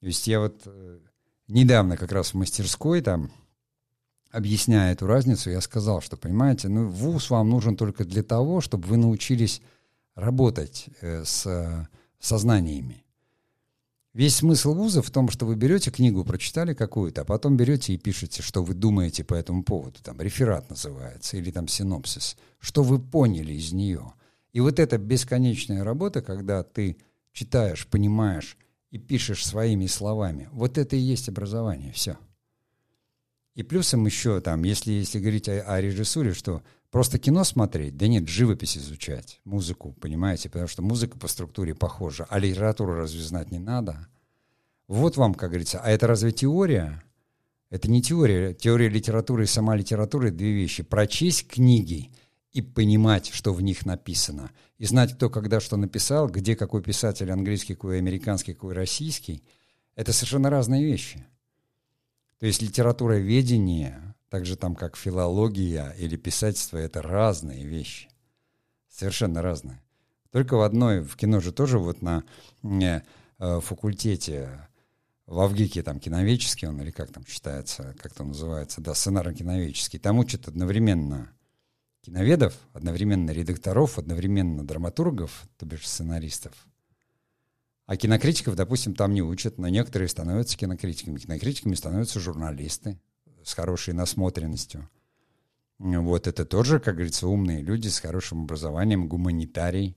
То 0.00 0.06
есть 0.06 0.26
я 0.26 0.40
вот 0.40 0.62
э, 0.66 0.98
недавно 1.46 1.96
как 1.96 2.10
раз 2.10 2.30
в 2.30 2.34
мастерской 2.34 3.00
там, 3.00 3.30
объясняя 4.32 4.92
эту 4.92 5.06
разницу, 5.06 5.50
я 5.50 5.60
сказал, 5.60 6.00
что, 6.00 6.16
понимаете, 6.16 6.68
ну, 6.68 6.88
вуз 6.88 7.30
вам 7.30 7.48
нужен 7.48 7.76
только 7.76 8.04
для 8.04 8.24
того, 8.24 8.60
чтобы 8.60 8.88
вы 8.88 8.96
научились 8.96 9.62
работать 10.18 10.86
э, 11.00 11.24
с 11.24 11.88
сознаниями. 12.18 13.04
Весь 14.14 14.36
смысл 14.36 14.74
вуза 14.74 15.00
в 15.00 15.10
том, 15.10 15.30
что 15.30 15.46
вы 15.46 15.54
берете 15.54 15.92
книгу, 15.92 16.24
прочитали 16.24 16.74
какую-то, 16.74 17.20
а 17.20 17.24
потом 17.24 17.56
берете 17.56 17.92
и 17.92 17.98
пишете, 17.98 18.42
что 18.42 18.64
вы 18.64 18.74
думаете 18.74 19.22
по 19.22 19.34
этому 19.34 19.62
поводу. 19.62 20.00
Там 20.02 20.20
реферат 20.20 20.68
называется, 20.70 21.36
или 21.36 21.52
там 21.52 21.68
синопсис. 21.68 22.36
Что 22.58 22.82
вы 22.82 22.98
поняли 22.98 23.52
из 23.52 23.72
нее. 23.72 24.12
И 24.52 24.60
вот 24.60 24.80
эта 24.80 24.98
бесконечная 24.98 25.84
работа, 25.84 26.20
когда 26.20 26.64
ты 26.64 26.96
читаешь, 27.32 27.86
понимаешь 27.86 28.56
и 28.90 28.98
пишешь 28.98 29.46
своими 29.46 29.86
словами, 29.86 30.48
вот 30.50 30.78
это 30.78 30.96
и 30.96 31.00
есть 31.00 31.28
образование, 31.28 31.92
все. 31.92 32.16
И 33.58 33.64
плюсом 33.64 34.06
еще 34.06 34.40
там, 34.40 34.62
если, 34.62 34.92
если 34.92 35.18
говорить 35.18 35.48
о, 35.48 35.60
о 35.62 35.80
режиссуре, 35.80 36.32
что 36.32 36.62
Просто 36.90 37.18
кино 37.18 37.44
смотреть? 37.44 37.96
Да 37.98 38.06
нет, 38.06 38.28
живопись 38.28 38.78
изучать, 38.78 39.40
музыку, 39.44 39.94
понимаете, 40.00 40.48
потому 40.48 40.68
что 40.68 40.80
музыка 40.80 41.18
по 41.18 41.28
структуре 41.28 41.74
похожа, 41.74 42.26
а 42.30 42.38
литературу 42.38 42.94
разве 42.94 43.20
знать 43.20 43.50
не 43.50 43.58
надо? 43.58 44.08
Вот 44.86 45.18
вам, 45.18 45.34
как 45.34 45.50
говорится, 45.50 45.80
а 45.80 45.90
это 45.90 46.06
разве 46.06 46.32
теория? 46.32 47.02
Это 47.68 47.90
не 47.90 48.00
теория. 48.00 48.54
Теория 48.54 48.88
литературы 48.88 49.44
и 49.44 49.46
сама 49.46 49.76
литература— 49.76 50.30
две 50.30 50.52
вещи. 50.52 50.82
Прочесть 50.82 51.46
книги 51.46 52.10
и 52.52 52.62
понимать, 52.62 53.28
что 53.28 53.52
в 53.52 53.60
них 53.60 53.84
написано. 53.84 54.50
И 54.78 54.86
знать, 54.86 55.12
кто 55.12 55.28
когда 55.28 55.60
что 55.60 55.76
написал, 55.76 56.28
где 56.28 56.56
какой 56.56 56.82
писатель 56.82 57.30
английский, 57.30 57.74
какой 57.74 57.98
американский, 57.98 58.54
какой 58.54 58.72
российский— 58.72 59.42
это 59.94 60.14
совершенно 60.14 60.48
разные 60.48 60.82
вещи. 60.82 61.26
То 62.38 62.46
есть 62.46 62.62
литература 62.62 63.14
ведения 63.14 64.16
так 64.28 64.46
же 64.46 64.56
там, 64.56 64.74
как 64.74 64.96
филология 64.96 65.90
или 65.98 66.16
писательство, 66.16 66.76
это 66.76 67.02
разные 67.02 67.64
вещи. 67.64 68.08
Совершенно 68.88 69.42
разные. 69.42 69.82
Только 70.30 70.56
в 70.56 70.62
одной, 70.62 71.00
в 71.00 71.16
кино 71.16 71.40
же 71.40 71.52
тоже 71.52 71.78
вот 71.78 72.02
на 72.02 72.24
э, 72.62 73.60
факультете 73.60 74.68
в 75.26 75.40
Авгике 75.40 75.82
там 75.82 76.00
киновеческий 76.00 76.68
он, 76.68 76.80
или 76.80 76.90
как 76.90 77.10
там 77.12 77.26
считается, 77.26 77.94
как 77.98 78.14
там 78.14 78.28
называется, 78.28 78.80
да, 78.80 78.94
сценарно-киновеческий, 78.94 79.98
там 79.98 80.18
учат 80.18 80.48
одновременно 80.48 81.30
киноведов, 82.02 82.54
одновременно 82.72 83.30
редакторов, 83.30 83.98
одновременно 83.98 84.66
драматургов, 84.66 85.46
то 85.58 85.66
бишь 85.66 85.86
сценаристов. 85.86 86.54
А 87.88 87.96
кинокритиков, 87.96 88.54
допустим, 88.54 88.94
там 88.94 89.14
не 89.14 89.22
учат, 89.22 89.56
но 89.56 89.66
некоторые 89.68 90.10
становятся 90.10 90.58
кинокритиками. 90.58 91.16
Кинокритиками 91.16 91.74
становятся 91.74 92.20
журналисты, 92.20 92.98
с 93.42 93.54
хорошей 93.54 93.94
насмотренностью. 93.94 94.86
Вот 95.78 96.26
это 96.26 96.44
тоже, 96.44 96.80
как 96.80 96.96
говорится, 96.96 97.26
умные 97.26 97.62
люди 97.62 97.88
с 97.88 97.98
хорошим 97.98 98.42
образованием, 98.42 99.08
гуманитарий. 99.08 99.96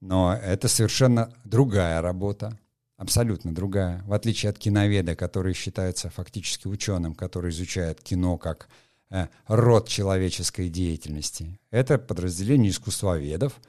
Но 0.00 0.32
это 0.32 0.68
совершенно 0.68 1.34
другая 1.44 2.00
работа. 2.00 2.58
абсолютно 2.96 3.54
другая. 3.54 4.02
В 4.06 4.14
отличие 4.14 4.48
от 4.48 4.58
киноведа, 4.58 5.14
который 5.14 5.52
считается 5.52 6.08
фактически 6.08 6.66
ученым, 6.66 7.14
который 7.14 7.50
изучает 7.50 8.00
кино 8.00 8.38
как 8.38 8.68
э, 9.10 9.26
род 9.48 9.86
человеческой 9.86 10.70
деятельности. 10.70 11.60
Это 11.70 11.98
подразделение 11.98 12.70
искусствоведов. 12.70 13.60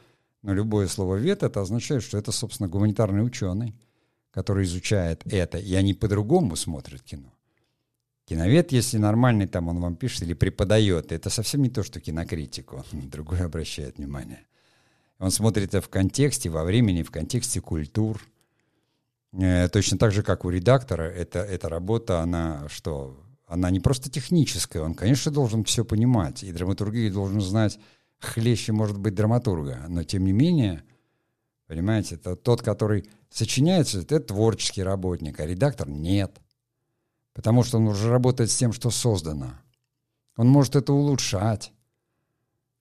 Но 0.42 0.54
любое 0.54 0.88
слово 0.88 1.16
«вед» 1.16 1.44
это 1.44 1.62
означает, 1.62 2.04
что 2.04 2.18
это, 2.18 2.32
собственно, 2.32 2.70
гуманитарный 2.70 3.26
ученый, 3.26 3.76
который 4.32 4.66
изучает 4.66 5.22
это, 5.26 5.58
и 5.58 5.74
они 5.74 5.94
по-другому 5.94 6.56
смотрят 6.56 7.02
кино. 7.02 7.34
Киновед, 8.26 8.74
если 8.74 8.98
нормальный, 8.98 9.48
там 9.48 9.70
он 9.70 9.80
вам 9.80 9.96
пишет 9.96 10.24
или 10.24 10.34
преподает, 10.34 11.12
это 11.12 11.30
совсем 11.30 11.62
не 11.64 11.70
то, 11.70 11.82
что 11.82 12.02
кинокритик, 12.02 12.74
он 12.74 12.84
другое 13.10 13.46
обращает 13.46 13.98
внимание. 13.98 14.46
Он 15.18 15.32
смотрит 15.32 15.70
это 15.70 15.82
в 15.82 15.90
контексте, 15.90 16.50
во 16.50 16.64
времени, 16.64 17.04
в 17.04 17.10
контексте 17.10 17.62
культур. 17.62 18.22
Э, 19.32 19.70
точно 19.70 19.98
так 19.98 20.12
же, 20.12 20.24
как 20.24 20.46
у 20.46 20.50
редактора, 20.50 21.04
это, 21.04 21.40
эта 21.40 21.70
работа, 21.70 22.20
она 22.20 22.68
что? 22.70 23.18
Она 23.48 23.70
не 23.70 23.80
просто 23.80 24.12
техническая, 24.12 24.84
он, 24.84 24.94
конечно, 24.94 25.32
должен 25.32 25.64
все 25.64 25.86
понимать, 25.86 26.44
и 26.44 26.52
драматургию 26.52 27.12
должен 27.12 27.40
знать 27.40 27.80
хлеще, 28.20 28.72
может 28.72 28.98
быть, 28.98 29.16
драматурга, 29.16 29.86
но 29.88 30.04
тем 30.04 30.26
не 30.26 30.32
менее, 30.32 30.84
понимаете, 31.68 32.16
это 32.16 32.36
тот, 32.36 32.62
который 32.62 33.10
сочиняется, 33.30 34.02
это 34.02 34.20
творческий 34.20 34.84
работник, 34.84 35.40
а 35.40 35.46
редактор 35.46 35.90
нет– 35.90 36.42
потому 37.38 37.62
что 37.62 37.78
он 37.78 37.88
уже 37.88 38.10
работает 38.10 38.50
с 38.50 38.58
тем, 38.58 38.74
что 38.74 38.90
создано. 38.90 39.54
Он 40.38 40.48
может 40.48 40.76
это 40.76 40.92
улучшать. 40.92 41.72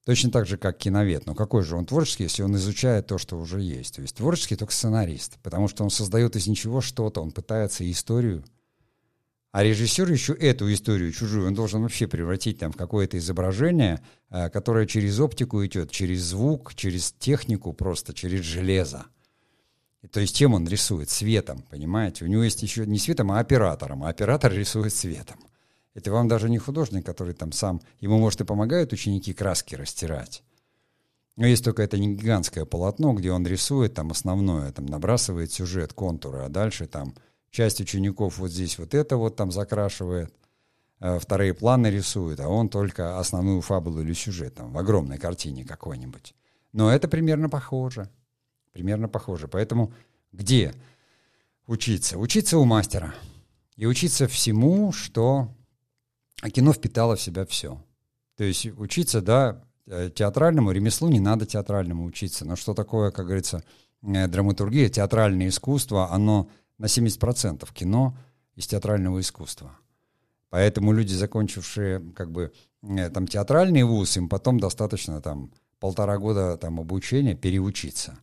Точно 0.06 0.30
так 0.30 0.46
же, 0.46 0.56
как 0.56 0.78
киновед. 0.78 1.26
Но 1.26 1.34
какой 1.34 1.62
же 1.62 1.76
он 1.76 1.84
творческий, 1.84 2.22
если 2.22 2.42
он 2.42 2.56
изучает 2.56 3.06
то, 3.06 3.18
что 3.18 3.38
уже 3.38 3.60
есть? 3.60 3.96
То 3.96 4.00
есть 4.00 4.16
творческий 4.16 4.56
только 4.56 4.72
сценарист, 4.72 5.38
потому 5.42 5.68
что 5.68 5.84
он 5.84 5.90
создает 5.90 6.36
из 6.36 6.46
ничего 6.46 6.80
что-то, 6.80 7.20
он 7.20 7.32
пытается 7.32 7.88
историю. 7.90 8.44
А 9.56 9.62
режиссер 9.62 10.12
еще 10.12 10.34
эту 10.34 10.70
историю 10.70 11.10
чужую, 11.12 11.46
он 11.46 11.54
должен 11.54 11.80
вообще 11.80 12.06
превратить 12.06 12.58
там 12.58 12.72
в 12.72 12.76
какое-то 12.76 13.16
изображение, 13.16 14.02
э, 14.28 14.50
которое 14.50 14.86
через 14.86 15.18
оптику 15.18 15.64
идет, 15.64 15.90
через 15.90 16.24
звук, 16.24 16.74
через 16.74 17.12
технику 17.12 17.72
просто, 17.72 18.12
через 18.12 18.40
железо. 18.44 19.06
То 20.12 20.20
есть 20.20 20.36
чем 20.36 20.52
он 20.52 20.68
рисует? 20.68 21.08
Светом, 21.08 21.64
понимаете? 21.70 22.26
У 22.26 22.28
него 22.28 22.42
есть 22.42 22.62
еще 22.62 22.84
не 22.84 22.98
светом, 22.98 23.32
а 23.32 23.38
оператором. 23.38 24.04
А 24.04 24.10
оператор 24.10 24.52
рисует 24.52 24.92
светом. 24.92 25.38
Это 25.94 26.12
вам 26.12 26.28
даже 26.28 26.50
не 26.50 26.58
художник, 26.58 27.06
который 27.06 27.32
там 27.32 27.50
сам... 27.52 27.80
Ему, 28.00 28.18
может, 28.18 28.42
и 28.42 28.44
помогают 28.44 28.92
ученики 28.92 29.32
краски 29.32 29.74
растирать. 29.74 30.42
Но 31.36 31.46
есть 31.46 31.64
только 31.64 31.82
это 31.82 31.96
не 31.96 32.14
гигантское 32.14 32.66
полотно, 32.66 33.14
где 33.14 33.32
он 33.32 33.46
рисует 33.46 33.94
там 33.94 34.10
основное, 34.10 34.70
там 34.72 34.84
набрасывает 34.84 35.50
сюжет, 35.50 35.94
контуры, 35.94 36.40
а 36.40 36.50
дальше 36.50 36.86
там 36.86 37.14
часть 37.56 37.80
учеников 37.80 38.36
вот 38.36 38.50
здесь 38.50 38.78
вот 38.78 38.92
это 38.94 39.16
вот 39.16 39.36
там 39.36 39.50
закрашивает, 39.50 40.30
а 41.00 41.18
вторые 41.18 41.54
планы 41.54 41.86
рисует, 41.86 42.38
а 42.38 42.48
он 42.48 42.68
только 42.68 43.18
основную 43.18 43.62
фабулу 43.62 44.02
или 44.02 44.12
сюжет 44.12 44.56
там 44.56 44.72
в 44.72 44.78
огромной 44.78 45.16
картине 45.16 45.64
какой-нибудь. 45.64 46.34
Но 46.74 46.92
это 46.92 47.08
примерно 47.08 47.48
похоже. 47.48 48.10
Примерно 48.72 49.08
похоже. 49.08 49.48
Поэтому 49.48 49.94
где 50.32 50.74
учиться? 51.66 52.18
Учиться 52.18 52.58
у 52.58 52.66
мастера. 52.66 53.14
И 53.76 53.86
учиться 53.86 54.28
всему, 54.28 54.92
что 54.92 55.48
кино 56.52 56.74
впитало 56.74 57.16
в 57.16 57.22
себя 57.22 57.46
все. 57.46 57.82
То 58.36 58.44
есть 58.44 58.66
учиться, 58.66 59.22
да, 59.22 59.64
э, 59.86 60.10
театральному 60.14 60.72
ремеслу 60.72 61.08
не 61.08 61.20
надо 61.20 61.46
театральному 61.46 62.04
учиться. 62.04 62.44
Но 62.44 62.54
что 62.54 62.74
такое, 62.74 63.10
как 63.10 63.24
говорится, 63.24 63.64
э, 64.02 64.28
драматургия, 64.28 64.90
театральное 64.90 65.48
искусство, 65.48 66.12
оно 66.12 66.50
на 66.78 66.86
70% 66.86 67.68
кино 67.72 68.16
из 68.54 68.66
театрального 68.66 69.20
искусства. 69.20 69.76
Поэтому 70.50 70.92
люди, 70.92 71.12
закончившие 71.12 72.00
как 72.14 72.30
бы 72.30 72.52
э, 72.82 73.10
там 73.10 73.26
театральный 73.26 73.82
вуз, 73.82 74.16
им 74.16 74.28
потом 74.28 74.58
достаточно 74.60 75.20
там 75.20 75.52
полтора 75.80 76.18
года 76.18 76.56
там 76.56 76.80
обучения 76.80 77.34
переучиться. 77.34 78.18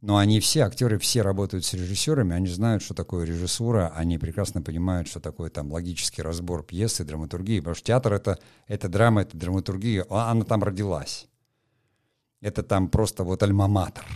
Но 0.00 0.16
они 0.16 0.40
все, 0.40 0.62
актеры 0.62 0.98
все 0.98 1.20
работают 1.20 1.64
с 1.64 1.74
режиссерами, 1.74 2.34
они 2.34 2.48
знают, 2.48 2.82
что 2.82 2.94
такое 2.94 3.26
режиссура, 3.26 3.92
они 3.94 4.16
прекрасно 4.18 4.62
понимают, 4.62 5.08
что 5.08 5.20
такое 5.20 5.50
там 5.50 5.70
логический 5.70 6.22
разбор 6.22 6.62
пьесы, 6.62 7.04
драматургии, 7.04 7.60
потому 7.60 7.74
что 7.74 7.84
театр 7.84 8.14
это, 8.14 8.38
это 8.66 8.88
драма, 8.88 9.22
это 9.22 9.36
драматургия, 9.36 10.06
а 10.08 10.30
она 10.30 10.44
там 10.44 10.64
родилась. 10.64 11.28
Это 12.40 12.62
там 12.62 12.88
просто 12.88 13.24
вот 13.24 13.42
альма-матер, 13.42 14.06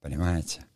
понимаете? 0.00 0.66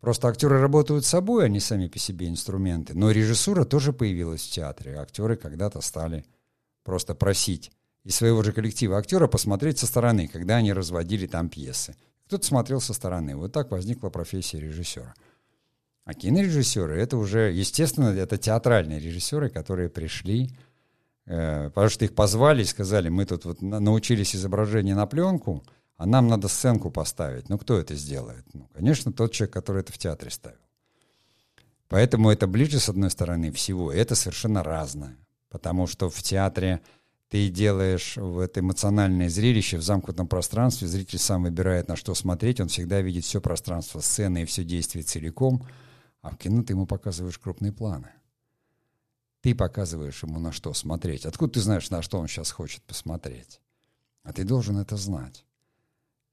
Просто 0.00 0.28
актеры 0.28 0.60
работают 0.60 1.04
собой, 1.04 1.46
они 1.46 1.58
сами 1.58 1.88
по 1.88 1.98
себе 1.98 2.28
инструменты. 2.28 2.94
Но 2.94 3.10
режиссура 3.10 3.64
тоже 3.64 3.92
появилась 3.92 4.46
в 4.46 4.50
театре. 4.50 4.96
Актеры 4.96 5.36
когда-то 5.36 5.80
стали 5.80 6.24
просто 6.84 7.14
просить 7.14 7.72
из 8.04 8.14
своего 8.14 8.42
же 8.42 8.52
коллектива 8.52 8.96
актера 8.96 9.26
посмотреть 9.26 9.78
со 9.78 9.86
стороны, 9.86 10.28
когда 10.28 10.56
они 10.56 10.72
разводили 10.72 11.26
там 11.26 11.48
пьесы. 11.48 11.96
Кто-то 12.26 12.46
смотрел 12.46 12.80
со 12.80 12.94
стороны. 12.94 13.36
Вот 13.36 13.52
так 13.52 13.70
возникла 13.70 14.08
профессия 14.08 14.60
режиссера. 14.60 15.14
А 16.04 16.14
кинорежиссеры— 16.14 16.96
это 16.98 17.18
уже, 17.18 17.52
естественно, 17.52 18.06
это 18.06 18.38
театральные 18.38 19.00
режиссеры, 19.00 19.50
которые 19.50 19.90
пришли, 19.90 20.50
э, 21.26 21.68
потому 21.68 21.90
что 21.90 22.06
их 22.06 22.14
позвали 22.14 22.62
и 22.62 22.66
сказали, 22.66 23.10
мы 23.10 23.26
тут 23.26 23.44
вот 23.44 23.60
научились 23.60 24.34
изображение 24.34 24.94
на 24.94 25.06
пленку, 25.06 25.64
а 25.98 26.06
нам 26.06 26.28
надо 26.28 26.48
сценку 26.48 26.90
поставить. 26.90 27.48
Ну, 27.48 27.58
кто 27.58 27.76
это 27.76 27.94
сделает? 27.96 28.44
Ну, 28.54 28.68
конечно, 28.72 29.12
тот 29.12 29.32
человек, 29.32 29.52
который 29.52 29.80
это 29.80 29.92
в 29.92 29.98
театре 29.98 30.30
ставил. 30.30 30.56
Поэтому 31.88 32.30
это 32.30 32.46
ближе, 32.46 32.78
с 32.78 32.88
одной 32.88 33.10
стороны, 33.10 33.50
всего. 33.50 33.92
Это 33.92 34.14
совершенно 34.14 34.62
разное. 34.62 35.18
Потому 35.50 35.88
что 35.88 36.08
в 36.08 36.22
театре 36.22 36.82
ты 37.28 37.48
делаешь 37.48 38.16
в 38.16 38.38
это 38.38 38.60
эмоциональное 38.60 39.28
зрелище 39.28 39.76
в 39.76 39.82
замкнутом 39.82 40.28
пространстве, 40.28 40.86
зритель 40.86 41.18
сам 41.18 41.42
выбирает, 41.42 41.88
на 41.88 41.96
что 41.96 42.14
смотреть, 42.14 42.60
он 42.60 42.68
всегда 42.68 43.00
видит 43.00 43.24
все 43.24 43.40
пространство 43.40 44.00
сцены 44.00 44.42
и 44.42 44.46
все 44.46 44.64
действие 44.64 45.02
целиком, 45.02 45.66
а 46.22 46.30
в 46.30 46.36
кино 46.36 46.62
ты 46.62 46.74
ему 46.74 46.86
показываешь 46.86 47.38
крупные 47.38 47.72
планы. 47.72 48.10
Ты 49.40 49.54
показываешь 49.54 50.22
ему, 50.22 50.38
на 50.38 50.52
что 50.52 50.72
смотреть. 50.74 51.26
Откуда 51.26 51.54
ты 51.54 51.60
знаешь, 51.60 51.90
на 51.90 52.02
что 52.02 52.18
он 52.18 52.28
сейчас 52.28 52.50
хочет 52.50 52.82
посмотреть? 52.84 53.60
А 54.22 54.32
ты 54.32 54.44
должен 54.44 54.78
это 54.78 54.96
знать. 54.96 55.44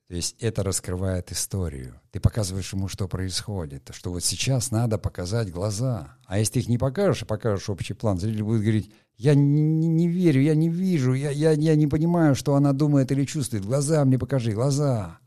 То 0.08 0.14
есть 0.14 0.36
это 0.40 0.62
раскрывает 0.62 1.32
историю. 1.32 2.00
Ты 2.12 2.20
показываешь 2.20 2.72
ему, 2.74 2.88
что 2.88 3.08
происходит. 3.08 3.90
Что 3.92 4.12
вот 4.12 4.24
сейчас 4.24 4.70
надо 4.70 5.00
показать 5.00 5.52
глаза. 5.52 6.16
А 6.26 6.38
если 6.38 6.54
ты 6.54 6.60
их 6.60 6.68
не 6.68 6.78
покажешь, 6.78 7.24
а 7.24 7.26
покажешь 7.26 7.70
общий 7.70 7.96
план, 7.96 8.20
зритель 8.20 8.44
будет 8.44 8.62
говорить, 8.62 8.92
я 9.18 9.34
не, 9.34 9.88
не 9.88 10.08
верю, 10.08 10.42
я 10.42 10.54
не 10.54 10.70
вижу, 10.70 11.14
я, 11.14 11.32
я, 11.32 11.54
я 11.54 11.76
не 11.76 11.88
понимаю, 11.88 12.36
что 12.36 12.56
она 12.56 12.72
думает 12.72 13.12
или 13.12 13.26
чувствует. 13.26 13.66
Глаза 13.66 14.06
мне 14.06 14.20
покажи, 14.20 14.52
глаза. 14.52 15.18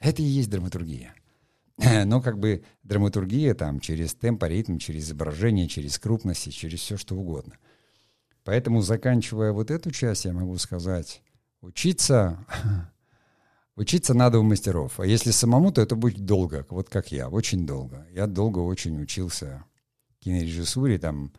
Это 0.00 0.20
и 0.20 0.26
есть 0.26 0.50
драматургия. 0.50 1.14
Но 2.04 2.20
как 2.20 2.38
бы 2.38 2.64
драматургия 2.82 3.54
там 3.54 3.80
через 3.80 4.12
темп, 4.12 4.44
ритм, 4.44 4.76
через 4.76 5.04
изображение, 5.04 5.66
через 5.66 5.98
крупности, 5.98 6.50
через 6.50 6.80
все 6.80 6.98
что 6.98 7.14
угодно. 7.16 7.56
Поэтому, 8.44 8.82
заканчивая 8.82 9.52
вот 9.52 9.70
эту 9.70 9.90
часть, 9.92 10.26
я 10.26 10.32
могу 10.34 10.58
сказать, 10.58 11.22
учиться 11.62 12.44
Учиться 13.78 14.12
надо 14.12 14.40
у 14.40 14.42
мастеров. 14.42 14.98
А 14.98 15.06
если 15.06 15.30
самому, 15.30 15.70
то 15.70 15.80
это 15.80 15.94
будет 15.94 16.26
долго, 16.26 16.66
вот 16.68 16.88
как 16.88 17.12
я, 17.12 17.28
очень 17.28 17.64
долго. 17.64 18.04
Я 18.12 18.26
долго 18.26 18.58
очень 18.58 19.00
учился 19.00 19.64
кинорежиссуре, 20.18 20.98
там 20.98 21.32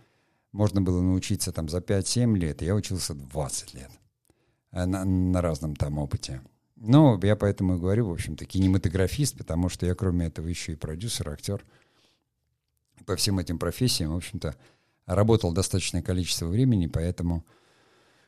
можно 0.53 0.81
было 0.81 1.01
научиться 1.01 1.51
там 1.51 1.67
за 1.67 1.79
5-7 1.79 2.37
лет, 2.37 2.61
я 2.61 2.75
учился 2.75 3.13
20 3.13 3.73
лет 3.73 3.91
э, 4.71 4.85
на, 4.85 5.03
на 5.03 5.41
разном 5.41 5.75
там 5.75 5.97
опыте. 5.97 6.41
Ну, 6.77 7.19
я 7.21 7.35
поэтому 7.35 7.75
и 7.75 7.77
говорю, 7.77 8.07
в 8.07 8.13
общем-то, 8.13 8.45
кинематографист, 8.45 9.37
потому 9.37 9.67
что 9.67 9.85
я, 9.85 9.93
кроме 9.93 10.27
этого, 10.27 10.47
еще 10.47 10.71
и 10.71 10.77
продюсер, 10.77 11.29
актер. 11.29 11.65
По 13.05 13.17
всем 13.17 13.39
этим 13.39 13.59
профессиям, 13.59 14.13
в 14.13 14.15
общем-то, 14.15 14.55
работал 15.05 15.51
достаточное 15.51 16.01
количество 16.01 16.45
времени, 16.45 16.87
поэтому 16.87 17.45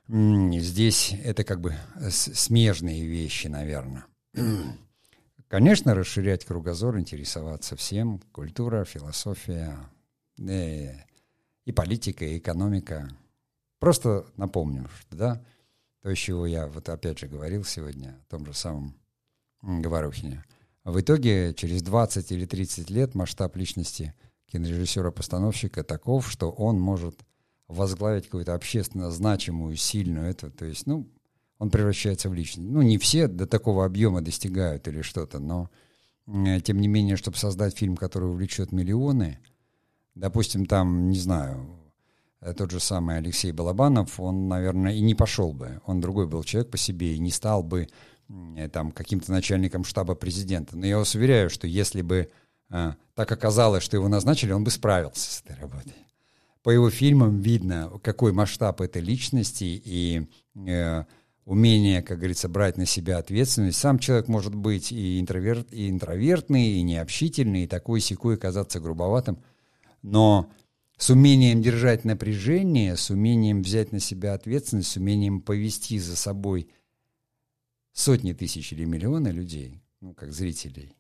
Здесь 0.08 1.14
это 1.24 1.44
как 1.44 1.62
бы 1.62 1.76
смежные 2.10 3.06
вещи, 3.06 3.48
наверное. 3.48 4.06
Конечно, 5.48 5.94
расширять 5.96 6.46
кругозор, 6.46 6.98
интересоваться 6.98 7.76
всем, 7.76 8.20
культура, 8.32 8.86
философия, 8.86 9.78
э, 10.40 10.94
и 11.66 11.72
политика, 11.72 12.26
и 12.26 12.38
экономика. 12.38 13.10
Просто 13.80 14.26
напомню, 14.38 14.90
что 15.00 15.16
да, 15.18 15.46
то, 16.02 16.14
с 16.14 16.18
чего 16.18 16.46
я 16.46 16.68
вот 16.68 16.88
опять 16.90 17.20
же 17.20 17.28
говорил 17.28 17.64
сегодня, 17.64 18.18
о 18.22 18.32
том 18.32 18.46
же 18.46 18.54
самом 18.54 18.96
Говорухине. 19.62 20.44
В 20.84 21.00
итоге 21.00 21.54
через 21.54 21.84
20 21.84 22.32
или 22.32 22.46
30 22.46 22.90
лет 22.90 23.14
масштаб 23.14 23.56
личности 23.56 24.16
кинорежиссера-постановщика 24.48 25.84
таков, 25.84 26.30
что 26.30 26.50
он 26.50 26.80
может 26.80 27.20
возглавить 27.72 28.26
какую-то 28.26 28.54
общественно 28.54 29.10
значимую, 29.12 29.76
сильную 29.76 30.30
это, 30.30 30.50
то 30.50 30.66
есть, 30.66 30.86
ну, 30.88 31.08
он 31.58 31.70
превращается 31.70 32.30
в 32.30 32.34
личность. 32.34 32.70
Ну, 32.70 32.82
не 32.82 32.98
все 32.98 33.28
до 33.28 33.46
такого 33.46 33.86
объема 33.86 34.22
достигают 34.22 34.88
или 34.88 35.02
что-то, 35.02 35.40
но 35.40 35.70
тем 36.64 36.80
не 36.80 36.88
менее, 36.88 37.18
чтобы 37.18 37.38
создать 37.38 37.78
фильм, 37.78 37.98
который 37.98 38.30
увлечет 38.30 38.72
миллионы, 38.72 39.40
допустим, 40.16 40.66
там, 40.66 41.10
не 41.10 41.20
знаю, 41.20 41.68
тот 42.58 42.72
же 42.72 42.80
самый 42.80 43.18
Алексей 43.18 43.52
Балабанов, 43.52 44.20
он, 44.20 44.48
наверное, 44.48 44.94
и 44.94 45.02
не 45.02 45.14
пошел 45.14 45.54
бы. 45.54 45.82
Он 45.86 46.02
другой 46.02 46.28
был 46.28 46.44
человек 46.44 46.72
по 46.72 46.78
себе 46.78 47.16
и 47.16 47.20
не 47.20 47.32
стал 47.32 47.64
бы 47.64 47.88
там 48.72 48.92
каким-то 48.92 49.32
начальником 49.32 49.84
штаба 49.84 50.16
президента. 50.16 50.78
Но 50.78 50.86
я 50.86 50.98
вас 50.98 51.16
уверяю, 51.16 51.50
что 51.50 51.68
если 51.68 52.02
бы 52.02 52.32
э, 52.70 52.94
так 53.14 53.32
оказалось, 53.32 53.84
что 53.84 53.98
его 53.98 54.08
назначили, 54.08 54.54
он 54.54 54.64
бы 54.64 54.72
справился 54.72 55.32
с 55.32 55.42
этой 55.42 55.60
работой. 55.60 55.94
По 56.64 56.70
его 56.70 56.90
фильмам 56.90 57.40
видно, 57.40 57.92
какой 58.04 58.34
масштаб 58.34 58.82
этой 58.82 59.02
личности 59.02 59.64
и 59.64 60.28
э, 60.56 61.06
умение, 61.46 62.04
как 62.04 62.20
говорится, 62.20 62.50
брать 62.50 62.78
на 62.78 62.86
себя 62.86 63.18
ответственность. 63.18 63.80
Сам 63.80 63.98
человек 63.98 64.28
может 64.28 64.54
быть 64.54 64.92
и, 64.92 65.20
интроверт, 65.20 65.74
и 65.74 65.90
интровертный, 65.90 66.74
и 66.74 66.82
необщительный, 66.84 67.64
и 67.64 67.68
такой 67.68 68.00
секой 68.00 68.38
казаться 68.38 68.80
грубоватым, 68.80 69.44
но 70.04 70.52
с 70.98 71.10
умением 71.10 71.64
держать 71.64 72.06
напряжение, 72.06 72.96
с 72.96 73.10
умением 73.10 73.64
взять 73.64 73.92
на 73.92 74.00
себя 74.00 74.36
ответственность, 74.36 74.92
с 74.92 74.98
умением 74.98 75.42
повести 75.42 75.98
за 75.98 76.16
собой 76.16 76.70
сотни 77.92 78.34
тысяч 78.34 78.72
или 78.72 78.86
миллионы 78.86 79.30
людей, 79.30 79.82
ну, 80.00 80.14
как 80.14 80.32
зрителей, 80.32 80.96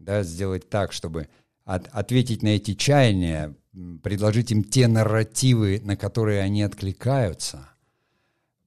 да, 0.00 0.24
сделать 0.24 0.68
так, 0.68 0.92
чтобы 0.92 1.28
от, 1.64 1.88
ответить 1.88 2.42
на 2.42 2.48
эти 2.48 2.74
чаяния, 2.74 3.54
предложить 4.02 4.50
им 4.52 4.64
те 4.64 4.86
нарративы, 4.86 5.80
на 5.82 5.96
которые 5.96 6.42
они 6.42 6.62
откликаются. 6.62 7.68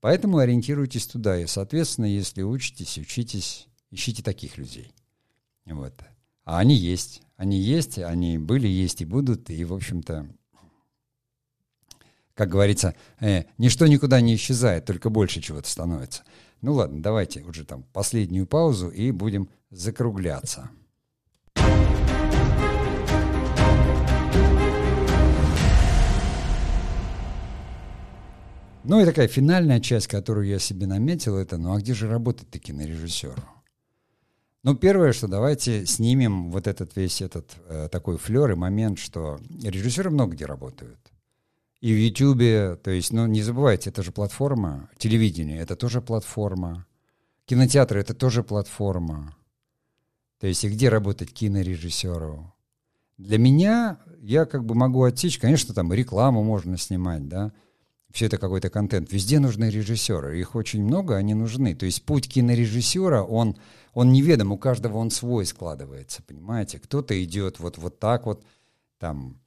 Поэтому 0.01 0.37
ориентируйтесь 0.37 1.07
туда. 1.07 1.39
И, 1.39 1.47
соответственно, 1.47 2.05
если 2.05 2.41
учитесь, 2.43 2.97
учитесь, 2.97 3.67
ищите 3.91 4.23
таких 4.23 4.57
людей. 4.57 4.93
Вот. 5.65 5.93
А 6.43 6.59
они 6.59 6.75
есть. 6.75 7.21
Они 7.35 7.59
есть, 7.59 7.99
они 7.99 8.37
были, 8.37 8.67
есть 8.67 9.01
и 9.01 9.05
будут. 9.05 9.49
И, 9.49 9.63
в 9.63 9.73
общем-то, 9.73 10.27
как 12.33 12.49
говорится, 12.49 12.95
э, 13.19 13.45
ничто 13.57 13.87
никуда 13.87 14.21
не 14.21 14.35
исчезает, 14.35 14.85
только 14.85 15.09
больше 15.09 15.41
чего-то 15.41 15.69
становится. 15.69 16.23
Ну 16.61 16.73
ладно, 16.73 17.01
давайте 17.01 17.41
уже 17.41 17.65
там 17.65 17.83
последнюю 17.93 18.47
паузу 18.47 18.89
и 18.89 19.11
будем 19.11 19.49
закругляться. 19.69 20.69
Ну 28.88 29.01
и 29.01 29.05
такая 29.05 29.27
финальная 29.27 29.81
часть, 29.81 30.07
которую 30.07 30.47
я 30.47 30.59
себе 30.59 30.88
наметил, 30.88 31.35
это, 31.35 31.57
ну 31.57 31.73
а 31.73 31.79
где 31.79 31.93
же 31.93 32.07
работать-то 32.07 32.57
кинорежиссеру? 32.57 33.43
Ну, 34.63 34.75
первое, 34.75 35.11
что 35.11 35.27
давайте 35.27 35.85
снимем 35.85 36.51
вот 36.51 36.67
этот 36.67 36.95
весь 36.95 37.21
этот 37.21 37.51
э, 37.67 37.89
такой 37.91 38.17
флер 38.17 38.51
и 38.51 38.55
момент, 38.55 38.97
что 38.97 39.39
режиссеры 39.61 40.09
много 40.09 40.35
где 40.35 40.45
работают. 40.45 40.99
И 41.81 41.93
в 41.93 41.97
Ютубе, 41.97 42.75
то 42.81 42.89
есть, 42.89 43.11
ну, 43.11 43.27
не 43.27 43.41
забывайте, 43.41 43.89
это 43.89 44.03
же 44.03 44.13
платформа. 44.13 44.89
Телевидение— 44.97 45.59
это 45.61 45.75
тоже 45.75 46.01
платформа. 46.01 46.85
Кинотеатр— 47.45 47.97
это 47.99 48.13
тоже 48.13 48.41
платформа. 48.41 49.35
То 50.39 50.47
есть, 50.47 50.63
и 50.63 50.69
где 50.69 50.88
работать 50.88 51.33
кинорежиссеру? 51.33 52.53
Для 53.17 53.38
меня, 53.38 53.99
я 54.21 54.45
как 54.45 54.65
бы 54.65 54.75
могу 54.75 55.03
отсечь, 55.03 55.39
конечно, 55.39 55.73
там 55.73 55.91
рекламу 55.91 56.41
можно 56.41 56.77
снимать, 56.77 57.27
да, 57.27 57.51
все 58.18 58.26
это 58.26 58.39
какой-то 58.39 58.72
контент. 58.72 59.13
Везде 59.13 59.38
нужны 59.38 59.70
режиссеры, 59.70 60.39
их 60.39 60.55
очень 60.55 60.84
много, 60.84 61.15
они 61.18 61.36
нужны. 61.36 61.76
То 61.76 61.86
есть 61.86 62.03
путь 62.03 62.28
кинорежиссера, 62.28 63.22
он, 63.22 63.55
он 63.93 64.11
неведом, 64.11 64.51
у 64.51 64.57
каждого 64.57 64.97
он 64.97 65.11
свой 65.11 65.45
складывается, 65.45 66.24
понимаете? 66.24 66.80
Кто-то 66.80 67.24
идет 67.24 67.59
вот, 67.59 67.78
вот 67.78 67.99
так 67.99 68.26
вот, 68.26 68.43
там, 68.97 69.39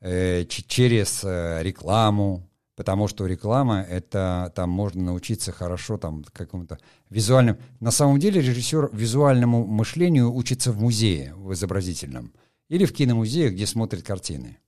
э, 0.00 0.44
через 0.44 1.24
э, 1.24 1.58
рекламу, 1.64 2.48
потому 2.76 3.08
что 3.08 3.26
реклама 3.26 3.80
это 3.80 4.52
там 4.54 4.70
можно 4.70 5.02
научиться 5.02 5.50
хорошо 5.50 5.98
там 5.98 6.24
какому-то 6.32 6.78
визуальным. 7.10 7.58
На 7.80 7.90
самом 7.90 8.20
деле 8.20 8.40
режиссер 8.40 8.90
визуальному 8.92 9.66
мышлению 9.66 10.32
учится 10.32 10.70
в 10.70 10.78
музее, 10.80 11.34
в 11.34 11.52
изобразительном, 11.54 12.32
или 12.68 12.84
в 12.84 12.92
киномузее, 12.92 13.50
где 13.50 13.66
смотрит 13.66 14.06
картины. 14.06 14.58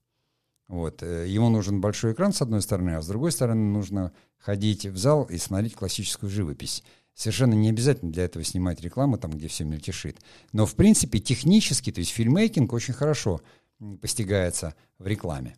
Вот. 0.71 1.03
Э, 1.03 1.27
ему 1.27 1.49
нужен 1.49 1.81
большой 1.81 2.13
экран 2.13 2.31
с 2.31 2.41
одной 2.41 2.61
стороны, 2.61 2.91
а 2.91 3.01
с 3.01 3.07
другой 3.07 3.33
стороны 3.33 3.73
нужно 3.73 4.13
ходить 4.37 4.85
в 4.85 4.95
зал 4.95 5.25
и 5.25 5.37
смотреть 5.37 5.75
классическую 5.75 6.29
живопись. 6.29 6.81
Совершенно 7.13 7.53
не 7.53 7.69
обязательно 7.69 8.09
для 8.09 8.23
этого 8.23 8.45
снимать 8.45 8.79
рекламу 8.79 9.17
там, 9.17 9.31
где 9.31 9.49
все 9.49 9.65
мельтешит. 9.65 10.21
Но, 10.53 10.65
в 10.65 10.75
принципе, 10.75 11.19
технически, 11.19 11.91
то 11.91 11.99
есть 11.99 12.11
фильмейкинг 12.11 12.71
очень 12.71 12.93
хорошо 12.93 13.41
постигается 13.99 14.73
в 14.97 15.07
рекламе. 15.07 15.57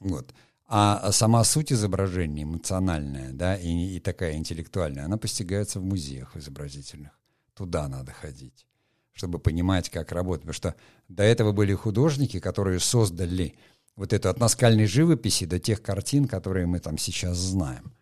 Вот. 0.00 0.34
А 0.66 1.10
сама 1.10 1.42
суть 1.44 1.72
изображения, 1.72 2.42
эмоциональная, 2.42 3.32
да, 3.32 3.56
и, 3.56 3.96
и 3.96 3.98
такая 3.98 4.34
интеллектуальная, 4.34 5.06
она 5.06 5.16
постигается 5.16 5.80
в 5.80 5.84
музеях 5.84 6.36
изобразительных. 6.36 7.18
Туда 7.54 7.88
надо 7.88 8.12
ходить, 8.12 8.66
чтобы 9.14 9.38
понимать, 9.38 9.88
как 9.88 10.12
работать. 10.12 10.42
Потому 10.42 10.52
что 10.52 10.74
до 11.08 11.22
этого 11.22 11.52
были 11.52 11.72
художники, 11.72 12.40
которые 12.40 12.78
создали 12.78 13.54
вот 13.96 14.12
эту 14.12 14.28
от 14.28 14.38
наскальной 14.38 14.86
живописи 14.86 15.46
до 15.46 15.58
тех 15.58 15.82
картин, 15.82 16.28
которые 16.28 16.66
мы 16.66 16.78
там 16.78 16.98
сейчас 16.98 17.38
знаем. 17.38 17.92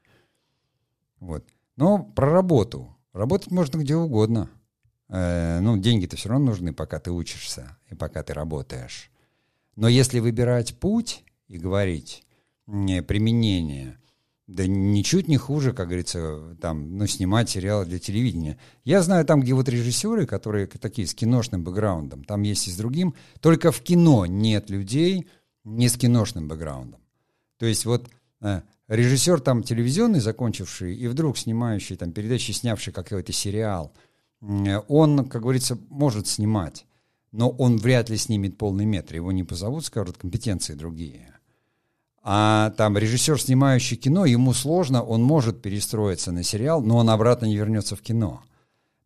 Вот. 1.20 1.44
Но 1.76 2.02
про 2.02 2.30
работу. 2.30 2.96
Работать 3.12 3.50
можно 3.50 3.78
где 3.78 3.96
угодно. 3.96 4.50
Э, 5.08 5.60
ну, 5.60 5.76
деньги-то 5.76 6.16
все 6.16 6.28
равно 6.28 6.46
нужны, 6.46 6.72
пока 6.72 6.98
ты 6.98 7.12
учишься 7.12 7.78
и 7.90 7.94
пока 7.94 8.22
ты 8.22 8.34
работаешь. 8.34 9.10
Но 9.76 9.88
если 9.88 10.18
выбирать 10.18 10.78
путь 10.78 11.24
и 11.48 11.58
говорить 11.58 12.24
не, 12.66 13.02
применение, 13.02 13.98
да 14.46 14.66
ничуть 14.66 15.28
не 15.28 15.36
хуже, 15.36 15.72
как 15.72 15.86
говорится, 15.86 16.56
там, 16.60 16.98
ну, 16.98 17.06
снимать 17.06 17.50
сериалы 17.50 17.86
для 17.86 17.98
телевидения. 17.98 18.58
Я 18.84 19.02
знаю 19.02 19.24
там, 19.24 19.40
где 19.40 19.54
вот 19.54 19.68
режиссеры, 19.68 20.26
которые 20.26 20.66
такие 20.66 21.06
с 21.06 21.14
киношным 21.14 21.64
бэкграундом, 21.64 22.24
там 22.24 22.42
есть 22.42 22.68
и 22.68 22.70
с 22.70 22.76
другим, 22.76 23.14
только 23.40 23.72
в 23.72 23.80
кино 23.80 24.26
нет 24.26 24.70
людей 24.70 25.28
не 25.64 25.88
с 25.88 25.96
киношным 25.96 26.48
бэкграундом. 26.48 27.00
То 27.58 27.66
есть 27.66 27.84
вот 27.84 28.08
э, 28.40 28.62
режиссер 28.88 29.40
там 29.40 29.62
телевизионный, 29.62 30.20
закончивший, 30.20 30.94
и 30.96 31.06
вдруг 31.08 31.38
снимающий 31.38 31.96
там 31.96 32.12
передачи, 32.12 32.52
снявший 32.52 32.92
какой-то 32.92 33.32
сериал– 33.32 33.92
он, 34.88 35.28
как 35.28 35.42
говорится, 35.42 35.78
может 35.88 36.26
снимать, 36.26 36.86
но 37.32 37.48
он 37.48 37.78
вряд 37.78 38.10
ли 38.10 38.16
снимет 38.16 38.58
полный 38.58 38.84
метр. 38.84 39.16
Его 39.16 39.32
не 39.32 39.42
позовут, 39.42 39.86
скажут, 39.86 40.18
компетенции 40.18 40.74
другие. 40.74 41.34
А 42.22 42.70
там 42.76 42.96
режиссер, 42.96 43.40
снимающий 43.40 43.96
кино, 43.96 44.24
ему 44.24 44.52
сложно, 44.52 45.02
он 45.02 45.22
может 45.22 45.62
перестроиться 45.62 46.32
на 46.32 46.42
сериал, 46.42 46.82
но 46.82 46.96
он 46.98 47.10
обратно 47.10 47.46
не 47.46 47.56
вернется 47.56 47.96
в 47.96 48.02
кино. 48.02 48.42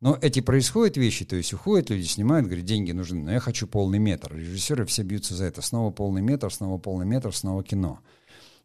Но 0.00 0.16
эти 0.20 0.40
происходят 0.40 0.96
вещи, 0.96 1.24
то 1.24 1.34
есть 1.34 1.52
уходят 1.52 1.90
люди, 1.90 2.06
снимают, 2.06 2.46
говорят, 2.46 2.64
деньги 2.64 2.92
нужны, 2.92 3.20
но 3.20 3.32
я 3.32 3.40
хочу 3.40 3.66
полный 3.66 3.98
метр. 3.98 4.34
Режиссеры 4.34 4.84
все 4.84 5.02
бьются 5.02 5.34
за 5.34 5.46
это. 5.46 5.60
Снова 5.60 5.90
полный 5.90 6.22
метр, 6.22 6.52
снова 6.52 6.78
полный 6.78 7.06
метр, 7.06 7.34
снова 7.34 7.64
кино. 7.64 7.98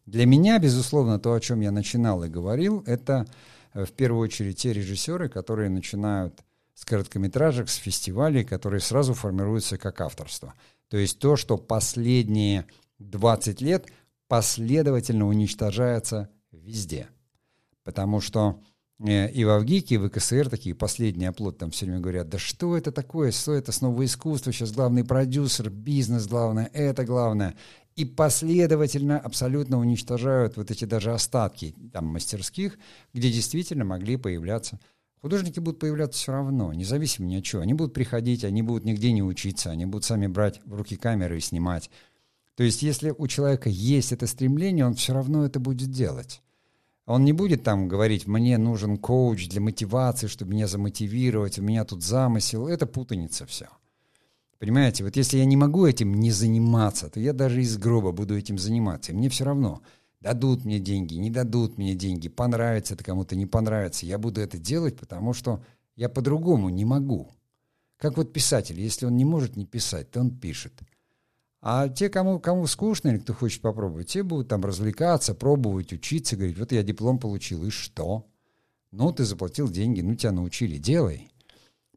Для 0.06 0.26
меня, 0.26 0.58
безусловно, 0.58 1.18
то, 1.18 1.32
о 1.32 1.40
чем 1.40 1.60
я 1.60 1.72
начинал 1.72 2.22
и 2.22 2.28
говорил, 2.28 2.84
это 2.86 3.26
э, 3.72 3.84
в 3.84 3.92
первую 3.92 4.22
очередь 4.22 4.58
те 4.58 4.72
режиссеры, 4.72 5.28
которые 5.28 5.70
начинают 5.70 6.40
с 6.74 6.84
короткометражек, 6.84 7.68
с 7.68 7.76
фестивалей, 7.76 8.44
которые 8.44 8.80
сразу 8.80 9.14
формируются 9.14 9.76
как 9.76 10.00
авторство. 10.00 10.54
То 10.88 10.98
есть 10.98 11.18
то, 11.18 11.36
что 11.36 11.56
последние 11.56 12.66
20 12.98 13.60
лет 13.60 13.86
последовательно 14.28 15.26
уничтожается 15.26 16.30
везде. 16.52 17.08
Потому 17.82 18.20
что 18.20 18.60
и 19.00 19.44
в 19.44 19.48
Авгике, 19.50 19.96
и 19.96 19.98
в 19.98 20.08
КСР 20.08 20.48
такие 20.48 20.74
последние 20.74 21.30
оплот 21.30 21.58
там 21.58 21.70
все 21.70 21.86
время 21.86 22.00
говорят, 22.00 22.28
да 22.28 22.38
что 22.38 22.76
это 22.76 22.92
такое, 22.92 23.32
что 23.32 23.52
это 23.52 23.72
снова 23.72 24.04
искусство, 24.04 24.52
сейчас 24.52 24.72
главный 24.72 25.04
продюсер, 25.04 25.68
бизнес 25.70 26.26
главное, 26.26 26.70
это 26.72 27.04
главное. 27.04 27.56
И 27.96 28.04
последовательно 28.04 29.18
абсолютно 29.18 29.78
уничтожают 29.78 30.56
вот 30.56 30.70
эти 30.70 30.84
даже 30.84 31.12
остатки 31.12 31.74
там 31.92 32.06
мастерских, 32.06 32.78
где 33.12 33.30
действительно 33.30 33.84
могли 33.84 34.16
появляться 34.16 34.80
Художники 35.24 35.58
будут 35.58 35.80
появляться 35.80 36.20
все 36.20 36.32
равно, 36.32 36.74
независимо 36.74 37.26
ни 37.26 37.36
от 37.36 37.44
чего. 37.44 37.62
Они 37.62 37.72
будут 37.72 37.94
приходить, 37.94 38.44
они 38.44 38.60
будут 38.60 38.84
нигде 38.84 39.10
не 39.10 39.22
учиться, 39.22 39.70
они 39.70 39.86
будут 39.86 40.04
сами 40.04 40.26
брать 40.26 40.60
в 40.66 40.74
руки 40.74 40.96
камеры 40.96 41.38
и 41.38 41.40
снимать. 41.40 41.88
То 42.56 42.62
есть 42.62 42.82
если 42.82 43.08
у 43.16 43.26
человека 43.26 43.70
есть 43.70 44.12
это 44.12 44.26
стремление, 44.26 44.84
он 44.84 44.92
все 44.92 45.14
равно 45.14 45.46
это 45.46 45.60
будет 45.60 45.90
делать. 45.90 46.42
Он 47.06 47.24
не 47.24 47.32
будет 47.32 47.62
там 47.62 47.86
говорить, 47.88 48.26
мне 48.26 48.56
нужен 48.56 48.96
коуч 48.96 49.48
для 49.48 49.60
мотивации, 49.60 50.26
чтобы 50.26 50.52
меня 50.52 50.66
замотивировать, 50.66 51.58
у 51.58 51.62
меня 51.62 51.84
тут 51.84 52.02
замысел. 52.02 52.66
Это 52.66 52.86
путаница 52.86 53.44
все. 53.46 53.68
Понимаете, 54.58 55.04
вот 55.04 55.16
если 55.16 55.38
я 55.38 55.44
не 55.44 55.56
могу 55.56 55.84
этим 55.86 56.14
не 56.14 56.30
заниматься, 56.30 57.10
то 57.10 57.20
я 57.20 57.32
даже 57.32 57.60
из 57.60 57.76
гроба 57.76 58.12
буду 58.12 58.36
этим 58.36 58.58
заниматься. 58.58 59.12
И 59.12 59.14
мне 59.14 59.28
все 59.28 59.44
равно– 59.44 59.82
Дадут 60.24 60.64
мне 60.64 60.78
деньги, 60.78 61.16
не 61.16 61.28
дадут 61.28 61.76
мне 61.76 61.94
деньги, 61.94 62.30
понравится 62.30 62.94
это 62.94 63.04
кому-то, 63.04 63.36
не 63.36 63.44
понравится. 63.44 64.06
Я 64.06 64.16
буду 64.16 64.40
это 64.40 64.56
делать, 64.56 64.96
потому 64.96 65.34
что 65.34 65.62
я 65.96 66.08
по-другому 66.08 66.70
не 66.70 66.86
могу. 66.86 67.30
Как 67.98 68.16
вот 68.16 68.32
писатель, 68.32 68.80
если 68.80 69.04
он 69.04 69.18
не 69.18 69.26
может 69.26 69.54
не 69.54 69.66
писать, 69.66 70.10
то 70.10 70.20
он 70.20 70.30
пишет. 70.30 70.72
А 71.66 71.88
те, 71.88 72.10
кому, 72.10 72.40
кому 72.40 72.66
скучно 72.66 73.08
или 73.08 73.16
кто 73.16 73.32
хочет 73.32 73.62
попробовать, 73.62 74.08
те 74.08 74.22
будут 74.22 74.48
там 74.48 74.62
развлекаться, 74.62 75.34
пробовать, 75.34 75.94
учиться, 75.94 76.36
говорить, 76.36 76.58
вот 76.58 76.72
я 76.72 76.82
диплом 76.82 77.18
получил, 77.18 77.64
и 77.64 77.70
что? 77.70 78.26
Ну, 78.90 79.12
ты 79.12 79.24
заплатил 79.24 79.70
деньги, 79.70 80.02
ну, 80.02 80.14
тебя 80.14 80.32
научили, 80.32 80.76
делай. 80.76 81.30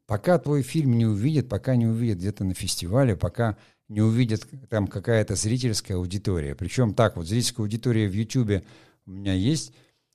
Пока 0.06 0.38
твой 0.38 0.62
фильм 0.62 0.96
не 0.96 1.04
увидят, 1.04 1.50
пока 1.50 1.76
не 1.76 1.86
увидят 1.86 2.16
где-то 2.16 2.44
на 2.44 2.54
фестивале, 2.54 3.14
пока 3.14 3.58
не 3.88 4.00
увидят 4.00 4.46
там 4.70 4.86
какая-то 4.86 5.34
зрительская 5.34 5.98
аудитория. 5.98 6.54
Причем 6.54 6.94
так 6.94 7.18
вот, 7.18 7.26
зрительская 7.26 7.64
аудитория 7.64 8.08
в 8.08 8.14
Ютубе 8.14 8.64
у 9.04 9.10
меня 9.10 9.34
есть 9.34 9.74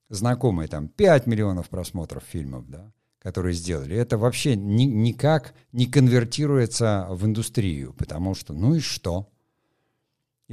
знакомые, 0.10 0.68
там 0.68 0.88
5 0.88 1.28
миллионов 1.28 1.70
просмотров 1.70 2.24
фильмов, 2.24 2.68
да, 2.68 2.91
которые 3.20 3.54
сделали. 3.54 3.95
Это 3.95 4.18
вообще 4.18 4.56
ни, 4.56 4.86
никак 4.86 5.54
не 5.72 5.86
конвертируется 5.86 7.06
в 7.12 7.24
индустрию, 7.28 7.93
потому 7.93 8.34
что, 8.34 8.56
ну 8.56 8.74
и 8.74 8.80
что? 8.80 9.30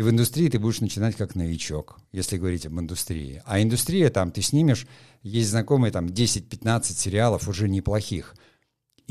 И 0.01 0.03
в 0.03 0.09
индустрии 0.09 0.49
ты 0.49 0.59
будешь 0.59 0.81
начинать 0.81 1.15
как 1.15 1.35
новичок, 1.35 2.01
если 2.11 2.39
говорить 2.39 2.65
об 2.65 2.81
индустрии. 2.81 3.43
А 3.45 3.61
индустрия 3.61 4.09
там, 4.09 4.33
ты 4.33 4.41
снимешь, 4.41 4.87
есть 5.23 5.51
знакомые 5.51 5.93
там 5.93 6.07
10-15 6.07 6.85
сериалов 6.85 7.47
уже 7.49 7.69
неплохих– 7.69 8.35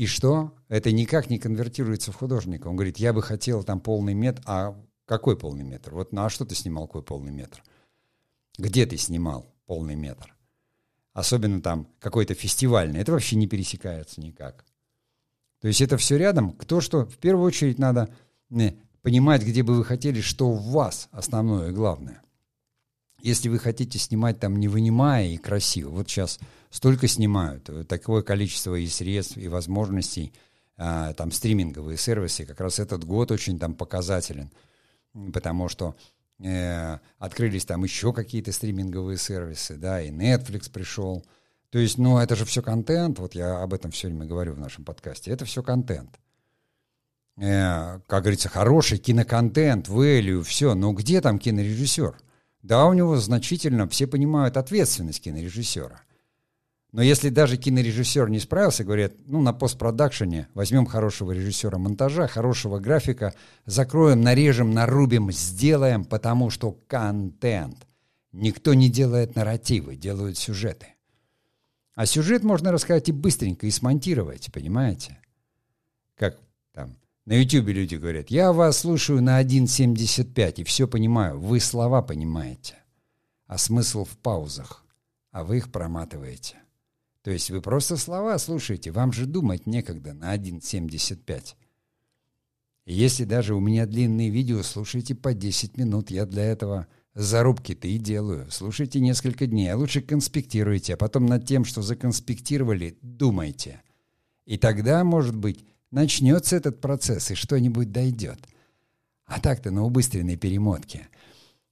и 0.00 0.06
что? 0.06 0.54
Это 0.68 0.92
никак 0.92 1.28
не 1.28 1.38
конвертируется 1.38 2.10
в 2.10 2.16
художника. 2.16 2.68
Он 2.68 2.74
говорит, 2.74 2.96
я 2.96 3.12
бы 3.12 3.22
хотел 3.22 3.62
там 3.62 3.80
полный 3.80 4.14
метр. 4.14 4.42
А 4.46 4.74
какой 5.04 5.36
полный 5.36 5.62
метр? 5.62 5.94
Вот 5.94 6.12
ну 6.12 6.24
а 6.24 6.30
что 6.30 6.46
ты 6.46 6.54
снимал, 6.54 6.86
какой 6.86 7.02
полный 7.02 7.30
метр? 7.30 7.62
Где 8.56 8.86
ты 8.86 8.96
снимал 8.96 9.46
полный 9.66 9.96
метр? 9.96 10.34
Особенно 11.12 11.60
там 11.60 11.86
какой-то 11.98 12.32
фестивальный. 12.32 13.00
Это 13.00 13.12
вообще 13.12 13.36
не 13.36 13.46
пересекается 13.46 14.22
никак. 14.22 14.64
То 15.60 15.68
есть 15.68 15.82
это 15.82 15.98
все 15.98 16.16
рядом. 16.16 16.52
Кто 16.52 16.80
что? 16.80 17.04
В 17.04 17.18
первую 17.18 17.44
очередь 17.44 17.78
надо 17.78 18.08
не, 18.48 18.80
понимать, 19.02 19.42
где 19.42 19.62
бы 19.62 19.74
вы 19.74 19.84
хотели, 19.84 20.20
что 20.20 20.48
у 20.48 20.56
вас 20.56 21.08
основное 21.12 21.70
и 21.70 21.72
главное. 21.72 22.22
Если 23.22 23.48
вы 23.48 23.58
хотите 23.58 23.98
снимать 23.98 24.40
там 24.40 24.56
не 24.56 24.68
вынимая 24.68 25.28
и 25.28 25.36
красиво, 25.36 25.90
вот 25.90 26.08
сейчас 26.08 26.38
столько 26.70 27.06
снимают, 27.06 27.68
э, 27.68 27.84
такое 27.84 28.22
количество 28.22 28.74
и 28.74 28.86
средств, 28.86 29.36
и 29.36 29.48
возможностей, 29.48 30.32
а, 30.76 31.12
там 31.12 31.30
стриминговые 31.30 31.98
сервисы, 31.98 32.46
как 32.46 32.58
раз 32.60 32.78
этот 32.78 33.04
год 33.04 33.30
очень 33.30 33.58
там 33.58 33.74
показателен, 33.74 34.50
потому 35.34 35.68
что 35.68 35.94
э, 36.38 36.98
открылись 37.18 37.66
там 37.66 37.84
еще 37.84 38.14
какие-то 38.14 38.52
стриминговые 38.52 39.18
сервисы, 39.18 39.76
да, 39.76 40.00
и 40.00 40.10
Netflix 40.10 40.70
пришел. 40.70 41.22
То 41.68 41.78
есть, 41.78 41.98
ну, 41.98 42.18
это 42.18 42.34
же 42.34 42.46
все 42.46 42.62
контент, 42.62 43.18
вот 43.18 43.34
я 43.34 43.62
об 43.62 43.74
этом 43.74 43.90
все 43.90 44.08
время 44.08 44.24
говорю 44.24 44.54
в 44.54 44.58
нашем 44.58 44.84
подкасте, 44.84 45.30
это 45.30 45.44
все 45.44 45.62
контент. 45.62 46.18
Э, 47.40 48.00
как 48.06 48.24
говорится, 48.24 48.50
хороший 48.50 48.98
киноконтент, 48.98 49.88
value, 49.88 50.42
все, 50.42 50.74
но 50.74 50.92
где 50.92 51.22
там 51.22 51.38
кинорежиссер? 51.38 52.14
Да, 52.62 52.84
у 52.84 52.92
него 52.92 53.16
значительно, 53.16 53.88
все 53.88 54.06
понимают 54.06 54.58
ответственность 54.58 55.22
кинорежиссера. 55.22 56.02
Но 56.92 57.00
если 57.00 57.30
даже 57.30 57.56
кинорежиссер 57.56 58.28
не 58.28 58.40
справился, 58.40 58.84
говорят, 58.84 59.14
ну, 59.26 59.40
на 59.40 59.54
постпродакшене 59.54 60.48
возьмем 60.52 60.84
хорошего 60.84 61.32
режиссера 61.32 61.78
монтажа, 61.78 62.26
хорошего 62.26 62.78
графика, 62.78 63.32
закроем, 63.64 64.20
нарежем, 64.20 64.72
нарубим, 64.74 65.32
сделаем, 65.32 66.04
потому 66.04 66.50
что 66.50 66.76
контент. 66.88 67.86
Никто 68.32 68.74
не 68.74 68.90
делает 68.90 69.34
нарративы, 69.34 69.96
делают 69.96 70.36
сюжеты. 70.36 70.88
А 71.94 72.04
сюжет 72.04 72.42
можно 72.42 72.70
рассказать 72.70 73.08
и 73.08 73.12
быстренько, 73.12 73.66
и 73.66 73.70
смонтировать, 73.70 74.52
понимаете? 74.52 75.16
Как 76.16 76.36
там 76.74 76.96
на 77.30 77.34
ютюбе 77.34 77.72
люди 77.72 77.94
говорят, 77.94 78.28
я 78.28 78.52
вас 78.52 78.78
слушаю 78.78 79.22
на 79.22 79.40
1.75 79.40 80.62
и 80.62 80.64
все 80.64 80.88
понимаю, 80.88 81.38
вы 81.38 81.60
слова 81.60 82.02
понимаете, 82.02 82.74
а 83.46 83.56
смысл 83.56 84.04
в 84.04 84.18
паузах, 84.18 84.84
а 85.30 85.44
вы 85.44 85.58
их 85.58 85.70
проматываете. 85.70 86.56
То 87.22 87.30
есть 87.30 87.52
вы 87.52 87.62
просто 87.62 87.96
слова 87.96 88.36
слушаете, 88.36 88.90
вам 88.90 89.12
же 89.12 89.26
думать 89.26 89.68
некогда 89.68 90.12
на 90.12 90.34
1.75. 90.34 91.54
И 92.86 92.94
если 92.94 93.22
даже 93.22 93.54
у 93.54 93.60
меня 93.60 93.86
длинные 93.86 94.30
видео, 94.30 94.64
слушайте 94.64 95.14
по 95.14 95.32
10 95.32 95.76
минут, 95.76 96.10
я 96.10 96.26
для 96.26 96.42
этого 96.42 96.88
зарубки-то 97.14 97.86
и 97.86 97.98
делаю. 97.98 98.50
Слушайте 98.50 98.98
несколько 98.98 99.46
дней, 99.46 99.68
а 99.68 99.76
лучше 99.76 100.00
конспектируйте, 100.00 100.94
а 100.94 100.96
потом 100.96 101.26
над 101.26 101.46
тем, 101.46 101.64
что 101.64 101.80
законспектировали, 101.80 102.98
думайте. 103.02 103.82
И 104.46 104.58
тогда, 104.58 105.04
может 105.04 105.36
быть, 105.36 105.64
начнется 105.90 106.56
этот 106.56 106.80
процесс 106.80 107.30
и 107.30 107.34
что-нибудь 107.34 107.92
дойдет. 107.92 108.38
А 109.26 109.40
так-то 109.40 109.70
на 109.70 109.84
убыстренной 109.84 110.36
перемотке. 110.36 111.08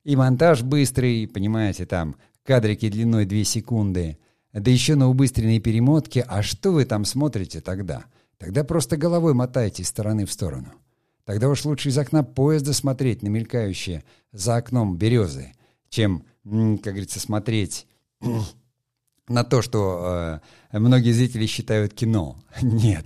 И 0.05 0.17
монтаж 0.17 0.63
быстрый, 0.63 1.27
понимаете, 1.27 1.87
там 1.87 2.17
кадрики 2.45 2.89
длиной 2.89 3.27
2 3.27 3.45
секунды– 3.45 4.19
да 4.53 4.71
еще 4.71 4.95
на 4.95 5.09
убыстренной 5.09 5.61
перемотке, 5.61 6.23
а 6.23 6.43
что 6.43 6.73
вы 6.73 6.85
там 6.85 7.05
смотрите 7.05 7.61
тогда? 7.61 8.05
Тогда 8.39 8.65
просто 8.65 8.97
головой 8.97 9.35
мотаете 9.35 9.83
из 9.83 9.89
стороны 9.89 10.25
в 10.25 10.33
сторону. 10.33 10.73
Тогда 11.25 11.49
уж 11.49 11.65
лучше 11.65 11.91
из 11.91 11.99
окна 11.99 12.23
поезда 12.23 12.73
смотреть 12.73 13.23
на 13.23 13.29
мелькающие 13.29 14.05
за 14.33 14.57
окном 14.57 14.97
березы, 14.97 15.53
чем, 15.91 16.25
как 16.45 16.95
говорится, 16.95 17.21
смотреть 17.21 17.87
на 19.29 19.45
то, 19.45 19.61
что 19.61 20.41
э, 20.73 20.79
многие 20.79 21.13
зрители 21.13 21.47
считают 21.47 21.93
кино. 21.93 22.39
Нет. 22.63 23.05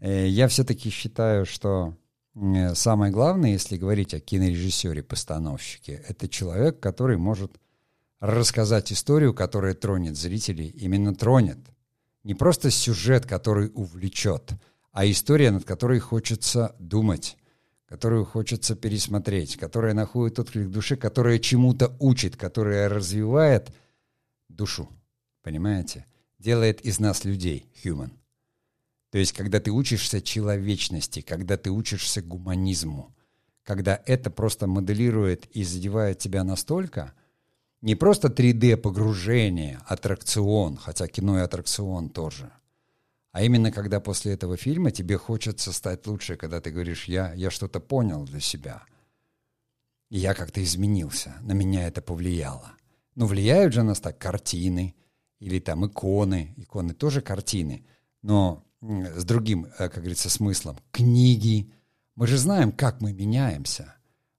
Э, 0.00 0.26
я 0.26 0.48
все-таки 0.48 0.90
считаю, 0.90 1.46
что 1.46 1.94
э, 2.34 2.74
самое 2.74 3.12
главное, 3.12 3.52
если 3.52 3.76
говорить 3.76 4.14
о 4.14 4.20
кинорежиссере-постановщике, 4.20 6.02
это 6.08 6.28
человек, 6.28 6.80
который 6.80 7.16
может 7.16 7.52
рассказать 8.18 8.92
историю, 8.92 9.34
которая 9.34 9.74
тронет 9.74 10.16
зрителей, 10.16 10.68
именно 10.68 11.14
тронет. 11.14 11.58
Не 12.24 12.34
просто 12.34 12.70
сюжет, 12.70 13.26
который 13.26 13.70
увлечет, 13.74 14.52
а 14.92 15.06
история, 15.06 15.50
над 15.50 15.64
которой 15.64 16.00
хочется 16.00 16.74
думать, 16.78 17.36
которую 17.86 18.24
хочется 18.24 18.76
пересмотреть, 18.76 19.56
которая 19.56 19.94
находит 19.94 20.38
отклик 20.38 20.66
в 20.66 20.70
душе, 20.70 20.96
которая 20.96 21.38
чему-то 21.38 21.96
учит, 21.98 22.36
которая 22.36 22.88
развивает 22.88 23.70
душу. 24.48 24.88
Понимаете? 25.42 26.06
Делает 26.38 26.82
из 26.82 27.00
нас 27.00 27.24
людей, 27.24 27.66
human. 27.82 28.19
То 29.10 29.18
есть, 29.18 29.32
когда 29.32 29.60
ты 29.60 29.70
учишься 29.70 30.22
человечности, 30.22 31.20
когда 31.20 31.56
ты 31.56 31.70
учишься 31.70 32.22
гуманизму, 32.22 33.14
когда 33.64 34.00
это 34.06 34.30
просто 34.30 34.66
моделирует 34.66 35.46
и 35.46 35.64
задевает 35.64 36.18
тебя 36.18 36.44
настолько– 36.44 37.14
не 37.82 37.94
просто 37.94 38.28
3D-погружение, 38.28 39.80
аттракцион, 39.86 40.76
хотя 40.76 41.06
кино 41.08 41.38
и 41.38 41.42
аттракцион 41.42 42.10
тоже, 42.10 42.52
а 43.32 43.42
именно 43.42 43.72
когда 43.72 44.00
после 44.00 44.32
этого 44.32 44.56
фильма 44.56 44.90
тебе 44.90 45.16
хочется 45.16 45.72
стать 45.72 46.06
лучше, 46.06 46.36
когда 46.36 46.60
ты 46.60 46.70
говоришь, 46.70 47.06
я, 47.06 47.32
я 47.32 47.50
что-то 47.50 47.80
понял 47.80 48.24
для 48.24 48.40
себя, 48.40 48.82
и 50.10 50.18
я 50.18 50.34
как-то 50.34 50.62
изменился, 50.62 51.36
на 51.40 51.52
меня 51.52 51.86
это 51.86 52.02
повлияло. 52.02 52.72
Ну, 53.14 53.26
влияют 53.26 53.72
же 53.72 53.82
нас 53.82 54.00
так 54.00 54.18
картины 54.18 54.94
или 55.38 55.58
там 55.58 55.86
иконы, 55.86 56.52
иконы 56.58 56.92
тоже 56.92 57.22
картины, 57.22 57.86
но 58.20 58.66
с 58.82 59.24
другим, 59.24 59.66
э, 59.78 59.88
как 59.88 59.98
говорится, 59.98 60.30
смыслом. 60.30 60.78
Книги. 60.90 61.70
Мы 62.16 62.26
же 62.26 62.38
знаем, 62.38 62.72
как 62.72 63.00
мы 63.00 63.12
меняемся. 63.12 63.94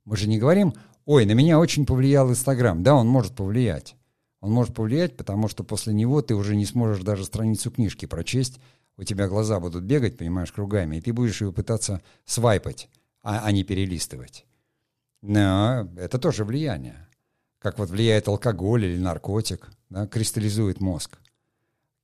Мы 0.05 0.17
же 0.17 0.27
не 0.27 0.39
говорим, 0.39 0.73
ой, 1.05 1.25
на 1.25 1.31
меня 1.31 1.59
очень 1.59 1.85
повлиял 1.85 2.29
Инстаграм. 2.29 2.81
Да, 2.83 2.95
он 2.95 3.07
может 3.07 3.35
повлиять. 3.35 3.95
Он 4.39 4.51
может 4.51 4.73
повлиять, 4.73 5.15
потому 5.17 5.47
что 5.47 5.63
после 5.63 5.93
него 5.93 6.21
ты 6.21 6.33
уже 6.33 6.55
не 6.55 6.65
сможешь 6.65 7.03
даже 7.03 7.25
страницу 7.25 7.69
книжки 7.69 8.07
прочесть, 8.07 8.59
у 8.97 9.03
тебя 9.03 9.27
глаза 9.27 9.59
будут 9.59 9.83
бегать, 9.83 10.17
понимаешь, 10.17 10.51
кругами, 10.51 10.97
и 10.97 11.01
ты 11.01 11.13
будешь 11.13 11.41
ее 11.41 11.51
пытаться 11.51 12.01
свайпать, 12.25 12.89
а, 13.23 13.41
а 13.45 13.51
не 13.51 13.63
перелистывать. 13.63 14.45
Но 15.21 15.87
это 15.97 16.17
тоже 16.17 16.43
влияние. 16.43 17.07
Как 17.59 17.77
вот 17.77 17.89
влияет 17.89 18.27
алкоголь 18.27 18.85
или 18.85 18.97
наркотик, 18.97 19.69
да, 19.89 20.07
кристаллизует 20.07 20.81
мозг. 20.81 21.19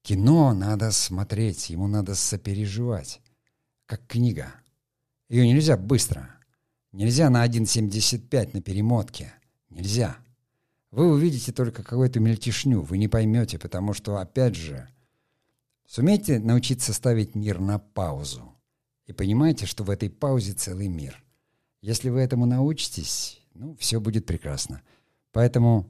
Кино 0.07 0.53
надо 0.53 0.91
смотреть, 0.91 1.69
ему 1.69 1.87
надо 1.87 2.15
сопереживать, 2.15 3.19
как 3.85 4.07
книга. 4.07 4.53
Ее 5.27 5.45
нельзя 5.45 5.75
быстро. 5.75 6.29
Нельзя 6.93 7.29
на 7.29 7.45
1.75 7.45 8.51
на 8.53 8.61
перемотке. 8.61 9.33
Нельзя. 9.69 10.15
Вы 10.91 11.11
увидите 11.11 11.51
только 11.51 11.83
какую-то 11.83 12.21
мельтешню, 12.21 12.83
вы 12.83 12.97
не 12.97 13.09
поймете, 13.09 13.59
потому 13.59 13.91
что, 13.91 14.15
опять 14.15 14.55
же, 14.55 14.87
сумейте 15.85 16.39
научиться 16.39 16.93
ставить 16.93 17.35
мир 17.35 17.59
на 17.59 17.77
паузу. 17.77 18.55
И 19.07 19.11
понимаете, 19.11 19.65
что 19.65 19.83
в 19.83 19.89
этой 19.89 20.09
паузе 20.09 20.53
целый 20.53 20.87
мир. 20.87 21.21
Если 21.81 22.07
вы 22.07 22.21
этому 22.21 22.45
научитесь, 22.45 23.41
ну, 23.53 23.75
все 23.75 23.99
будет 23.99 24.25
прекрасно. 24.25 24.81
Поэтому, 25.33 25.85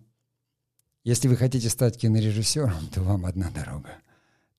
если 1.03 1.27
вы 1.27 1.35
хотите 1.35 1.69
стать 1.69 1.99
кинорежиссером, 1.99 2.87
то 2.87 3.03
вам 3.03 3.27
одна 3.27 3.51
дорога. 3.51 3.91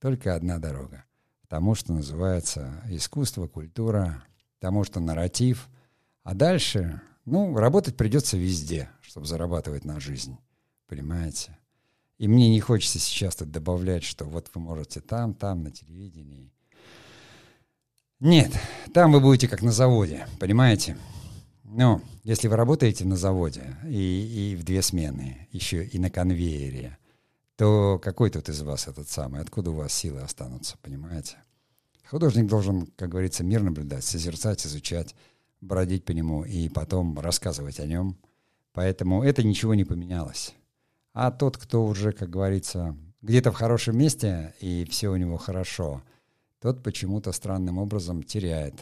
Только 0.00 0.34
одна 0.34 0.58
дорога. 0.58 1.04
тому, 1.48 1.74
что 1.74 1.92
называется 1.94 2.82
искусство, 2.88 3.46
культура, 3.46 4.22
тому, 4.60 4.84
что 4.84 5.00
нарратив. 5.00 5.68
А 6.22 6.34
дальше, 6.34 7.00
ну, 7.24 7.56
работать 7.56 7.96
придется 7.96 8.36
везде, 8.36 8.90
чтобы 9.00 9.26
зарабатывать 9.26 9.84
на 9.84 9.98
жизнь. 9.98 10.36
Понимаете? 10.86 11.56
И 12.18 12.28
мне 12.28 12.50
не 12.50 12.60
хочется 12.60 12.98
сейчас 12.98 13.36
тут 13.36 13.50
добавлять, 13.50 14.04
что 14.04 14.24
вот 14.24 14.50
вы 14.52 14.60
можете 14.60 15.00
там, 15.00 15.34
там, 15.34 15.62
на 15.62 15.70
телевидении. 15.70 16.52
Нет, 18.20 18.52
там 18.92 19.12
вы 19.12 19.20
будете 19.20 19.48
как 19.48 19.62
на 19.62 19.70
заводе, 19.70 20.26
понимаете? 20.40 20.96
Ну, 21.62 22.02
если 22.24 22.48
вы 22.48 22.56
работаете 22.56 23.04
на 23.04 23.16
заводе 23.16 23.76
и, 23.84 24.52
и 24.52 24.56
в 24.56 24.64
две 24.64 24.82
смены, 24.82 25.48
еще 25.52 25.84
и 25.84 25.98
на 25.98 26.10
конвейере, 26.10 26.98
то 27.58 27.98
какой 27.98 28.30
тут 28.30 28.48
из 28.48 28.62
вас 28.62 28.86
этот 28.86 29.08
самый? 29.08 29.40
Откуда 29.40 29.72
у 29.72 29.74
вас 29.74 29.92
силы 29.92 30.20
останутся, 30.20 30.76
понимаете? 30.80 31.38
Художник 32.08 32.46
должен, 32.46 32.86
как 32.96 33.08
говорится, 33.08 33.42
мир 33.42 33.62
наблюдать, 33.62 34.04
созерцать, 34.04 34.64
изучать, 34.64 35.16
бродить 35.60 36.04
по 36.04 36.12
нему 36.12 36.44
и 36.44 36.68
потом 36.68 37.18
рассказывать 37.18 37.80
о 37.80 37.86
нем. 37.86 38.16
Поэтому 38.72 39.24
это 39.24 39.42
ничего 39.42 39.74
не 39.74 39.84
поменялось. 39.84 40.54
А 41.12 41.32
тот, 41.32 41.56
кто 41.56 41.84
уже, 41.84 42.12
как 42.12 42.30
говорится, 42.30 42.96
где-то 43.22 43.50
в 43.50 43.56
хорошем 43.56 43.98
месте 43.98 44.54
и 44.60 44.86
все 44.88 45.08
у 45.08 45.16
него 45.16 45.36
хорошо, 45.36 46.00
тот 46.60 46.84
почему-то 46.84 47.32
странным 47.32 47.78
образом 47.78 48.22
теряет 48.22 48.74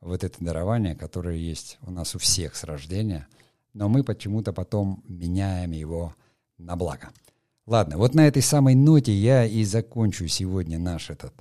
вот 0.00 0.22
это 0.22 0.36
дарование, 0.38 0.94
которое 0.94 1.36
есть 1.36 1.78
у 1.82 1.90
нас 1.90 2.14
у 2.14 2.20
всех 2.20 2.54
с 2.54 2.62
рождения, 2.62 3.26
но 3.72 3.88
мы 3.88 4.04
почему-то 4.04 4.52
потом 4.52 5.02
меняем 5.08 5.72
его 5.72 6.14
на 6.58 6.76
благо. 6.76 7.10
Ладно, 7.70 7.98
вот 7.98 8.16
на 8.16 8.26
этой 8.26 8.42
самой 8.42 8.74
ноте 8.74 9.12
я 9.12 9.46
и 9.46 9.62
закончу 9.62 10.26
сегодня 10.26 10.76
наш 10.76 11.08
этот 11.08 11.32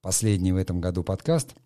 последний 0.00 0.52
в 0.52 0.56
этом 0.56 0.80
году 0.80 1.02
подкаст. 1.02 1.56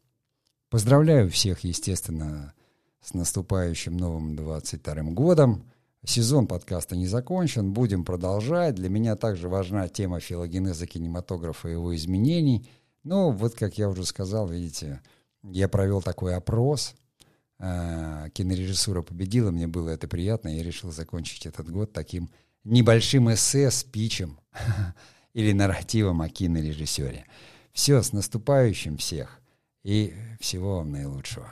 Поздравляю 0.70 1.28
всех, 1.28 1.60
естественно, 1.62 2.54
с 3.02 3.12
наступающим 3.12 3.94
новым 3.94 4.34
22 4.34 4.94
годом. 5.10 5.62
Сезон 6.06 6.46
подкаста 6.46 6.96
не 6.96 7.06
закончен, 7.06 7.74
будем 7.74 8.06
продолжать. 8.06 8.76
Для 8.76 8.88
меня 8.88 9.14
также 9.14 9.50
важна 9.50 9.88
тема 9.88 10.20
филогенеза 10.20 10.86
кинематографа 10.86 11.68
и 11.68 11.72
его 11.72 11.94
изменений. 11.94 12.70
Но 13.04 13.30
вот, 13.30 13.56
как 13.56 13.76
я 13.76 13.90
уже 13.90 14.06
сказал, 14.06 14.48
видите, 14.48 15.02
я 15.42 15.68
провел 15.68 16.00
такой 16.00 16.34
опрос. 16.34 16.94
А, 17.58 18.30
кинорежиссура 18.30 19.02
победила, 19.02 19.50
мне 19.50 19.66
было 19.66 19.90
это 19.90 20.08
приятно. 20.08 20.48
Я 20.48 20.62
решил 20.62 20.92
закончить 20.92 21.44
этот 21.44 21.68
год 21.68 21.92
таким 21.92 22.30
небольшим 22.66 23.32
эссе, 23.32 23.70
спичем 23.70 24.38
или 25.34 25.52
нарративом 25.52 26.22
о 26.22 26.28
кинорежиссере. 26.28 27.26
Все, 27.72 28.02
с 28.02 28.12
наступающим 28.12 28.96
всех 28.96 29.40
и 29.84 30.14
всего 30.40 30.78
вам 30.78 30.90
наилучшего. 30.90 31.50